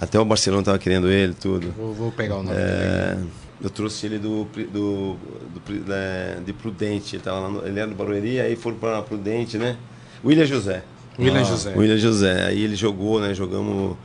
Até 0.00 0.18
o 0.18 0.24
Barcelona 0.24 0.62
tava 0.62 0.78
querendo 0.78 1.08
ele, 1.10 1.34
tudo. 1.34 1.72
Vou, 1.76 1.92
vou 1.92 2.12
pegar 2.12 2.36
o 2.36 2.42
nome 2.42 2.54
dele. 2.56 2.68
É, 2.70 3.18
eu 3.60 3.70
trouxe 3.70 4.06
ele 4.06 4.18
do, 4.18 4.44
do, 4.44 5.16
do 5.16 5.72
né, 5.86 6.38
de 6.44 6.52
Prudente. 6.52 7.16
Ele, 7.16 7.22
tava 7.22 7.48
no- 7.48 7.66
ele 7.66 7.78
era 7.80 7.88
do 7.88 7.96
Barueri, 7.96 8.40
aí 8.40 8.54
foram 8.54 8.76
para 8.76 9.02
Prudente, 9.02 9.58
né? 9.58 9.76
William 10.24 10.46
José. 10.46 10.82
William 11.18 11.44
José. 11.44 11.74
William 11.76 11.98
José. 11.98 12.44
Aí 12.46 12.62
ele 12.62 12.76
jogou, 12.76 13.20
né? 13.20 13.34
Jogamos 13.34 13.96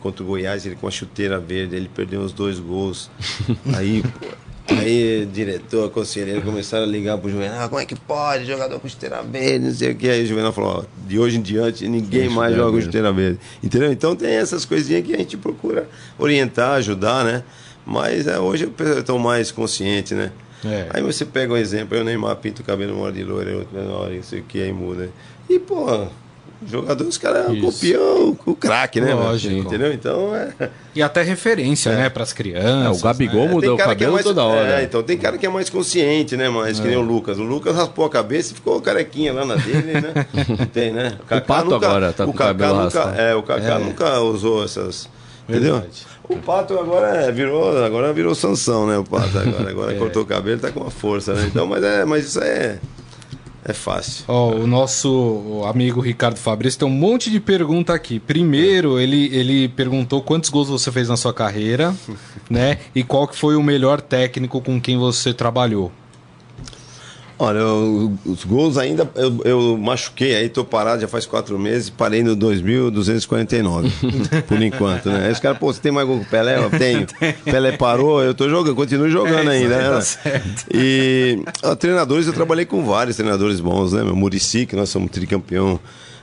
contra 0.00 0.22
o 0.22 0.26
Goiás, 0.26 0.64
ele 0.64 0.74
com 0.74 0.88
a 0.88 0.90
chuteira 0.90 1.38
verde, 1.38 1.76
ele 1.76 1.90
perdeu 1.94 2.22
os 2.22 2.32
dois 2.32 2.58
gols. 2.58 3.10
aí, 3.76 4.02
aí 4.78 5.28
diretor, 5.32 5.90
conselheiro 5.90 6.42
começaram 6.42 6.84
a 6.84 6.86
ligar 6.86 7.18
pro 7.18 7.30
Juvenal, 7.30 7.68
como 7.68 7.80
é 7.80 7.86
que 7.86 7.94
pode, 7.94 8.44
jogador 8.46 8.78
com 8.78 8.88
chuteira 8.88 9.22
verde, 9.22 9.66
não 9.66 9.74
sei 9.74 9.92
o 9.92 9.94
que. 9.94 10.08
Aí 10.08 10.22
o 10.22 10.26
Juvenal 10.26 10.52
falou, 10.52 10.84
ó, 10.84 11.06
de 11.06 11.18
hoje 11.18 11.38
em 11.38 11.42
diante 11.42 11.88
ninguém 11.88 12.28
Sim, 12.28 12.34
mais 12.34 12.54
joga 12.54 12.72
com 12.72 12.80
chuteira 12.80 13.12
verde. 13.12 13.38
Entendeu? 13.62 13.92
Então 13.92 14.14
tem 14.14 14.34
essas 14.34 14.64
coisinhas 14.64 15.04
que 15.04 15.14
a 15.14 15.18
gente 15.18 15.36
procura 15.36 15.88
orientar, 16.18 16.72
ajudar, 16.74 17.24
né? 17.24 17.42
Mas 17.84 18.26
é, 18.26 18.38
hoje 18.38 18.64
eu 18.78 18.98
estou 18.98 19.18
mais 19.18 19.50
consciente, 19.50 20.14
né? 20.14 20.30
É. 20.64 20.88
Aí 20.90 21.02
você 21.02 21.24
pega 21.24 21.52
um 21.52 21.56
exemplo, 21.56 21.98
o 21.98 22.04
Neymar 22.04 22.36
pinta 22.36 22.60
o 22.60 22.64
cabelo 22.64 22.94
uma 22.94 23.04
hora 23.04 23.12
de 23.12 23.24
loira, 23.24 23.56
outra 23.56 23.80
hora, 23.80 24.14
não 24.14 24.22
sei 24.22 24.40
o 24.40 24.42
que, 24.44 24.60
aí 24.62 24.72
muda. 24.72 25.08
E, 25.48 25.58
pô, 25.58 26.06
jogador, 26.66 27.06
os 27.06 27.16
caras 27.16 27.52
Isso. 27.52 27.60
copiam 27.60 28.36
o 28.44 28.54
craque, 28.54 29.00
né? 29.00 29.08
meu? 29.08 29.18
Lógico. 29.18 29.54
Entendeu? 29.54 29.92
Então, 29.92 30.34
é. 30.34 30.70
E 30.94 31.02
até 31.02 31.22
referência, 31.22 31.94
né, 31.94 32.08
pras 32.08 32.32
crianças. 32.32 32.96
É, 32.96 33.00
o 33.00 33.02
Gabigol 33.02 33.46
né? 33.46 33.52
mudou 33.52 33.76
o 33.76 33.80
é 33.80 33.84
cabelo 33.84 34.12
mais, 34.12 34.24
toda 34.24 34.44
hora. 34.44 34.80
É, 34.80 34.84
então 34.84 35.02
tem 35.02 35.16
cara 35.16 35.38
que 35.38 35.46
é 35.46 35.48
mais 35.48 35.70
consciente, 35.70 36.36
né? 36.36 36.48
Mas 36.48 36.78
que 36.78 36.86
nem 36.86 36.96
o 36.96 37.00
Lucas. 37.00 37.38
O 37.38 37.42
Lucas 37.42 37.74
raspou 37.74 38.04
a 38.04 38.10
cabeça 38.10 38.52
e 38.52 38.54
ficou 38.54 38.80
carequinha 38.80 39.32
lá 39.32 39.44
na 39.44 39.56
dele, 39.56 40.00
né? 40.00 40.26
Tem, 40.72 40.92
né? 40.92 41.16
O, 41.30 41.40
Pato 41.40 41.74
agora 41.74 42.12
tá 42.12 42.24
com 42.24 42.30
o 42.30 42.34
o 42.34 42.36
cabelo 42.36 42.82
nunca, 42.82 42.84
raspado. 42.84 43.20
É, 43.20 43.34
o 43.34 43.42
Kaká 43.42 43.78
nunca 43.78 44.20
usou 44.20 44.64
essas. 44.64 45.08
Entendeu? 45.48 45.74
Verdade. 45.74 46.06
O 46.28 46.36
Pato 46.36 46.78
agora 46.78 47.24
é, 47.24 47.32
virou, 47.32 47.84
agora 47.84 48.12
virou 48.12 48.34
Sansão, 48.34 48.86
né? 48.86 48.98
O 48.98 49.04
Pato 49.04 49.36
agora, 49.38 49.70
agora 49.70 49.94
cortou 49.98 50.22
o 50.22 50.26
cabelo, 50.26 50.60
tá 50.60 50.70
com 50.70 50.80
uma 50.80 50.90
força, 50.90 51.34
né? 51.34 51.44
Então, 51.50 51.66
mas 51.66 51.82
é, 51.82 52.04
mas 52.04 52.26
isso 52.26 52.40
é 52.40 52.78
é 53.64 53.72
fácil. 53.72 54.24
O 54.28 54.66
nosso 54.66 55.62
amigo 55.66 56.00
Ricardo 56.00 56.38
Fabrício 56.38 56.80
tem 56.80 56.88
um 56.88 56.92
monte 56.92 57.30
de 57.30 57.38
pergunta 57.38 57.92
aqui. 57.92 58.18
Primeiro, 58.18 58.98
ele, 58.98 59.34
ele 59.34 59.68
perguntou 59.68 60.22
quantos 60.22 60.50
gols 60.50 60.68
você 60.68 60.90
fez 60.90 61.08
na 61.08 61.16
sua 61.16 61.32
carreira, 61.32 61.94
né? 62.48 62.78
E 62.94 63.02
qual 63.02 63.28
que 63.28 63.36
foi 63.36 63.56
o 63.56 63.62
melhor 63.62 64.00
técnico 64.00 64.60
com 64.60 64.80
quem 64.80 64.96
você 64.96 65.34
trabalhou. 65.34 65.92
Olha, 67.42 67.58
eu- 67.58 68.12
os 68.26 68.44
gols 68.44 68.76
ainda. 68.76 69.10
Eu, 69.14 69.40
eu 69.46 69.78
machuquei 69.78 70.34
aí, 70.36 70.48
tô 70.50 70.62
parado 70.62 71.00
já 71.00 71.08
faz 71.08 71.24
quatro 71.24 71.58
meses, 71.58 71.88
parei 71.88 72.22
no 72.22 72.36
2.249, 72.36 73.90
por 74.46 74.60
enquanto, 74.62 75.08
né? 75.08 75.26
Aí 75.26 75.32
os 75.32 75.40
caras, 75.40 75.58
pô, 75.58 75.72
você 75.72 75.80
tem 75.80 75.90
mais 75.90 76.06
gol 76.06 76.18
que 76.18 76.26
o 76.26 76.28
Pelé? 76.28 76.58
Eu 76.58 76.70
tenho. 76.70 77.06
Pelé 77.44 77.72
parou, 77.78 78.22
eu 78.22 78.34
tô 78.34 78.48
jogando, 78.48 78.74
continuo 78.76 79.08
jogando 79.08 79.50
É, 79.50 79.56
ainda, 79.56 79.76
aí 79.76 79.82
né? 79.84 79.90
tá 79.90 80.00
certo. 80.02 80.66
E 80.72 81.42
ó, 81.62 81.74
treinadores, 81.74 82.26
eu 82.26 82.32
trabalhei 82.32 82.66
com 82.66 82.84
vários 82.84 83.16
treinadores 83.16 83.58
bons, 83.60 83.92
né? 83.94 84.04
Meu 84.04 84.14
Murici, 84.14 84.66
que 84.66 84.76
nós 84.76 84.88
somos 84.90 85.10
tricampeão 85.10 85.80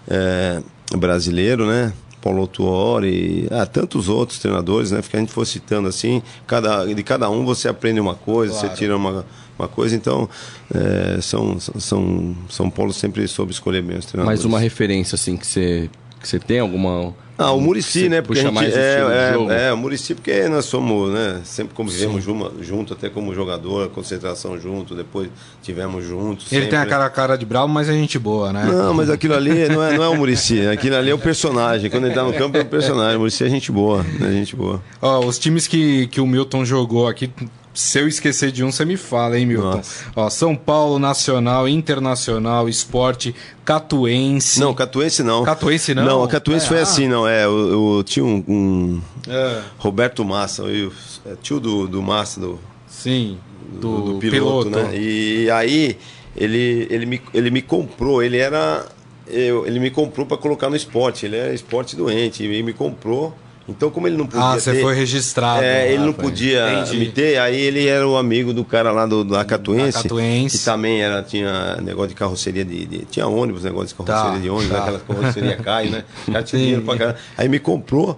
é, 0.08 0.62
brasileiro, 0.96 1.66
né? 1.66 1.94
Paulo 2.22 2.46
Tuori, 2.48 3.48
ah, 3.52 3.66
tantos 3.66 4.10
outros 4.10 4.40
treinadores, 4.40 4.92
né? 4.92 5.02
Que 5.08 5.16
a 5.16 5.20
gente 5.20 5.32
for 5.32 5.46
citando 5.46 5.88
assim, 5.88 6.22
cada, 6.46 6.86
de 6.86 7.02
cada 7.04 7.30
um 7.30 7.46
você 7.46 7.68
aprende 7.70 8.00
uma 8.00 8.16
coisa, 8.16 8.54
Claro. 8.54 8.68
você 8.70 8.76
tira 8.76 8.98
uma, 8.98 9.26
uma 9.58 9.68
coisa, 9.68 9.96
então 9.96 10.30
é, 10.74 11.20
são, 11.22 11.60
são, 11.60 12.36
São 12.50 12.70
Paulo 12.70 12.94
sempre 12.94 13.28
soube 13.28 13.52
escolher 13.52 13.82
bem 13.82 13.98
os 13.98 14.06
treinadores. 14.06 14.40
Mas 14.40 14.46
uma 14.46 14.60
referência, 14.60 15.16
assim, 15.16 15.36
que 15.36 15.48
você, 15.48 15.90
que 16.20 16.28
você 16.28 16.40
tem 16.40 16.60
alguma. 16.60 17.14
Ah, 17.40 17.52
o 17.52 17.62
Murici, 17.62 18.10
né? 18.10 18.20
Porque 18.20 18.40
a 18.40 18.46
puxa 18.46 18.64
gente, 18.64 18.74
mais 18.74 18.76
é, 18.76 19.34
jogo? 19.34 19.52
é, 19.52 19.68
é, 19.68 19.74
o 19.74 19.78
Murici, 19.78 20.16
porque 20.16 20.50
nós 20.50 20.66
somos, 20.66 21.12
né? 21.12 21.42
Sempre 21.44 21.76
convivemos 21.76 22.24
junto, 22.24 22.64
junto, 22.64 22.94
até 22.94 23.10
como 23.10 23.34
jogador, 23.34 23.90
concentração 23.90 24.60
junto, 24.60 24.96
depois 24.96 25.30
tivemos 25.62 26.04
juntos. 26.04 26.52
Ele 26.52 26.66
tem 26.66 26.80
a 26.80 26.86
cara, 26.86 27.08
cara 27.12 27.38
de 27.38 27.46
bravo, 27.46 27.68
mas 27.68 27.90
é 27.90 27.94
gente 27.94 28.18
boa, 28.18 28.52
né? 28.52 28.66
Não, 28.66 28.92
mas 28.92 29.12
aquilo 29.12 29.36
ali 29.36 29.70
não 29.70 29.84
é, 29.84 29.96
não 29.96 30.04
é 30.04 30.10
o 30.10 30.16
Murici, 30.16 30.66
aquilo 30.66 30.96
ali 30.96 31.12
é 31.12 31.14
o 31.14 31.20
personagem. 31.20 31.92
Quando 31.92 32.06
ele 32.06 32.16
tá 32.16 32.24
no 32.24 32.34
campo 32.34 32.58
é 32.58 32.62
o 32.62 32.66
personagem. 32.66 33.18
O 33.18 33.20
Murici 33.20 33.44
é 33.44 33.50
gente 33.50 33.72
boa, 33.72 34.04
é 34.20 34.32
gente 34.32 34.56
boa. 34.56 34.82
Ó, 35.00 35.24
os 35.24 35.38
times 35.38 35.68
que, 35.68 36.08
que 36.08 36.20
o 36.20 36.26
Milton 36.26 36.66
jogou 36.66 37.08
aqui, 37.08 37.32
se 37.78 38.00
eu 38.00 38.08
esquecer 38.08 38.52
de 38.52 38.64
um, 38.64 38.72
você 38.72 38.84
me 38.84 38.98
fala, 38.98 39.38
hein, 39.38 39.46
Milton? 39.46 39.82
Ó, 40.16 40.30
São 40.32 40.56
Paulo, 40.56 40.98
Nacional, 40.98 41.68
Internacional, 41.70 42.68
Esporte, 42.68 43.36
Catuense. 43.64 44.60
Não, 44.60 44.74
Catuense 44.74 45.22
não. 45.22 45.44
Catuense 45.44 45.94
não? 45.94 46.04
Não, 46.04 46.24
a 46.24 46.28
Catuense 46.28 46.66
É, 46.66 46.70
foi 46.70 46.80
ah. 46.80 46.84
assim, 46.84 47.08
não. 47.08 47.28
É, 47.28 47.46
eu, 47.46 47.98
eu 47.98 48.04
tinha 48.04 48.26
um, 48.26 48.44
um 48.48 49.02
É, 49.28 49.62
Roberto 49.78 50.26
Massa, 50.26 50.64
eu, 50.64 50.92
é, 51.26 51.36
tio 51.42 51.60
do, 51.60 51.88
do 51.88 52.02
Massa, 52.02 52.40
do, 52.40 52.60
sim, 52.88 53.38
do, 53.74 53.80
do, 54.02 54.14
do 54.14 54.20
piloto, 54.20 54.70
né? 54.72 54.98
E 54.98 55.48
aí 55.52 55.98
ele, 56.36 56.88
ele, 56.90 57.06
me, 57.06 57.22
ele 57.34 57.52
me 57.52 57.62
comprou, 57.62 58.24
ele 58.24 58.38
era. 58.38 58.86
eu- 59.28 59.68
ele 59.68 59.80
me 59.80 59.92
comprou 59.92 60.26
para 60.26 60.38
colocar 60.38 60.68
no 60.70 60.76
esporte, 60.76 61.28
ele 61.28 61.36
era 61.36 61.54
esporte 61.54 61.96
doente, 61.96 62.44
e 62.44 62.64
me 62.64 62.74
comprou. 62.74 63.36
Então, 63.70 63.90
como 63.90 64.08
ele 64.08 64.16
não 64.16 64.26
podia. 64.26 64.46
Ah, 64.46 64.54
você 64.60 64.72
ter- 64.72 64.82
foi 64.82 64.96
registrado. 64.96 65.62
É, 65.62 65.88
ele 65.92 66.04
Ah, 66.04 66.06
não 66.06 66.14
podia 66.14 66.72
Entendi. 66.82 66.98
me 67.00 67.06
ter, 67.12 67.38
aí 67.38 67.60
ele 67.60 67.86
era 67.86 68.08
o 68.08 68.16
amigo 68.16 68.54
do 68.54 68.64
cara 68.64 68.92
lá 68.92 69.06
do, 69.06 69.26
da 69.26 69.44
Catuense, 69.44 69.98
Da 69.98 70.04
Catuense. 70.04 70.58
que 70.60 70.64
também 70.64 71.02
era, 71.02 71.22
tinha 71.22 71.76
negócio 71.82 72.10
de 72.10 72.16
carroceria 72.16 72.64
de, 72.64 72.86
de- 72.86 73.06
Tinha 73.06 73.28
ônibus, 73.28 73.64
negócio 73.66 73.90
de 73.90 73.96
carroceria 73.96 74.32
Tá, 74.36 74.40
de 74.40 74.50
ônibus, 74.50 74.70
tá. 74.78 74.82
aquelas 74.84 75.02
carroceria 75.04 75.56
cai, 75.64 75.90
né? 75.90 76.04
Cara 76.26 76.44
tinha 76.44 76.62
dinheiro 76.62 76.82
pra 76.84 76.98
caramba. 76.98 77.18
Aí 77.38 77.50
me 77.50 77.60
comprou. 77.60 78.18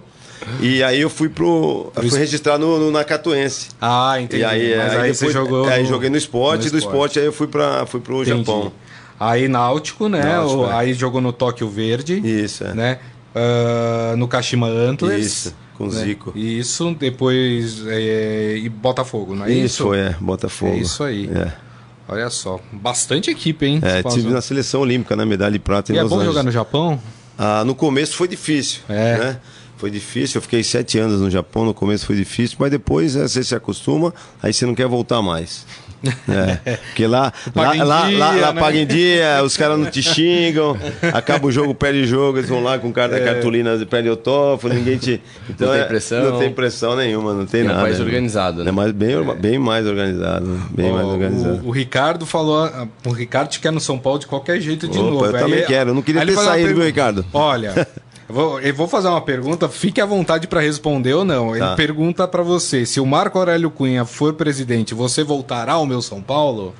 E 0.60 0.82
aí 0.82 1.00
eu 1.00 1.10
fui 1.10 1.28
pro. 1.28 1.92
Eu 1.96 2.08
fui 2.08 2.18
registrar 2.18 2.56
no, 2.56 2.78
no- 2.78 2.90
na 2.90 3.02
Catuense. 3.04 3.68
Ah, 3.80 4.20
entendi. 4.20 4.42
E 4.42 4.44
aí, 4.44 4.76
Mas 4.76 4.92
aí, 4.92 4.98
aí, 5.00 5.14
você 5.14 5.26
depois- 5.26 5.32
jogou. 5.32 5.66
Aí 5.68 5.84
joguei 5.84 6.08
no 6.08 6.16
esporte, 6.16 6.66
no 6.66 6.70
do 6.72 6.78
esporte 6.78 7.18
aí 7.18 7.26
eu 7.26 7.32
fui, 7.32 7.46
pra, 7.46 7.84
fui 7.86 8.00
pro 8.00 8.22
Entendi. 8.22 8.38
Japão. 8.38 8.72
Aí 9.18 9.48
Náutico, 9.48 10.08
né? 10.08 10.22
Náutico, 10.22 10.64
é. 10.64 10.72
Aí 10.72 10.94
jogou 10.94 11.20
no 11.20 11.30
Tóquio 11.30 11.68
Verde. 11.68 12.22
Isso, 12.24 12.64
é. 12.64 12.72
Né? 12.72 12.98
Ah, 13.34 14.14
no 14.16 14.26
Kashima 14.28 14.66
Antlers. 14.68 15.24
Isso, 15.26 15.56
com 15.76 15.86
né? 15.86 15.92
Zico. 16.04 16.32
Isso, 16.36 16.94
depois. 16.98 17.86
é, 17.86 18.56
e 18.58 18.68
Botafogo, 18.68 19.34
não 19.34 19.44
é 19.46 19.52
isso? 19.52 19.84
Isso, 19.84 19.94
é, 19.94 20.16
Botafogo. 20.20 20.72
É 20.72 20.76
isso 20.78 21.02
aí. 21.04 21.28
É, 21.28 21.52
Olha 22.08 22.28
só. 22.28 22.58
Bastante 22.72 23.30
equipe, 23.30 23.64
hein? 23.66 23.80
é 23.82 24.02
tive 24.02 24.30
na 24.30 24.40
seleção 24.40 24.80
olímpica, 24.80 25.14
na 25.14 25.24
medalha 25.24 25.52
de 25.52 25.58
prata 25.60 25.92
em 25.92 25.94
E 25.94 25.98
é 25.98 26.02
Los 26.02 26.10
bom 26.10 26.16
Angeles. 26.16 26.34
jogar 26.34 26.42
no 26.44 26.50
Japão? 26.50 27.00
Ah, 27.38 27.64
no 27.64 27.74
começo 27.74 28.16
foi 28.16 28.26
difícil, 28.26 28.80
É. 28.88 29.16
né? 29.18 29.40
Foi 29.76 29.90
difícil, 29.90 30.36
eu 30.38 30.42
fiquei 30.42 30.62
sete 30.62 30.98
anos 30.98 31.20
no 31.22 31.30
Japão, 31.30 31.64
no 31.64 31.72
começo 31.72 32.04
foi 32.04 32.14
difícil, 32.16 32.56
mas 32.60 32.70
depois 32.70 33.16
eh, 33.16 33.26
você 33.26 33.42
se 33.42 33.54
acostuma, 33.54 34.12
aí 34.42 34.52
você 34.52 34.66
não 34.66 34.74
quer 34.74 34.86
voltar 34.86 35.22
mais. 35.22 35.64
É, 36.64 36.76
porque 36.76 37.06
lá, 37.06 37.32
Paga 37.52 37.68
lá, 37.68 37.76
em 37.76 37.84
lá, 37.84 38.08
dia, 38.08 38.18
lá, 38.18 38.32
lá 38.48 38.52
né? 38.54 38.60
paga 38.60 38.78
em 38.78 38.86
dia, 38.86 39.42
os 39.44 39.56
caras 39.56 39.78
não 39.78 39.90
te 39.90 40.02
xingam, 40.02 40.76
acaba 41.12 41.46
o 41.46 41.52
jogo, 41.52 41.74
perde 41.74 42.00
o 42.00 42.06
jogo, 42.06 42.38
eles 42.38 42.48
vão 42.48 42.62
lá 42.62 42.78
com 42.78 42.88
o 42.88 42.92
cara 42.92 43.16
É. 43.16 43.20
da 43.20 43.32
cartolina, 43.32 43.76
perde 43.84 44.08
autógrafo, 44.08 44.68
ninguém 44.68 44.96
te. 44.96 45.20
Então, 45.48 45.66
Não 45.68 45.74
tem 45.74 45.82
é- 45.82 45.86
pressão. 45.86 46.30
Não 46.30 46.38
tem 46.38 46.50
pressão 46.52 46.96
nenhuma, 46.96 47.34
não 47.34 47.44
tem 47.46 47.60
É 47.62 47.64
nada. 47.64 47.82
mais 47.82 48.00
organizado, 48.00 48.64
né? 48.64 48.70
É 48.70 48.72
mais, 48.72 48.92
bem, 48.92 49.16
bem 49.38 49.58
mais 49.58 49.86
organizado, 49.86 50.46
bem 50.70 50.90
mais 50.92 51.06
organizado. 51.06 51.60
o, 51.64 51.68
o 51.68 51.70
Ricardo 51.70 52.24
falou. 52.24 52.70
O 53.06 53.12
Ricardo 53.12 53.48
te 53.48 53.60
quer 53.60 53.70
no 53.72 53.80
São 53.80 53.98
Paulo 53.98 54.18
de 54.20 54.26
qualquer 54.26 54.60
jeito 54.60 54.88
de 54.88 54.98
Opa, 54.98 55.10
novo. 55.10 55.26
eu 55.26 55.32
também 55.32 55.64
quero, 55.66 55.90
eu 55.90 55.94
não 55.94 56.02
queria 56.02 56.24
ter 56.24 56.32
saído, 56.36 56.74
viu, 56.74 56.84
Ricardo? 56.84 57.24
Olha. 57.32 57.86
Eu 58.30 58.34
vou, 58.34 58.60
eu 58.60 58.72
vou 58.74 58.86
fazer 58.86 59.08
uma 59.08 59.20
pergunta, 59.20 59.68
fique 59.68 60.00
à 60.00 60.06
vontade 60.06 60.46
para 60.46 60.60
responder 60.60 61.14
ou 61.14 61.24
não. 61.24 61.50
Ele 61.50 61.58
Tá. 61.64 61.74
pergunta 61.74 62.28
para 62.28 62.42
você: 62.44 62.86
se 62.86 63.00
o 63.00 63.04
Marco 63.06 63.36
Aurélio 63.38 63.70
Cunha 63.72 64.04
for 64.04 64.32
presidente, 64.34 64.94
você 64.94 65.24
voltará 65.24 65.72
ao 65.72 65.84
meu 65.84 66.00
São 66.00 66.22
Paulo? 66.22 66.72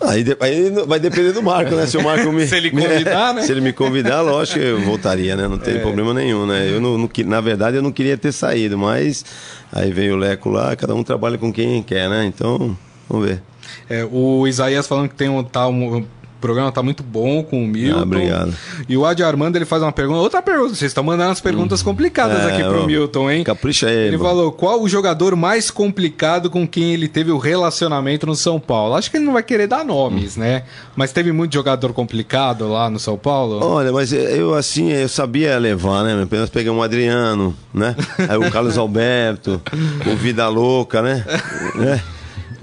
Aí, 0.00 0.24
aí 0.40 0.70
vai 0.86 1.00
depender 1.00 1.32
do 1.32 1.42
Marco, 1.42 1.74
né? 1.74 1.86
Se 1.86 1.96
o 1.96 2.02
Marco 2.04 2.30
me. 2.30 2.46
Se 2.46 2.54
ele 2.56 2.70
convidar, 2.72 3.34
né? 3.34 3.42
Se 3.42 3.50
ele 3.50 3.60
me 3.62 3.72
convidar, 3.72 4.20
lógico 4.20 4.60
que 4.60 4.64
eu 4.64 4.80
voltaria, 4.82 5.34
né? 5.34 5.48
Não 5.48 5.56
É. 5.56 5.58
tem 5.58 5.80
problema 5.80 6.14
nenhum, 6.14 6.46
né? 6.46 6.70
Eu 6.70 6.80
não, 6.80 6.96
não 6.98 7.08
que- 7.08 7.24
na 7.24 7.40
verdade, 7.40 7.78
eu 7.78 7.82
não 7.82 7.90
queria 7.90 8.16
ter 8.16 8.30
saído, 8.30 8.78
mas 8.78 9.24
aí 9.72 9.90
veio 9.90 10.14
o 10.14 10.16
Leco 10.18 10.50
lá, 10.50 10.76
cada 10.76 10.94
um 10.94 11.02
trabalha 11.02 11.36
com 11.36 11.52
quem 11.52 11.82
quer, 11.82 12.08
né? 12.08 12.24
Então, 12.26 12.76
Vamos 13.08 13.26
ver. 13.28 13.40
É, 13.88 14.04
o 14.10 14.46
Isaías 14.48 14.86
falando 14.86 15.08
que 15.08 15.14
tem 15.14 15.28
um, 15.28 15.42
tá 15.42 15.66
um, 15.68 16.04
o 16.36 16.40
programa 16.40 16.70
tá 16.70 16.82
muito 16.82 17.02
bom 17.02 17.42
com 17.42 17.64
o 17.64 17.66
Milton. 17.66 17.98
Ah, 17.98 18.02
obrigado. 18.02 18.54
E 18.86 18.96
o 18.96 19.06
Adi 19.06 19.22
Armando 19.22 19.56
ele 19.56 19.64
faz 19.64 19.82
uma 19.82 19.90
pergunta. 19.90 20.20
Outra 20.20 20.42
pergunta. 20.42 20.74
Vocês 20.74 20.90
estão 20.90 21.02
mandando 21.02 21.32
as 21.32 21.40
perguntas 21.40 21.80
hum. 21.80 21.84
complicadas 21.84 22.44
é, 22.44 22.52
aqui 22.52 22.62
pro 22.62 22.86
Milton, 22.86 23.30
hein? 23.30 23.42
Capricha 23.42 23.88
aí. 23.88 23.96
Ele 23.96 24.18
mano. 24.18 24.28
falou: 24.28 24.52
qual 24.52 24.82
o 24.82 24.88
jogador 24.88 25.34
mais 25.34 25.70
complicado 25.70 26.50
com 26.50 26.68
quem 26.68 26.92
ele 26.92 27.08
teve 27.08 27.30
o 27.32 27.38
relacionamento 27.38 28.26
no 28.26 28.36
São 28.36 28.60
Paulo? 28.60 28.94
Acho 28.94 29.10
que 29.10 29.16
ele 29.16 29.24
não 29.24 29.32
vai 29.32 29.42
querer 29.42 29.66
dar 29.66 29.84
nomes, 29.84 30.36
hum. 30.36 30.40
né? 30.40 30.64
Mas 30.94 31.10
teve 31.10 31.32
muito 31.32 31.54
jogador 31.54 31.92
complicado 31.94 32.68
lá 32.68 32.90
no 32.90 32.98
São 32.98 33.16
Paulo? 33.16 33.64
Olha, 33.64 33.90
mas 33.90 34.12
eu 34.12 34.54
assim, 34.54 34.92
eu 34.92 35.08
sabia 35.08 35.58
levar, 35.58 36.04
né? 36.04 36.22
Apenas 36.22 36.50
peguei 36.50 36.70
um 36.70 36.82
Adriano, 36.82 37.56
né? 37.72 37.96
Aí 38.28 38.36
o 38.36 38.50
Carlos 38.50 38.76
Alberto, 38.78 39.60
o 40.06 40.16
Vida 40.16 40.46
Louca, 40.48 41.00
né? 41.00 41.24
né? 41.74 42.02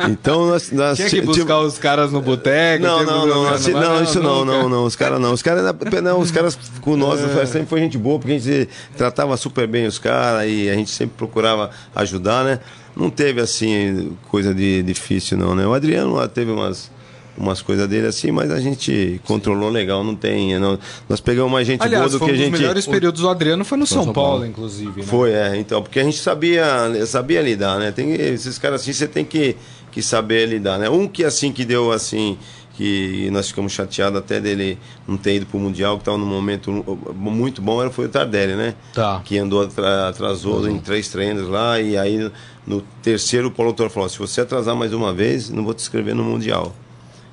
Então 0.09 0.47
nós, 0.47 0.71
nós 0.71 0.97
tinha 0.97 1.09
que 1.09 1.21
buscar 1.21 1.55
tipo... 1.55 1.65
os 1.65 1.77
caras 1.77 2.11
no 2.11 2.21
boteco. 2.21 2.83
Não, 2.83 3.03
não, 3.03 3.27
não, 3.27 3.47
assim, 3.49 3.71
não, 3.71 3.81
não, 3.81 4.03
isso 4.03 4.21
não, 4.21 4.45
não, 4.45 4.69
não, 4.69 4.85
os 4.85 4.95
caras 4.95 5.19
não, 5.19 5.33
os 5.33 5.41
caras 5.41 5.75
não, 6.03 6.19
os 6.19 6.31
caras 6.31 6.57
com 6.81 6.95
nós 6.95 7.21
é. 7.21 7.45
sempre 7.45 7.67
foi 7.67 7.79
gente 7.79 7.97
boa 7.97 8.19
porque 8.19 8.33
a 8.33 8.39
gente 8.39 8.69
tratava 8.97 9.35
super 9.37 9.67
bem 9.67 9.85
os 9.85 9.99
caras 9.99 10.49
e 10.49 10.69
a 10.69 10.75
gente 10.75 10.91
sempre 10.91 11.15
procurava 11.17 11.69
ajudar, 11.95 12.43
né? 12.43 12.59
Não 12.95 13.09
teve 13.09 13.41
assim 13.41 14.15
coisa 14.29 14.53
de 14.53 14.83
difícil 14.83 15.37
não, 15.37 15.55
né? 15.55 15.65
O 15.65 15.73
Adriano 15.73 16.13
lá 16.13 16.27
teve 16.27 16.51
umas 16.51 16.91
umas 17.37 17.61
coisas 17.61 17.87
dele 17.87 18.07
assim, 18.07 18.31
mas 18.31 18.51
a 18.51 18.59
gente 18.59 19.19
controlou 19.25 19.69
legal, 19.69 20.03
não 20.03 20.15
tem. 20.15 20.57
Não, 20.59 20.77
nós 21.09 21.19
pegamos 21.19 21.51
mais 21.51 21.65
gente 21.65 21.81
Aliás, 21.81 22.11
boa 22.11 22.19
do 22.19 22.25
que 22.25 22.31
a 22.31 22.35
gente. 22.35 22.53
Os 22.53 22.59
melhores 22.59 22.85
períodos 22.85 23.21
do 23.21 23.29
Adriano 23.29 23.65
foi 23.65 23.77
no 23.77 23.87
São, 23.87 24.05
São, 24.05 24.13
Paulo, 24.13 24.29
Paulo, 24.31 24.45
inclusive. 24.45 25.01
Né? 25.01 25.07
Foi, 25.07 25.31
é, 25.31 25.57
então, 25.57 25.81
porque 25.81 25.99
a 25.99 26.03
gente 26.03 26.19
sabia, 26.19 26.65
sabia 27.05 27.41
lidar, 27.41 27.79
né? 27.79 27.91
Tem 27.91 28.13
esses 28.13 28.57
caras 28.57 28.81
assim, 28.81 28.93
você 28.93 29.07
tem 29.07 29.25
que 29.25 29.55
que 29.93 30.01
saber 30.01 30.47
lidar, 30.47 30.79
né? 30.79 30.89
Um 30.89 31.07
que 31.07 31.23
assim 31.23 31.51
que 31.51 31.63
deu 31.63 31.91
assim 31.91 32.37
que 32.75 33.29
nós 33.31 33.49
ficamos 33.49 33.71
chateados 33.71 34.17
até 34.17 34.39
dele 34.39 34.79
não 35.07 35.15
ter 35.15 35.35
ido 35.35 35.45
para 35.45 35.57
o 35.57 35.59
Mundial, 35.59 35.95
que 35.97 36.01
estava 36.01 36.17
num 36.17 36.25
momento 36.25 36.71
muito 37.13 37.61
bom, 37.61 37.87
foi 37.91 38.05
o 38.05 38.09
Tardelli, 38.09 38.55
né? 38.55 38.73
Tá. 38.93 39.21
Que 39.23 39.37
andou, 39.37 39.69
atrasou 40.09 40.61
uhum. 40.61 40.69
em 40.69 40.79
três 40.79 41.07
treinos 41.09 41.47
lá, 41.47 41.79
e 41.79 41.95
aí 41.95 42.31
no 42.65 42.81
terceiro 43.03 43.49
o 43.49 43.51
Paulo 43.51 43.69
Autor 43.69 43.91
falou, 43.91 44.09
se 44.09 44.17
você 44.17 44.41
atrasar 44.41 44.75
mais 44.75 44.91
uma 44.91 45.13
vez, 45.13 45.51
não 45.51 45.63
vou 45.63 45.73
te 45.73 45.79
escrever 45.79 46.15
no 46.15 46.23
Mundial. 46.23 46.75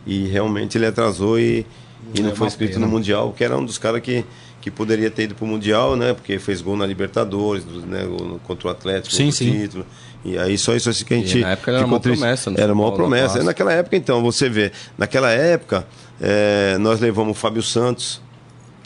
E 0.06 0.26
realmente 0.26 0.76
ele 0.76 0.86
atrasou 0.86 1.38
e, 1.38 1.64
e 2.14 2.20
não 2.20 2.32
é 2.32 2.34
foi 2.34 2.46
inscrito 2.46 2.78
no 2.78 2.86
Mundial, 2.86 3.32
que 3.32 3.42
era 3.42 3.56
um 3.56 3.64
dos 3.64 3.78
caras 3.78 4.02
que, 4.02 4.24
que 4.60 4.70
poderia 4.70 5.10
ter 5.10 5.24
ido 5.24 5.34
para 5.34 5.44
o 5.44 5.48
Mundial, 5.48 5.96
né? 5.96 6.12
Porque 6.12 6.38
fez 6.38 6.60
gol 6.60 6.76
na 6.76 6.86
Libertadores, 6.86 7.64
né? 7.86 8.00
contra 8.44 8.68
o 8.68 8.70
Atlético, 8.70 9.14
sim, 9.14 9.30
sim. 9.30 9.52
título. 9.52 9.86
E 10.24 10.36
aí 10.36 10.58
só 10.58 10.74
isso 10.74 10.90
assim 10.90 11.04
que 11.04 11.14
a 11.14 11.16
gente. 11.16 11.38
E 11.38 11.40
na 11.40 11.52
época 11.52 11.72
era 11.72 11.86
uma 11.86 11.98
promessa, 12.00 12.52
Era 12.56 12.72
uma 12.72 12.92
promessa. 12.92 13.42
Naquela 13.42 13.72
época, 13.72 13.96
então, 13.96 14.22
você 14.22 14.48
vê, 14.48 14.70
naquela 14.98 15.30
época, 15.30 15.86
é, 16.20 16.76
nós 16.78 17.00
levamos 17.00 17.36
o 17.36 17.40
Fábio 17.40 17.62
Santos, 17.62 18.20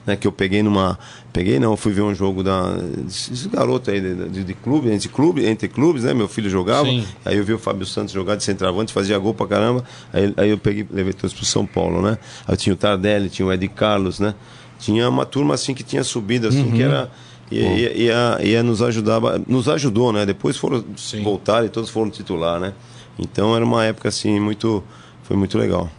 né, 0.06 0.14
que 0.14 0.26
eu 0.26 0.32
peguei 0.32 0.62
numa. 0.62 0.96
Peguei 1.32 1.58
não, 1.58 1.76
fui 1.76 1.92
ver 1.92 2.02
um 2.02 2.14
jogo 2.14 2.44
da. 2.44 2.76
Esse 3.08 3.48
garoto 3.48 3.90
aí 3.90 4.00
de, 4.00 4.28
de, 4.28 4.44
de, 4.44 4.54
clube, 4.54 4.92
entre 4.92 5.08
clube, 5.08 5.44
entre 5.44 5.66
clubes, 5.66 6.04
né? 6.04 6.14
Meu 6.14 6.28
filho 6.28 6.48
jogava. 6.48 6.86
Sim. 6.86 7.04
Aí 7.24 7.36
eu 7.36 7.44
vi 7.44 7.52
o 7.52 7.58
Fábio 7.58 7.84
Santos 7.84 8.14
jogar 8.14 8.36
de 8.36 8.44
centroavante, 8.44 8.92
fazia 8.92 9.18
gol 9.18 9.34
pra 9.34 9.48
caramba. 9.48 9.82
Aí, 10.12 10.32
aí 10.36 10.50
eu 10.50 10.58
peguei, 10.58 10.86
levei 10.88 11.12
todos 11.12 11.34
pro 11.34 11.44
São 11.44 11.66
Paulo, 11.66 12.00
né? 12.00 12.16
Aí 12.46 12.56
tinha 12.56 12.72
o 12.72 12.76
Tardelli, 12.76 13.28
tinha 13.28 13.44
o 13.44 13.52
Ed 13.52 13.66
Carlos, 13.68 14.20
né? 14.20 14.34
Tinha 14.78 15.08
uma 15.08 15.24
turma 15.24 15.54
assim 15.54 15.74
que 15.74 15.82
tinha 15.82 16.04
subido, 16.04 16.48
assim, 16.48 16.64
uhum. 16.64 16.72
que 16.72 16.82
era 16.82 17.10
e, 17.50 17.58
e, 17.58 18.02
ia, 18.04 18.38
ia 18.42 18.62
nos 18.62 18.82
ajudava, 18.82 19.40
nos 19.46 19.68
ajudou, 19.68 20.12
né? 20.12 20.26
Depois 20.26 20.56
foram 20.56 20.84
Sim. 20.96 21.22
voltar 21.22 21.64
e 21.64 21.68
todos 21.68 21.90
foram 21.90 22.10
titular, 22.10 22.58
né? 22.58 22.72
Então 23.18 23.54
era 23.54 23.64
uma 23.64 23.84
época 23.84 24.08
assim 24.08 24.40
muito, 24.40 24.82
foi 25.22 25.36
muito 25.36 25.56
legal. 25.56 25.90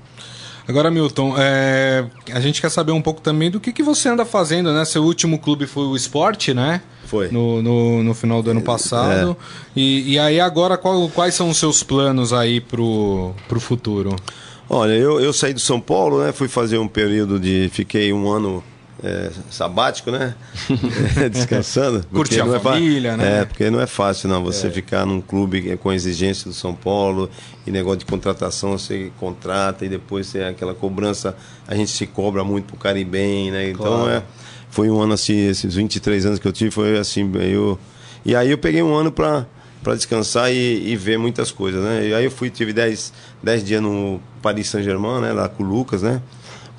Agora, 0.67 0.89
Milton, 0.89 1.35
é, 1.37 2.05
a 2.33 2.39
gente 2.39 2.59
quer 2.59 2.71
saber 2.71 2.91
um 2.91 3.01
pouco 3.01 3.21
também 3.21 3.51
do 3.51 3.59
que, 3.59 3.71
que 3.71 3.83
você 3.83 4.09
anda 4.09 4.25
fazendo, 4.25 4.73
né? 4.73 4.83
Seu 4.83 5.03
último 5.03 5.37
clube 5.37 5.67
foi 5.67 5.85
o 5.85 5.95
esporte, 5.95 6.55
né? 6.55 6.81
Foi. 7.05 7.29
No, 7.29 7.61
no, 7.61 8.03
no 8.03 8.13
final 8.15 8.41
do 8.41 8.49
ano 8.49 8.63
passado. 8.63 9.37
É. 9.39 9.79
E, 9.79 10.13
e 10.13 10.19
aí 10.19 10.39
agora 10.39 10.75
qual, 10.75 11.07
quais 11.09 11.35
são 11.35 11.51
os 11.51 11.57
seus 11.57 11.83
planos 11.83 12.33
aí 12.33 12.59
pro, 12.59 13.35
pro 13.47 13.59
futuro? 13.59 14.15
Olha, 14.69 14.93
eu, 14.93 15.19
eu 15.19 15.31
saí 15.31 15.53
do 15.53 15.59
São 15.59 15.79
Paulo, 15.79 16.23
né? 16.23 16.31
Fui 16.31 16.47
fazer 16.47 16.77
um 16.77 16.87
período 16.87 17.39
de. 17.39 17.69
Fiquei 17.71 18.11
um 18.11 18.29
ano 18.29 18.63
é, 19.03 19.29
sabático, 19.51 20.09
né? 20.09 20.35
Descansando. 21.31 22.05
Curtir 22.11 22.41
a 22.41 22.55
é 22.55 22.59
família, 22.59 23.09
é, 23.09 23.17
né? 23.17 23.41
É, 23.41 23.45
porque 23.45 23.69
não 23.69 23.79
é 23.79 23.85
fácil, 23.85 24.27
não. 24.27 24.43
Você 24.43 24.67
é. 24.67 24.71
ficar 24.71 25.05
num 25.05 25.21
clube 25.21 25.77
com 25.77 25.93
exigência 25.93 26.49
do 26.49 26.53
São 26.53 26.73
Paulo 26.73 27.29
e 27.65 27.71
negócio 27.71 27.99
de 27.99 28.05
contratação, 28.05 28.77
você 28.77 29.11
contrata 29.19 29.85
e 29.85 29.89
depois 29.89 30.27
você, 30.27 30.41
aquela 30.43 30.73
cobrança, 30.73 31.35
a 31.67 31.75
gente 31.75 31.91
se 31.91 32.07
cobra 32.07 32.43
muito 32.43 32.65
pro 32.65 32.77
Caribem, 32.77 33.51
né? 33.51 33.69
Então 33.69 33.85
claro. 33.85 34.09
é, 34.09 34.23
foi 34.69 34.89
um 34.89 34.99
ano 34.99 35.13
assim, 35.13 35.47
esses 35.47 35.75
23 35.75 36.25
anos 36.25 36.39
que 36.39 36.47
eu 36.47 36.51
tive, 36.51 36.71
foi 36.71 36.97
assim, 36.97 37.31
eu. 37.35 37.77
E 38.25 38.35
aí 38.35 38.49
eu 38.49 38.57
peguei 38.57 38.81
um 38.81 38.95
ano 38.95 39.11
para 39.11 39.45
para 39.85 39.93
descansar 39.93 40.51
e, 40.51 40.89
e, 40.91 40.95
ver 40.95 41.17
muitas 41.17 41.51
coisas, 41.51 41.83
né? 41.83 42.07
E 42.07 42.13
aí 42.13 42.25
eu 42.25 42.31
fui, 42.31 42.49
tive 42.49 42.73
10 42.73 43.13
dias 43.63 43.81
no 43.81 44.19
Paris 44.41 44.67
Saint-Germain, 44.67 45.21
né? 45.21 45.31
Lá 45.31 45.47
com 45.47 45.63
o 45.63 45.65
Lucas, 45.65 46.01
né? 46.01 46.21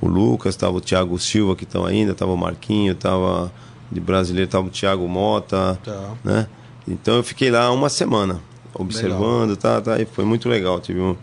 o 0.00 0.08
Lucas, 0.08 0.54
estava 0.54 0.76
o 0.76 0.80
Thiago 0.80 1.18
Silva 1.18 1.56
que 1.56 1.64
estão 1.64 1.84
ainda, 1.84 2.12
estava 2.12 2.32
o 2.32 2.36
Marquinho, 2.36 2.92
estava 2.92 3.52
de 3.90 4.00
brasileiro, 4.00 4.46
estava 4.46 4.66
o 4.66 4.70
Thiago 4.70 5.06
Mota, 5.08 5.78
tá. 5.82 6.14
né? 6.24 6.48
Então 6.86 7.16
eu 7.16 7.22
fiquei 7.22 7.50
lá 7.50 7.70
uma 7.70 7.88
semana 7.88 8.40
observando, 8.74 9.56
tá, 9.56 9.80
tá, 9.80 9.98
e 9.98 10.04
foi 10.04 10.24
muito 10.24 10.48
legal, 10.48 10.78
tive 10.80 11.00
um, 11.00 11.16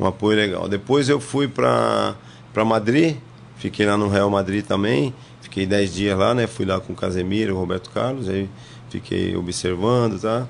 um 0.00 0.06
apoio 0.06 0.36
legal. 0.36 0.68
Depois 0.68 1.08
eu 1.08 1.20
fui 1.20 1.46
para 1.46 2.14
para 2.52 2.64
Madrid, 2.64 3.16
fiquei 3.56 3.86
lá 3.86 3.96
no 3.96 4.08
Real 4.08 4.28
Madrid 4.28 4.64
também, 4.64 5.14
fiquei 5.40 5.64
10 5.64 5.94
dias 5.94 6.18
lá, 6.18 6.34
né? 6.34 6.46
Fui 6.46 6.64
lá 6.64 6.80
com 6.80 6.92
o 6.92 6.96
Casemiro, 6.96 7.54
o 7.54 7.58
Roberto 7.58 7.90
Carlos, 7.90 8.28
aí 8.28 8.48
fiquei 8.90 9.36
observando, 9.36 10.20
tá? 10.20 10.48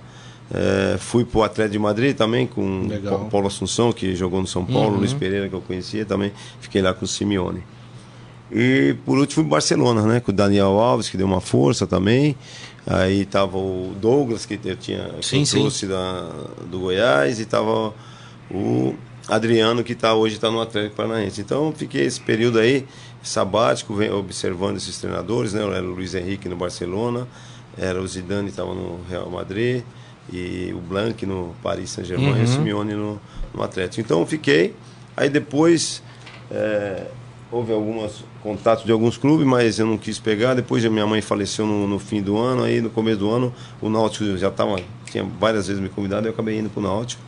É, 0.52 0.96
fui 0.98 1.24
para 1.24 1.38
o 1.40 1.42
Atlético 1.42 1.72
de 1.72 1.78
Madrid 1.78 2.16
também 2.16 2.46
com 2.46 2.86
o 2.86 3.30
Paulo 3.30 3.48
Assunção, 3.48 3.92
que 3.92 4.16
jogou 4.16 4.40
no 4.40 4.46
São 4.46 4.64
Paulo, 4.64 4.92
uhum. 4.92 4.98
Luiz 4.98 5.12
Pereira, 5.12 5.48
que 5.48 5.54
eu 5.54 5.60
conhecia 5.60 6.04
também. 6.04 6.32
Fiquei 6.60 6.80
lá 6.80 6.94
com 6.94 7.04
o 7.04 7.08
Simeone. 7.08 7.62
E 8.50 8.96
por 9.04 9.18
último, 9.18 9.44
o 9.44 9.48
Barcelona, 9.48 10.02
né? 10.02 10.20
Com 10.20 10.32
o 10.32 10.34
Daniel 10.34 10.78
Alves, 10.78 11.10
que 11.10 11.18
deu 11.18 11.26
uma 11.26 11.40
força 11.40 11.86
também. 11.86 12.34
Aí 12.86 13.26
tava 13.26 13.58
o 13.58 13.94
Douglas, 14.00 14.46
que 14.46 14.58
eu 14.64 14.76
tinha 14.76 15.10
sim, 15.20 15.44
que 15.44 15.56
eu 15.56 15.60
trouxe 15.60 15.86
da, 15.86 16.30
do 16.70 16.78
Goiás, 16.78 17.38
e 17.38 17.44
tava 17.44 17.92
o 18.50 18.94
Adriano, 19.28 19.84
que 19.84 19.94
tá, 19.94 20.14
hoje 20.14 20.36
está 20.36 20.50
no 20.50 20.62
Atlético 20.62 20.96
Paranaense. 20.96 21.42
Então, 21.42 21.70
fiquei 21.76 22.06
esse 22.06 22.18
período 22.18 22.58
aí, 22.58 22.86
sabático, 23.22 23.94
observando 24.14 24.78
esses 24.78 24.96
treinadores, 24.96 25.52
né? 25.52 25.62
Era 25.62 25.84
o 25.84 25.92
Luiz 25.92 26.14
Henrique 26.14 26.48
no 26.48 26.56
Barcelona, 26.56 27.28
era 27.76 28.00
o 28.00 28.08
Zidane, 28.08 28.48
estava 28.48 28.72
no 28.72 29.00
Real 29.10 29.28
Madrid 29.28 29.82
e 30.32 30.72
o 30.74 30.80
Blanc 30.80 31.24
no 31.24 31.54
Paris 31.62 31.90
Saint-Germain 31.90 32.32
uhum. 32.32 32.40
e 32.40 32.44
o 32.44 32.48
Simeone 32.48 32.94
no, 32.94 33.20
no 33.54 33.62
Atlético. 33.62 34.00
Então 34.00 34.24
fiquei, 34.26 34.74
aí 35.16 35.28
depois 35.28 36.02
é, 36.50 37.06
houve 37.50 37.72
alguns 37.72 38.24
contatos 38.42 38.84
de 38.84 38.92
alguns 38.92 39.16
clubes, 39.16 39.46
mas 39.46 39.78
eu 39.78 39.86
não 39.86 39.98
quis 39.98 40.18
pegar. 40.18 40.54
Depois 40.54 40.84
minha 40.84 41.06
mãe 41.06 41.20
faleceu 41.20 41.66
no, 41.66 41.86
no 41.86 41.98
fim 41.98 42.22
do 42.22 42.38
ano, 42.38 42.64
aí 42.64 42.80
no 42.80 42.90
começo 42.90 43.18
do 43.18 43.30
ano 43.30 43.52
o 43.80 43.88
Náutico 43.88 44.36
já 44.36 44.48
estava, 44.48 44.76
tinha 45.06 45.24
várias 45.24 45.66
vezes 45.66 45.82
me 45.82 45.88
convidado, 45.88 46.26
eu 46.26 46.32
acabei 46.32 46.58
indo 46.58 46.70
para 46.70 46.80
o 46.80 46.82
Náutico. 46.82 47.22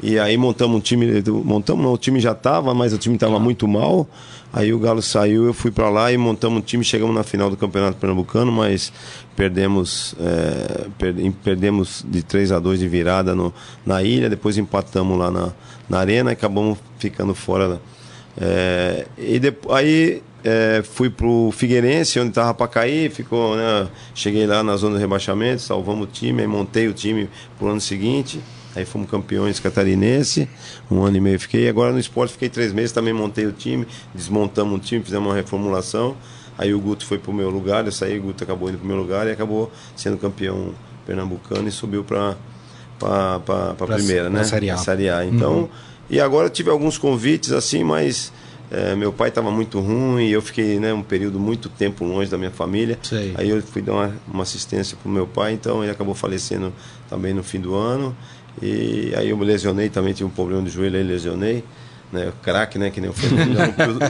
E 0.00 0.18
aí 0.18 0.36
montamos 0.36 0.76
um 0.76 0.80
time, 0.80 1.22
montamos 1.44 1.84
não, 1.84 1.92
o 1.92 1.98
time 1.98 2.20
já 2.20 2.32
estava, 2.32 2.72
mas 2.72 2.92
o 2.92 2.98
time 2.98 3.16
estava 3.16 3.36
ah. 3.36 3.40
muito 3.40 3.66
mal. 3.66 4.06
Aí 4.52 4.72
o 4.72 4.78
Galo 4.78 5.02
saiu, 5.02 5.44
eu 5.44 5.52
fui 5.52 5.70
para 5.70 5.90
lá 5.90 6.10
e 6.10 6.16
montamos 6.16 6.58
um 6.58 6.62
time, 6.62 6.82
chegamos 6.82 7.14
na 7.14 7.22
final 7.22 7.50
do 7.50 7.56
Campeonato 7.56 7.98
Pernambucano, 7.98 8.50
mas 8.50 8.90
perdemos 9.36 10.14
é, 10.18 10.86
perdemos 11.44 12.04
de 12.08 12.22
3 12.22 12.52
a 12.52 12.58
2 12.58 12.80
de 12.80 12.88
virada 12.88 13.34
no, 13.34 13.52
na 13.84 14.02
ilha, 14.02 14.30
depois 14.30 14.56
empatamos 14.56 15.18
lá 15.18 15.30
na, 15.30 15.52
na 15.88 15.98
arena 15.98 16.30
e 16.30 16.32
acabamos 16.32 16.78
ficando 16.98 17.34
fora. 17.34 17.80
É, 18.40 19.06
e 19.18 19.40
aí 19.70 20.22
é, 20.42 20.82
fui 20.82 21.10
pro 21.10 21.50
Figueirense, 21.52 22.18
onde 22.18 22.30
estava 22.30 22.54
para 22.54 22.68
cair, 22.68 23.10
ficou, 23.10 23.54
né, 23.54 23.88
cheguei 24.14 24.46
lá 24.46 24.62
na 24.62 24.76
zona 24.76 24.94
de 24.94 25.00
rebaixamento, 25.00 25.60
salvamos 25.60 26.08
o 26.08 26.10
time, 26.10 26.40
aí 26.40 26.48
montei 26.48 26.88
o 26.88 26.94
time 26.94 27.28
pro 27.58 27.68
ano 27.68 27.80
seguinte. 27.80 28.40
Aí 28.76 28.84
fomos 28.84 29.10
campeões 29.10 29.58
catarinense, 29.58 30.48
um 30.90 31.02
ano 31.02 31.16
e 31.16 31.20
meio 31.20 31.40
fiquei. 31.40 31.68
Agora 31.68 31.92
no 31.92 31.98
esporte 31.98 32.32
fiquei 32.32 32.48
três 32.48 32.72
meses, 32.72 32.92
também 32.92 33.12
montei 33.12 33.46
o 33.46 33.52
time, 33.52 33.86
desmontamos 34.14 34.78
o 34.78 34.78
time, 34.78 35.02
fizemos 35.02 35.28
uma 35.28 35.34
reformulação. 35.34 36.16
Aí 36.56 36.74
o 36.74 36.80
Guto 36.80 37.04
foi 37.06 37.18
pro 37.18 37.32
meu 37.32 37.50
lugar, 37.50 37.86
eu 37.86 37.92
saí, 37.92 38.18
o 38.18 38.22
Guto 38.22 38.44
acabou 38.44 38.68
indo 38.68 38.78
pro 38.78 38.86
meu 38.86 38.96
lugar 38.96 39.26
e 39.26 39.30
acabou 39.30 39.72
sendo 39.96 40.16
campeão 40.16 40.74
pernambucano 41.06 41.68
e 41.68 41.72
subiu 41.72 42.04
para 42.04 42.36
para 42.98 43.86
primeira, 43.94 44.28
né? 44.28 44.42
Série 44.44 44.70
A. 44.70 44.76
Série 44.76 45.08
A. 45.08 45.24
Então, 45.24 45.52
uhum. 45.52 45.68
e 46.10 46.20
agora 46.20 46.50
tive 46.50 46.68
alguns 46.68 46.98
convites 46.98 47.52
assim, 47.52 47.82
mas 47.84 48.32
É, 48.70 48.94
meu 48.94 49.10
pai 49.10 49.30
estava 49.30 49.50
muito 49.50 49.80
ruim, 49.80 50.28
eu 50.28 50.42
fiquei 50.42 50.78
né, 50.78 50.92
um 50.92 51.02
período 51.02 51.40
muito 51.40 51.70
tempo 51.70 52.04
longe 52.04 52.30
da 52.30 52.36
minha 52.36 52.50
família. 52.50 52.98
Sei. 53.02 53.32
Aí 53.36 53.48
eu 53.48 53.62
fui 53.62 53.80
dar 53.80 53.92
uma, 53.92 54.14
uma 54.30 54.42
assistência 54.42 54.96
para 55.00 55.08
o 55.08 55.12
meu 55.12 55.26
pai, 55.26 55.54
então 55.54 55.82
ele 55.82 55.90
acabou 55.90 56.14
falecendo 56.14 56.72
também 57.08 57.32
no 57.32 57.42
fim 57.42 57.60
do 57.60 57.74
ano. 57.74 58.14
E 58.62 59.12
aí 59.16 59.30
eu 59.30 59.36
me 59.36 59.44
lesionei, 59.44 59.88
também 59.88 60.12
tive 60.12 60.26
um 60.28 60.32
problema 60.32 60.62
de 60.62 60.70
joelho, 60.70 60.96
aí 60.96 61.02
lesionei. 61.02 61.64
Né, 62.10 62.32
craque, 62.42 62.78
né? 62.78 62.88
Que 62.90 63.02
nem 63.02 63.10
eu 63.10 63.14
falei, 63.14 63.44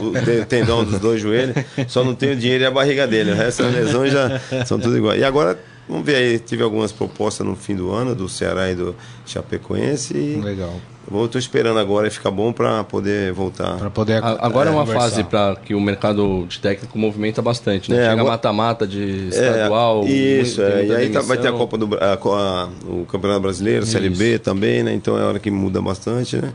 o, 0.01 0.41
o 0.41 0.45
tendão 0.45 0.85
dos 0.85 0.99
dois 0.99 1.21
joelhos, 1.21 1.53
só 1.89 2.01
não 2.01 2.15
tenho 2.15 2.33
dinheiro 2.33 2.63
e 2.63 2.65
a 2.65 2.71
barriga 2.71 3.05
dele. 3.05 3.31
O 3.31 3.35
resto 3.35 3.63
das 3.63 3.73
lesões 3.73 4.13
já 4.13 4.39
são 4.65 4.79
tudo 4.79 4.97
igual. 4.97 5.17
E 5.17 5.23
agora, 5.23 5.59
vamos 5.87 6.05
ver 6.05 6.15
aí, 6.15 6.39
tive 6.39 6.63
algumas 6.63 6.93
propostas 6.93 7.45
no 7.45 7.57
fim 7.57 7.75
do 7.75 7.91
ano, 7.91 8.15
do 8.15 8.29
Ceará 8.29 8.71
e 8.71 8.75
do 8.75 8.95
Chapecoense. 9.25 10.13
E 10.15 10.41
Legal. 10.41 10.79
Vou, 11.09 11.27
tô 11.27 11.39
esperando 11.39 11.79
agora 11.79 12.07
e 12.07 12.11
ficar 12.11 12.29
bom 12.29 12.53
para 12.53 12.83
poder 12.83 13.33
voltar. 13.33 13.77
Para 13.77 13.89
poder 13.89 14.23
A- 14.23 14.37
Agora 14.41 14.69
é, 14.69 14.71
uma 14.73 14.81
conversar. 14.85 15.09
fase 15.09 15.23
para 15.23 15.55
que 15.55 15.73
o 15.73 15.81
mercado 15.81 16.45
de 16.47 16.59
técnico 16.59 16.97
movimenta 16.99 17.41
bastante, 17.41 17.89
né? 17.91 18.05
É, 18.05 18.09
Chega 18.11 18.23
mata-mata 18.23 18.85
de 18.85 19.29
estadual. 19.29 20.03
É, 20.03 20.09
isso, 20.09 20.61
muito- 20.61 20.73
é, 20.73 20.85
e 20.85 20.95
aí 20.95 21.09
tá- 21.09 21.21
vai 21.21 21.37
ter 21.37 21.47
a. 21.47 21.51
Copa 21.51 21.77
do 21.77 21.95
a 21.95 22.13
a- 22.13 22.69
o 22.87 23.05
Campeonato 23.05 23.41
Brasileiro, 23.41 23.83
a 23.83 23.87
Série 23.87 24.09
B 24.09 24.37
também, 24.37 24.83
né? 24.83 24.93
Então 24.93 25.17
é 25.17 25.23
hora 25.23 25.39
que 25.39 25.49
muda 25.49 25.81
bastante, 25.81 26.37
né? 26.37 26.53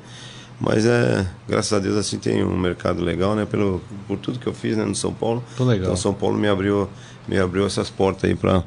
Mas 0.61 0.87
é, 0.87 1.27
graças 1.49 1.73
a 1.73 1.81
Deus 1.81 1.97
assim 1.97 2.17
tem 2.17 2.45
um 2.45 2.57
mercado 2.57 3.03
legal, 3.03 3.35
né? 3.35 3.45
Pelo 3.45 3.81
por 4.07 4.17
tudo 4.19 4.39
que 4.39 4.47
eu 4.47 4.55
fiz, 4.55 4.77
né, 4.77 4.85
no 4.85 4.95
São 4.95 5.13
Paulo. 5.13 5.43
Muito 5.49 5.65
legal. 5.65 5.85
Então 5.87 5.97
São 5.97 6.15
Paulo 6.15 6.39
me 6.39 6.47
abriu 6.49 6.89
me 7.27 7.39
abriu 7.39 7.67
essas 7.67 7.91
portas 7.91 8.31
aí 8.31 8.37
para 8.37 8.63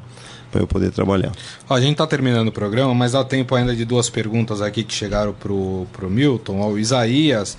para 0.50 0.60
eu 0.62 0.66
poder 0.66 0.90
trabalhar. 0.90 1.32
Ó, 1.68 1.74
a 1.74 1.80
gente 1.80 1.96
tá 1.96 2.06
terminando 2.06 2.48
o 2.48 2.52
programa, 2.52 2.94
mas 2.94 3.12
dá 3.12 3.22
tempo 3.24 3.54
ainda 3.54 3.74
de 3.76 3.84
duas 3.84 4.08
perguntas 4.08 4.60
aqui 4.62 4.82
que 4.82 4.94
chegaram 4.94 5.32
pro, 5.32 5.86
pro 5.92 6.08
Milton. 6.10 6.60
Ó, 6.60 6.68
o 6.68 6.78
Isaías 6.78 7.56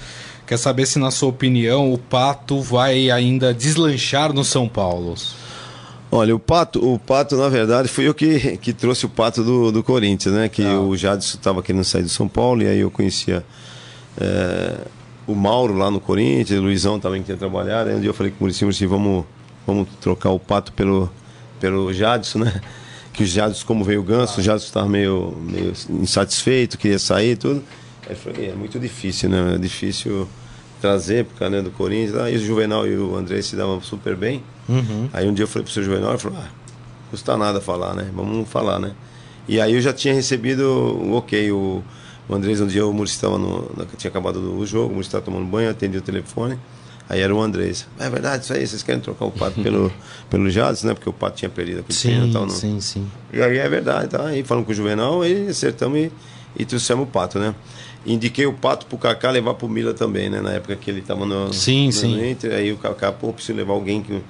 quer 0.47 0.57
saber 0.57 0.85
se, 0.87 0.97
na 0.97 1.11
sua 1.11 1.29
opinião, 1.29 1.93
o 1.93 1.97
Pato 1.97 2.59
vai 2.61 3.11
ainda 3.11 3.53
deslanchar 3.53 4.33
no 4.33 4.43
São 4.43 4.67
Paulo. 4.67 5.13
Olha, 6.11 6.35
o 6.35 6.39
Pato, 6.39 6.83
o 6.83 6.97
Pato, 6.97 7.35
na 7.37 7.47
verdade, 7.49 7.87
fui 7.87 8.07
eu 8.07 8.15
que, 8.15 8.57
que 8.57 8.73
trouxe 8.73 9.05
o 9.05 9.09
Pato 9.09 9.43
do, 9.43 9.71
do 9.71 9.83
Corinthians, 9.83 10.33
né? 10.33 10.49
Que 10.49 10.63
Ah. 10.63 10.79
o 10.79 10.97
Jadson 10.97 11.37
estava 11.37 11.61
querendo 11.61 11.83
sair 11.83 12.01
do 12.01 12.09
São 12.09 12.27
Paulo, 12.27 12.63
e 12.63 12.67
aí 12.67 12.79
eu 12.79 12.89
conhecia 12.89 13.45
é, 14.19 14.73
o 15.27 15.35
Mauro 15.35 15.75
lá 15.77 15.91
no 15.91 15.99
Corinthians, 15.99 16.59
o 16.59 16.63
Luizão 16.63 16.99
também 16.99 17.21
que 17.21 17.25
tinha 17.27 17.37
trabalhado. 17.37 17.91
Aí 17.91 17.95
um 17.95 17.99
dia 17.99 18.09
eu 18.09 18.13
falei 18.15 18.31
com 18.31 18.39
o 18.39 18.43
Muricy, 18.45 18.63
Muricy, 18.65 18.85
vamos, 18.87 19.23
vamos 19.67 19.87
trocar 20.01 20.31
o 20.31 20.39
Pato 20.39 20.73
pelo, 20.73 21.11
pelo 21.59 21.93
Jadson, 21.93 22.39
né? 22.39 22.61
Que 23.11 23.23
o 23.23 23.25
Jadson, 23.25 23.65
como 23.65 23.83
veio 23.83 23.99
o 23.99 24.03
Ganso, 24.03 24.39
o 24.39 24.43
Jadson 24.43 24.67
estava 24.67 24.87
meio, 24.87 25.35
meio 25.41 25.73
insatisfeito, 25.89 26.77
queria 26.77 26.99
sair 26.99 27.31
e 27.31 27.35
tudo. 27.35 27.63
Aí 28.07 28.11
eu 28.11 28.15
falei, 28.15 28.49
é 28.49 28.53
muito 28.53 28.79
difícil, 28.79 29.29
né? 29.29 29.55
É 29.55 29.57
difícil 29.57 30.27
trazer 30.79 31.25
por 31.25 31.37
causa 31.37 31.57
né, 31.57 31.61
do 31.61 31.71
Corinthians. 31.71 32.15
Aí 32.15 32.35
o 32.35 32.39
Juvenal 32.39 32.87
e 32.87 32.97
o 32.97 33.15
André 33.15 33.41
se 33.41 33.55
davam 33.55 33.81
super 33.81 34.15
bem. 34.15 34.43
Aí 35.11 35.27
um 35.27 35.33
dia 35.33 35.43
eu 35.43 35.47
falei 35.47 35.63
pro 35.63 35.73
seu 35.73 35.83
Juvenal, 35.83 36.11
ele 36.11 36.19
falou, 36.19 36.37
ah, 36.39 36.49
custa 37.09 37.35
nada 37.35 37.59
falar, 37.59 37.95
né? 37.95 38.09
Vamos 38.13 38.47
falar, 38.47 38.79
né? 38.79 38.93
E 39.47 39.59
aí 39.59 39.73
eu 39.73 39.81
já 39.81 39.91
tinha 39.91 40.13
recebido 40.13 40.61
o 40.61 41.13
ok, 41.15 41.51
o, 41.51 41.83
o 42.27 42.35
Andrés, 42.35 42.61
um 42.61 42.67
dia 42.67 42.85
o 42.85 42.93
Muricy 42.93 43.15
estava 43.15 43.37
no. 43.37 43.69
tinha 43.97 44.09
acabado 44.09 44.37
o 44.37 44.65
jogo, 44.65 44.89
o 44.89 44.91
Muricy 44.91 45.07
estava 45.07 45.25
tomando 45.25 45.45
banho, 45.45 45.69
atendi 45.69 45.97
o 45.97 46.01
telefone. 46.01 46.57
Aí 47.09 47.21
era 47.21 47.33
o 47.33 47.41
Andrés. 47.41 47.87
É 47.99 48.07
verdade 48.07 48.43
isso 48.43 48.53
aí, 48.53 48.65
vocês 48.65 48.83
querem 48.83 49.01
trocar 49.01 49.25
o 49.25 49.31
Pato 49.31 49.59
pelo, 49.63 49.91
pelo 50.29 50.47
Jadson, 50.47 50.87
né? 50.87 50.93
Porque 50.93 51.09
o 51.09 51.13
Pato 51.13 51.37
tinha 51.37 51.49
perdido 51.49 51.79
aquele 51.79 51.97
pênalti 51.97 52.29
e 52.29 52.33
tal. 52.33 52.45
Não. 52.45 52.79
sim. 52.79 53.07
E 53.33 53.41
aí 53.41 53.57
é 53.57 53.67
verdade, 53.67 54.09
tá? 54.09 54.27
Aí 54.27 54.43
falando 54.43 54.65
com 54.65 54.71
o 54.71 54.75
Juvenal, 54.75 55.23
aí 55.23 55.47
acertamos 55.47 55.97
e, 55.97 56.11
e 56.55 56.65
trouxemos 56.65 57.07
o 57.07 57.07
Pato, 57.07 57.39
né? 57.39 57.55
Indiquei 58.05 58.45
o 58.45 58.53
Pato 58.53 58.85
pro 58.85 58.97
Kaká 58.97 59.31
levar 59.31 59.55
pro 59.55 59.67
Mila 59.67 59.91
também, 59.91 60.29
né? 60.29 60.39
Na 60.39 60.51
época 60.51 60.75
que 60.75 60.91
ele 60.91 61.01
tava 61.01 61.25
no, 61.25 61.51
Sim, 61.51 61.87
no 61.87 61.93
sim. 61.93 62.29
Inter, 62.29 62.53
aí 62.53 62.71
o 62.71 62.77
Kaká, 62.77 63.11
pô, 63.11 63.33
preciso 63.33 63.57
levar 63.57 63.73
alguém 63.73 64.03
que... 64.03 64.21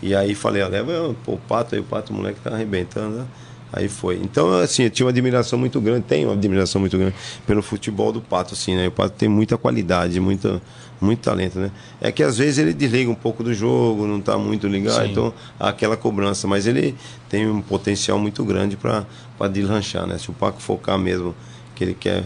E 0.00 0.14
aí 0.14 0.32
falei, 0.32 0.62
ah, 0.62 0.68
leva 0.68 1.14
pô, 1.24 1.32
o 1.32 1.38
Pato, 1.38 1.74
aí 1.74 1.80
o 1.80 1.84
Pato, 1.84 2.12
o 2.12 2.16
moleque 2.16 2.38
tá 2.40 2.50
arrebentando, 2.50 3.16
né? 3.16 3.26
Aí 3.72 3.88
foi. 3.88 4.16
Então, 4.16 4.50
assim, 4.60 4.84
eu 4.84 4.90
tinha 4.90 5.04
uma 5.04 5.10
admiração 5.10 5.58
muito 5.58 5.80
grande, 5.80 6.04
tenho 6.06 6.28
uma 6.28 6.34
admiração 6.34 6.80
muito 6.80 6.96
grande 6.96 7.14
pelo 7.46 7.62
futebol 7.62 8.12
do 8.12 8.20
Pato, 8.20 8.54
assim, 8.54 8.74
né? 8.74 8.88
O 8.88 8.90
Pato 8.90 9.14
tem 9.16 9.28
muita 9.28 9.58
qualidade, 9.58 10.18
muita, 10.20 10.62
muito 11.00 11.20
talento, 11.20 11.58
né? 11.58 11.70
É 12.00 12.10
que 12.10 12.22
às 12.22 12.38
vezes 12.38 12.58
ele 12.58 12.72
desliga 12.72 13.10
um 13.10 13.14
pouco 13.14 13.42
do 13.44 13.52
jogo, 13.54 14.06
não 14.06 14.20
tá 14.20 14.36
muito 14.36 14.66
ligado, 14.66 15.04
Sim. 15.04 15.10
então 15.12 15.32
há 15.58 15.68
aquela 15.68 15.96
cobrança, 15.96 16.46
mas 16.48 16.66
ele 16.66 16.94
tem 17.28 17.46
um 17.48 17.60
potencial 17.60 18.18
muito 18.18 18.44
grande 18.44 18.76
para 18.76 19.04
deslanchar, 19.50 20.06
né? 20.06 20.18
Se 20.18 20.30
o 20.30 20.32
Paco 20.32 20.60
focar 20.60 20.98
mesmo 20.98 21.34
que 21.74 21.84
ele 21.84 21.94
quer, 21.94 22.24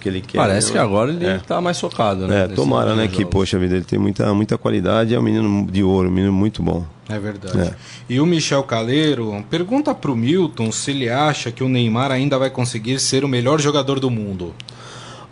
que 0.00 0.08
ele 0.08 0.20
quer. 0.20 0.38
Parece 0.38 0.70
que 0.70 0.78
agora 0.78 1.10
ele 1.10 1.24
É. 1.26 1.38
tá 1.38 1.60
mais 1.60 1.80
focado, 1.80 2.28
né? 2.28 2.44
É, 2.44 2.48
tomara, 2.48 2.94
né? 2.94 3.08
Que, 3.08 3.18
jogo. 3.22 3.30
poxa 3.30 3.58
vida, 3.58 3.74
ele 3.74 3.84
tem 3.84 3.98
muita, 3.98 4.32
muita 4.34 4.56
qualidade, 4.56 5.14
é 5.14 5.18
um 5.18 5.22
menino 5.22 5.66
de 5.70 5.82
ouro, 5.82 6.08
um 6.08 6.12
menino 6.12 6.32
muito 6.32 6.62
bom. 6.62 6.84
É 7.08 7.18
verdade. 7.18 7.58
É. 7.58 7.74
E 8.08 8.20
o 8.20 8.24
Michel 8.26 8.62
Caleiro 8.62 9.44
pergunta 9.50 9.94
pro 9.94 10.14
Milton 10.16 10.70
se 10.72 10.90
ele 10.92 11.08
acha 11.10 11.50
que 11.50 11.62
o 11.62 11.68
Neymar 11.68 12.10
ainda 12.10 12.38
vai 12.38 12.48
conseguir 12.48 12.98
ser 12.98 13.24
o 13.24 13.28
melhor 13.28 13.60
jogador 13.60 13.98
do 14.00 14.10
mundo. 14.10 14.54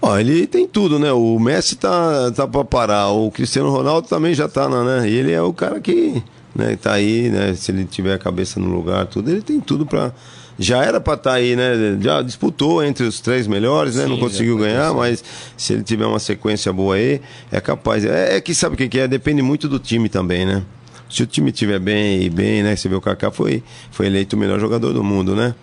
Ó, 0.05 0.19
ele 0.19 0.49
tem 0.49 0.67
tudo, 0.67 0.99
né? 0.99 1.13
O 1.13 1.39
Messi 1.39 1.77
tá, 1.77 2.33
tá 2.33 2.47
para 2.47 2.65
parar, 2.65 3.11
o 3.11 3.31
Cristiano 3.31 3.71
Ronaldo 3.71 4.09
também 4.09 4.35
já 4.35 4.49
tá, 4.49 4.69
né? 4.69 5.09
E 5.09 5.15
ele 5.15 5.31
é 5.31 5.41
o 5.41 5.53
cara 5.53 5.81
que 5.81 6.21
né, 6.55 6.77
tá 6.77 6.95
aí, 6.95 7.31
né? 7.31 7.55
Se 7.55 7.71
ele 7.71 7.85
tiver 7.85 8.13
a 8.13 8.19
cabeça 8.19 8.59
no 8.59 8.67
lugar, 8.67 9.07
tudo, 9.07 9.31
ele 9.31 9.41
tem 9.41 9.61
tudo 9.61 9.87
para 9.87 10.13
já 10.59 10.85
era 10.85 11.01
para 11.01 11.15
estar 11.15 11.33
aí, 11.33 11.57
né? 11.57 11.99
Já 12.01 12.21
disputou 12.21 12.85
entre 12.85 13.07
os 13.07 13.21
três 13.21 13.47
melhores, 13.47 13.97
né? 13.97 14.05
Sim, 14.05 14.11
Não 14.11 14.19
conseguiu 14.19 14.59
ganhar, 14.59 14.93
mas 14.93 15.25
se 15.57 15.73
ele 15.73 15.83
tiver 15.83 16.07
uma 16.07 16.19
sequência 16.19 16.73
boa 16.73 16.97
aí, 16.97 17.21
é 17.51 17.61
capaz. 17.61 18.05
É, 18.05 18.37
é 18.37 18.41
que 18.41 18.55
sabe 18.55 18.75
o 18.75 18.79
que, 18.79 18.89
que 18.89 18.99
é? 18.99 19.09
Depende 19.09 19.41
muito 19.41 19.69
do 19.69 19.79
time 19.79 20.09
também, 20.09 20.45
né? 20.45 20.63
Se 21.09 21.23
o 21.23 21.27
time 21.27 21.51
estiver 21.51 21.79
bem 21.79 22.23
e 22.23 22.31
bem, 22.31 22.63
né? 22.63 22.75
Você 22.75 22.89
vê 22.89 22.95
o 22.95 23.01
Kaká 23.01 23.31
foi, 23.31 23.63
foi 23.91 24.07
eleito 24.07 24.35
o 24.35 24.39
melhor 24.39 24.59
jogador 24.59 24.93
do 24.93 25.05
mundo, 25.05 25.37
né? 25.37 25.55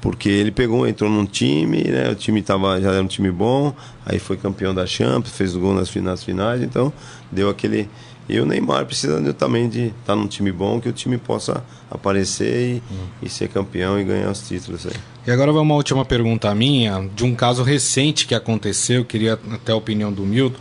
Porque 0.00 0.28
ele 0.28 0.50
pegou, 0.52 0.86
entrou 0.86 1.10
num 1.10 1.26
time, 1.26 1.82
né? 1.84 2.08
O 2.10 2.14
time 2.14 2.40
tava, 2.40 2.80
já 2.80 2.92
era 2.92 3.02
um 3.02 3.06
time 3.08 3.30
bom, 3.32 3.74
aí 4.06 4.18
foi 4.20 4.36
campeão 4.36 4.72
da 4.74 4.86
Champions, 4.86 5.30
fez 5.36 5.56
o 5.56 5.60
gol 5.60 5.74
nas 5.74 5.88
finais, 5.90 6.22
finais, 6.22 6.62
então 6.62 6.92
deu 7.32 7.48
aquele. 7.50 7.88
E 8.28 8.38
o 8.38 8.44
Neymar 8.46 8.84
precisa 8.84 9.20
de- 9.20 9.32
também 9.32 9.68
de 9.68 9.86
estar 10.00 10.14
num 10.14 10.26
time 10.28 10.52
bom, 10.52 10.78
que 10.80 10.88
o 10.88 10.92
time 10.92 11.16
possa 11.18 11.64
aparecer 11.90 12.82
e, 13.22 13.26
e 13.26 13.28
ser 13.28 13.48
campeão 13.48 13.98
e 13.98 14.04
ganhar 14.04 14.30
os 14.30 14.46
títulos 14.46 14.86
aí. 14.86 14.92
E 15.26 15.30
agora 15.30 15.50
vai 15.52 15.62
uma 15.62 15.74
última 15.74 16.04
pergunta 16.04 16.54
minha, 16.54 17.08
de 17.16 17.24
um 17.24 17.34
caso 17.34 17.62
recente 17.62 18.26
que 18.26 18.34
aconteceu, 18.34 19.04
queria 19.04 19.38
até 19.52 19.72
a 19.72 19.76
opinião 19.76 20.12
do 20.12 20.22
Milton. 20.24 20.58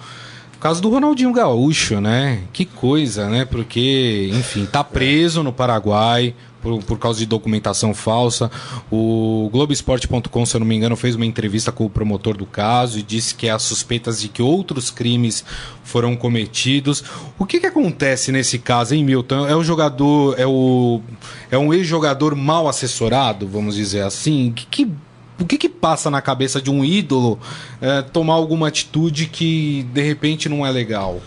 O 0.55 0.59
caso 0.59 0.81
do 0.81 0.89
Ronaldinho 0.89 1.31
Gaúcho, 1.31 2.01
né? 2.01 2.39
Que 2.51 2.65
coisa, 2.65 3.29
né? 3.29 3.45
Porque, 3.45 4.29
enfim, 4.33 4.65
tá 4.65 4.83
preso 4.83 5.43
no 5.43 5.53
Paraguai 5.53 6.33
por, 6.61 6.81
por 6.83 6.97
causa 6.99 7.19
de 7.19 7.25
documentação 7.25 7.93
falsa. 7.93 8.49
O 8.91 9.49
Globoesporte.com, 9.51 10.45
se 10.45 10.55
eu 10.55 10.59
não 10.59 10.67
me 10.67 10.75
engano, 10.75 10.95
fez 10.95 11.15
uma 11.15 11.25
entrevista 11.25 11.71
com 11.71 11.85
o 11.85 11.89
promotor 11.89 12.35
do 12.37 12.45
caso 12.45 12.99
e 12.99 13.03
disse 13.03 13.35
que 13.35 13.49
há 13.49 13.57
suspeitas 13.59 14.19
de 14.21 14.27
que 14.27 14.41
outros 14.41 14.89
crimes 14.91 15.43
foram 15.83 16.15
cometidos. 16.15 17.03
O 17.39 17.45
que, 17.45 17.59
que 17.59 17.65
acontece 17.67 18.31
nesse 18.31 18.59
caso, 18.59 18.93
hein, 18.95 19.03
Milton? 19.03 19.47
É 19.47 19.55
o 19.55 19.63
jogador, 19.63 20.35
é 20.39 20.45
o 20.45 21.01
é 21.49 21.57
um 21.57 21.73
ex-jogador 21.73 22.35
mal 22.35 22.67
assessorado, 22.67 23.47
vamos 23.47 23.75
dizer 23.75 24.01
assim? 24.01 24.51
Que, 24.55 24.65
que- 24.65 24.91
o 25.39 25.45
que, 25.45 25.55
que 25.55 25.69
passa 25.69 26.09
na 26.09 26.19
cabeça 26.19 26.59
de 26.59 26.71
um 26.71 26.83
ídolo 26.83 27.37
é, 27.79 28.01
tomar 28.01 28.33
alguma 28.33 28.69
atitude 28.69 29.27
que 29.27 29.85
de 29.93 30.01
repente 30.01 30.49
não 30.49 30.65
é 30.65 30.71
legal? 30.71 31.21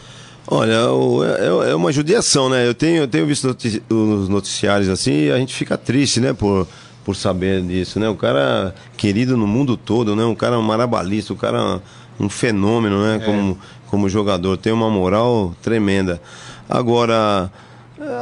Olha, 0.53 0.91
o- 0.91 1.25
é, 1.25 1.71
é 1.71 1.75
uma 1.75 1.93
judiação, 1.93 2.49
né? 2.49 2.67
Eu 2.67 2.75
tenho, 2.75 3.03
eu 3.05 3.09
tenho 3.09 3.25
visto 3.27 3.57
os 3.89 4.29
noticiários 4.29 4.89
assim 4.89 5.13
e 5.27 5.31
a 5.31 5.39
gente 5.39 5.55
fica 5.55 5.79
triste, 5.79 6.19
né? 6.21 6.33
Por, 6.33 6.67
por 7.05 7.15
saber 7.15 7.63
disso, 7.63 8.01
né? 8.01 8.09
O 8.09 8.17
cara 8.17 8.75
querido 8.97 9.37
no 9.37 9.47
mundo 9.47 9.77
todo, 9.77 10.17
né? 10.17 10.25
Um 10.25 10.35
cara 10.35 10.61
marabalista, 10.61 11.33
um 11.33 11.37
cara 11.37 11.81
um 12.19 12.29
fenômeno, 12.29 13.01
né? 13.03 13.21
Como, 13.25 13.59
como 13.87 14.09
jogador, 14.09 14.57
tem 14.57 14.73
uma 14.73 14.91
moral 14.91 15.55
tremenda. 15.63 16.21
Agora, 16.69 17.51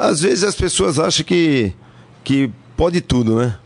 às 0.00 0.20
vezes 0.20 0.44
as 0.44 0.54
pessoas 0.54 0.98
acham 0.98 1.24
que, 1.24 1.72
que 2.22 2.50
pode 2.76 3.00
tudo, 3.00 3.36
né? 3.36 3.56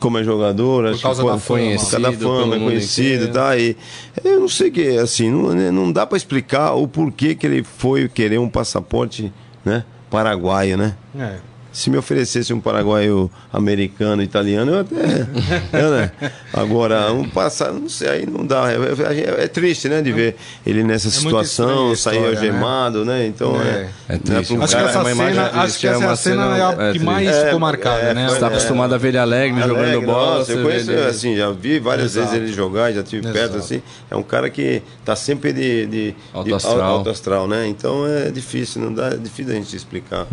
Como 0.00 0.18
é 0.18 0.24
jogador, 0.24 0.86
acho 0.86 0.96
que 0.96 1.02
causa 1.02 1.22
pode- 1.22 1.34
da 1.36 1.40
fama. 1.40 1.60
por 1.60 1.66
causa 1.68 1.98
da 1.98 2.08
Conhecido 2.08 2.28
fama, 2.28 2.56
é 2.56 2.58
conhecido, 2.58 3.32
tá? 3.32 3.56
E 3.56 3.76
eu 4.22 4.40
não 4.40 4.48
sei 4.48 4.70
que, 4.70 4.98
assim, 4.98 5.30
não, 5.30 5.54
não 5.72 5.90
dá 5.92 6.06
para 6.06 6.16
explicar 6.18 6.72
o 6.74 6.86
porquê 6.86 7.34
que 7.34 7.46
ele 7.46 7.62
foi 7.62 8.08
querer 8.08 8.38
um 8.38 8.48
passaporte, 8.48 9.32
né? 9.64 9.84
Paraguaio, 10.10 10.76
né? 10.76 10.94
É. 11.18 11.36
se 11.76 11.90
me 11.90 11.98
oferecesse 11.98 12.54
um 12.54 12.60
paraguaio 12.60 13.30
americano, 13.52 14.22
italiano, 14.22 14.72
eu 14.72 14.80
até. 14.80 14.96
eu, 15.78 15.90
né? 15.90 16.10
Agora, 16.50 17.12
um 17.12 17.28
passado, 17.28 17.78
não 17.78 17.88
sei, 17.90 18.08
aí 18.08 18.26
não 18.26 18.46
dá. 18.46 18.72
É, 18.72 18.76
é, 18.76 19.44
é 19.44 19.46
triste, 19.46 19.86
né, 19.86 20.00
de 20.00 20.10
ver 20.10 20.36
ele 20.66 20.82
nessa 20.82 21.08
é 21.08 21.10
situação, 21.10 21.94
sair 21.94 22.20
né? 22.20 22.28
algemado, 22.28 23.04
né? 23.04 23.18
né? 23.18 23.26
Então 23.26 23.60
é. 23.60 23.90
É, 24.08 24.14
é 24.14 24.18
triste. 24.18 24.54
Um 24.54 24.62
acho 24.62 24.74
que 24.74 24.82
essa 24.82 25.04
cena, 25.04 25.50
acho 25.52 25.78
que 25.78 25.86
essa 25.86 26.16
cena, 26.16 26.56
é 26.56 26.88
a 26.88 26.92
que 26.94 26.98
mais 26.98 27.36
ficou 27.42 27.60
marcada, 27.60 28.14
né? 28.14 28.26
Você 28.26 28.36
está 28.36 28.46
acostumado 28.46 28.94
a 28.94 28.98
ver 28.98 29.08
ele 29.08 29.18
alegre, 29.18 29.60
alegre 29.60 29.92
jogando 29.92 30.06
bola. 30.06 30.38
Nossa, 30.38 30.52
eu 30.52 30.62
conheço, 30.62 30.90
assim, 30.92 31.36
já 31.36 31.50
vi 31.50 31.78
várias 31.78 32.16
Exato. 32.16 32.32
vezes 32.32 32.42
ele 32.42 32.52
jogar, 32.54 32.90
já 32.90 33.02
tive 33.02 33.28
Exato. 33.28 33.38
perto, 33.38 33.58
assim. 33.58 33.82
É 34.10 34.16
um 34.16 34.22
cara 34.22 34.48
que 34.48 34.82
está 34.98 35.14
sempre 35.14 35.52
de, 35.52 35.86
de, 35.86 36.14
alto, 36.32 36.46
de 36.46 36.54
astral. 36.54 36.80
alto 36.80 37.10
astral, 37.10 37.46
né? 37.46 37.68
Então 37.68 38.06
é 38.06 38.30
difícil, 38.30 38.80
não 38.80 38.94
dá, 38.94 39.08
é 39.08 39.16
difícil 39.18 39.52
a 39.52 39.56
gente 39.56 39.76
explicar 39.76 40.26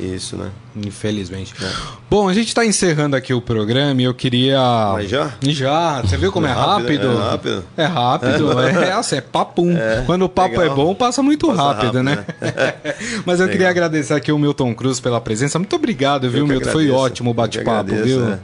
isso, 0.00 0.36
né? 0.36 0.50
Infelizmente. 0.88 1.54
É. 1.62 1.70
Bom, 2.10 2.28
a 2.28 2.34
gente 2.34 2.48
está 2.48 2.64
encerrando 2.64 3.14
aqui 3.14 3.32
o 3.32 3.40
programa 3.40 4.00
e 4.00 4.04
eu 4.04 4.14
queria. 4.14 4.58
Mas 4.94 5.08
já? 5.08 5.32
Já. 5.42 6.00
Você 6.02 6.16
viu 6.16 6.32
como 6.32 6.46
é, 6.46 6.50
é 6.50 6.52
rápido? 6.54 7.08
É 7.08 7.16
rápido. 7.16 7.64
É 7.76 7.84
rápido. 7.84 8.48
É, 8.58 8.88
é, 8.88 8.92
assim, 8.92 9.16
é 9.16 9.20
papum. 9.20 9.76
É, 9.76 10.02
Quando 10.04 10.24
o 10.24 10.28
papo 10.28 10.58
legal. 10.58 10.72
é 10.72 10.76
bom, 10.76 10.94
passa 10.94 11.22
muito 11.22 11.46
passa 11.48 11.62
rápido, 11.62 11.84
rápido, 11.84 12.02
né? 12.02 12.24
né? 12.40 12.74
Mas 13.24 13.38
eu 13.38 13.46
legal. 13.46 13.48
queria 13.48 13.68
agradecer 13.70 14.14
aqui 14.14 14.32
o 14.32 14.38
Milton 14.38 14.74
Cruz 14.74 15.00
pela 15.00 15.20
presença. 15.20 15.58
Muito 15.58 15.74
obrigado, 15.76 16.28
viu, 16.28 16.46
Milton? 16.46 16.70
Foi 16.70 16.90
ótimo 16.90 17.30
o 17.30 17.34
bate-papo, 17.34 17.94
viu? 17.94 18.26
É. 18.28 18.38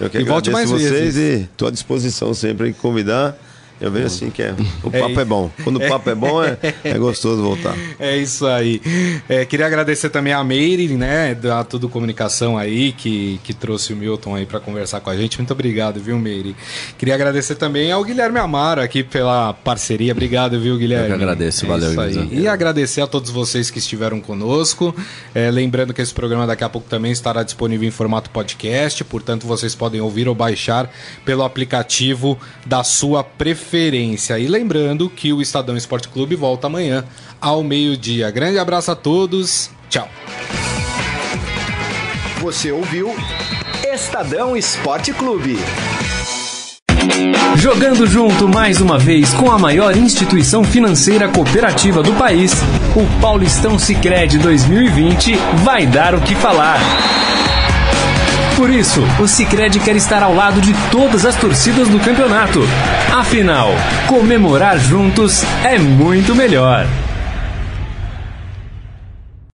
Eu 0.00 0.10
que 0.10 0.18
e 0.18 0.24
volte 0.24 0.50
mais 0.50 0.70
vocês 0.70 0.90
vezes. 0.90 1.40
e 1.40 1.42
estou 1.44 1.68
à 1.68 1.70
disposição 1.70 2.34
sempre 2.34 2.68
em 2.68 2.72
convidar. 2.72 3.36
Eu 3.80 3.90
vejo 3.90 4.06
assim 4.06 4.30
que 4.30 4.40
é, 4.40 4.54
o 4.82 4.88
é 4.92 5.00
papo 5.00 5.18
é, 5.18 5.22
é 5.22 5.24
bom. 5.24 5.50
Quando 5.64 5.76
o 5.76 5.88
papo 5.88 6.08
é 6.08 6.14
bom, 6.14 6.42
é, 6.42 6.56
é 6.84 6.96
gostoso 6.96 7.42
voltar. 7.42 7.74
É 7.98 8.16
isso 8.16 8.46
aí. 8.46 8.80
É, 9.28 9.44
queria 9.44 9.66
agradecer 9.66 10.10
também 10.10 10.32
a 10.32 10.44
Meire, 10.44 10.88
né, 10.96 11.34
da 11.34 11.64
Tudo 11.64 11.88
Comunicação 11.88 12.56
aí, 12.56 12.92
que, 12.92 13.40
que 13.42 13.52
trouxe 13.52 13.92
o 13.92 13.96
Milton 13.96 14.36
aí 14.36 14.46
para 14.46 14.60
conversar 14.60 15.00
com 15.00 15.10
a 15.10 15.16
gente. 15.16 15.38
Muito 15.38 15.52
obrigado, 15.52 16.00
viu, 16.00 16.18
Meire? 16.18 16.54
Queria 16.96 17.14
agradecer 17.14 17.56
também 17.56 17.90
ao 17.90 18.04
Guilherme 18.04 18.38
Amaro 18.38 18.80
aqui 18.80 19.02
pela 19.02 19.52
parceria. 19.52 20.12
Obrigado, 20.12 20.58
viu, 20.60 20.76
Guilherme? 20.78 21.10
Eu 21.10 21.16
que 21.16 21.22
agradeço, 21.22 21.64
é 21.64 21.68
valeu. 21.68 22.00
Aí. 22.00 22.28
E 22.32 22.48
agradecer 22.48 23.00
a 23.00 23.06
todos 23.06 23.30
vocês 23.30 23.70
que 23.70 23.78
estiveram 23.80 24.20
conosco. 24.20 24.94
É, 25.34 25.50
lembrando 25.50 25.92
que 25.92 26.00
esse 26.00 26.14
programa 26.14 26.46
daqui 26.46 26.62
a 26.62 26.68
pouco 26.68 26.88
também 26.88 27.10
estará 27.10 27.42
disponível 27.42 27.88
em 27.88 27.90
formato 27.92 28.30
podcast, 28.30 29.02
portanto 29.04 29.46
vocês 29.46 29.74
podem 29.74 30.00
ouvir 30.00 30.28
ou 30.28 30.34
baixar 30.34 30.90
pelo 31.24 31.42
aplicativo 31.42 32.38
da 32.64 32.84
sua 32.84 33.24
preferência 33.24 33.63
preferência. 33.64 34.38
E 34.38 34.46
lembrando 34.46 35.08
que 35.08 35.32
o 35.32 35.40
Estadão 35.40 35.76
Esporte 35.76 36.08
Clube 36.08 36.36
volta 36.36 36.66
amanhã 36.66 37.04
ao 37.40 37.62
meio-dia. 37.64 38.30
Grande 38.30 38.58
abraço 38.58 38.90
a 38.90 38.94
todos. 38.94 39.70
Tchau. 39.88 40.08
Você 42.40 42.70
ouviu 42.70 43.14
Estadão 43.82 44.56
Esporte 44.56 45.12
Clube. 45.14 45.58
Jogando 47.56 48.06
junto 48.06 48.46
mais 48.48 48.80
uma 48.80 48.98
vez 48.98 49.32
com 49.34 49.50
a 49.50 49.58
maior 49.58 49.96
instituição 49.96 50.62
financeira 50.62 51.28
cooperativa 51.28 52.02
do 52.02 52.12
país, 52.14 52.52
o 52.94 53.20
Paulistão 53.20 53.78
Sicredi 53.78 54.38
2020 54.38 55.36
vai 55.64 55.86
dar 55.86 56.14
o 56.14 56.20
que 56.20 56.34
falar. 56.34 56.80
Por 58.56 58.70
isso, 58.70 59.02
o 59.20 59.26
Sicredi 59.26 59.80
quer 59.80 59.96
estar 59.96 60.22
ao 60.22 60.32
lado 60.32 60.60
de 60.60 60.72
todas 60.90 61.26
as 61.26 61.34
torcidas 61.34 61.88
do 61.88 61.98
campeonato. 61.98 62.60
Afinal, 63.12 63.70
comemorar 64.06 64.78
juntos 64.78 65.42
é 65.64 65.76
muito 65.76 66.36
melhor. 66.36 66.86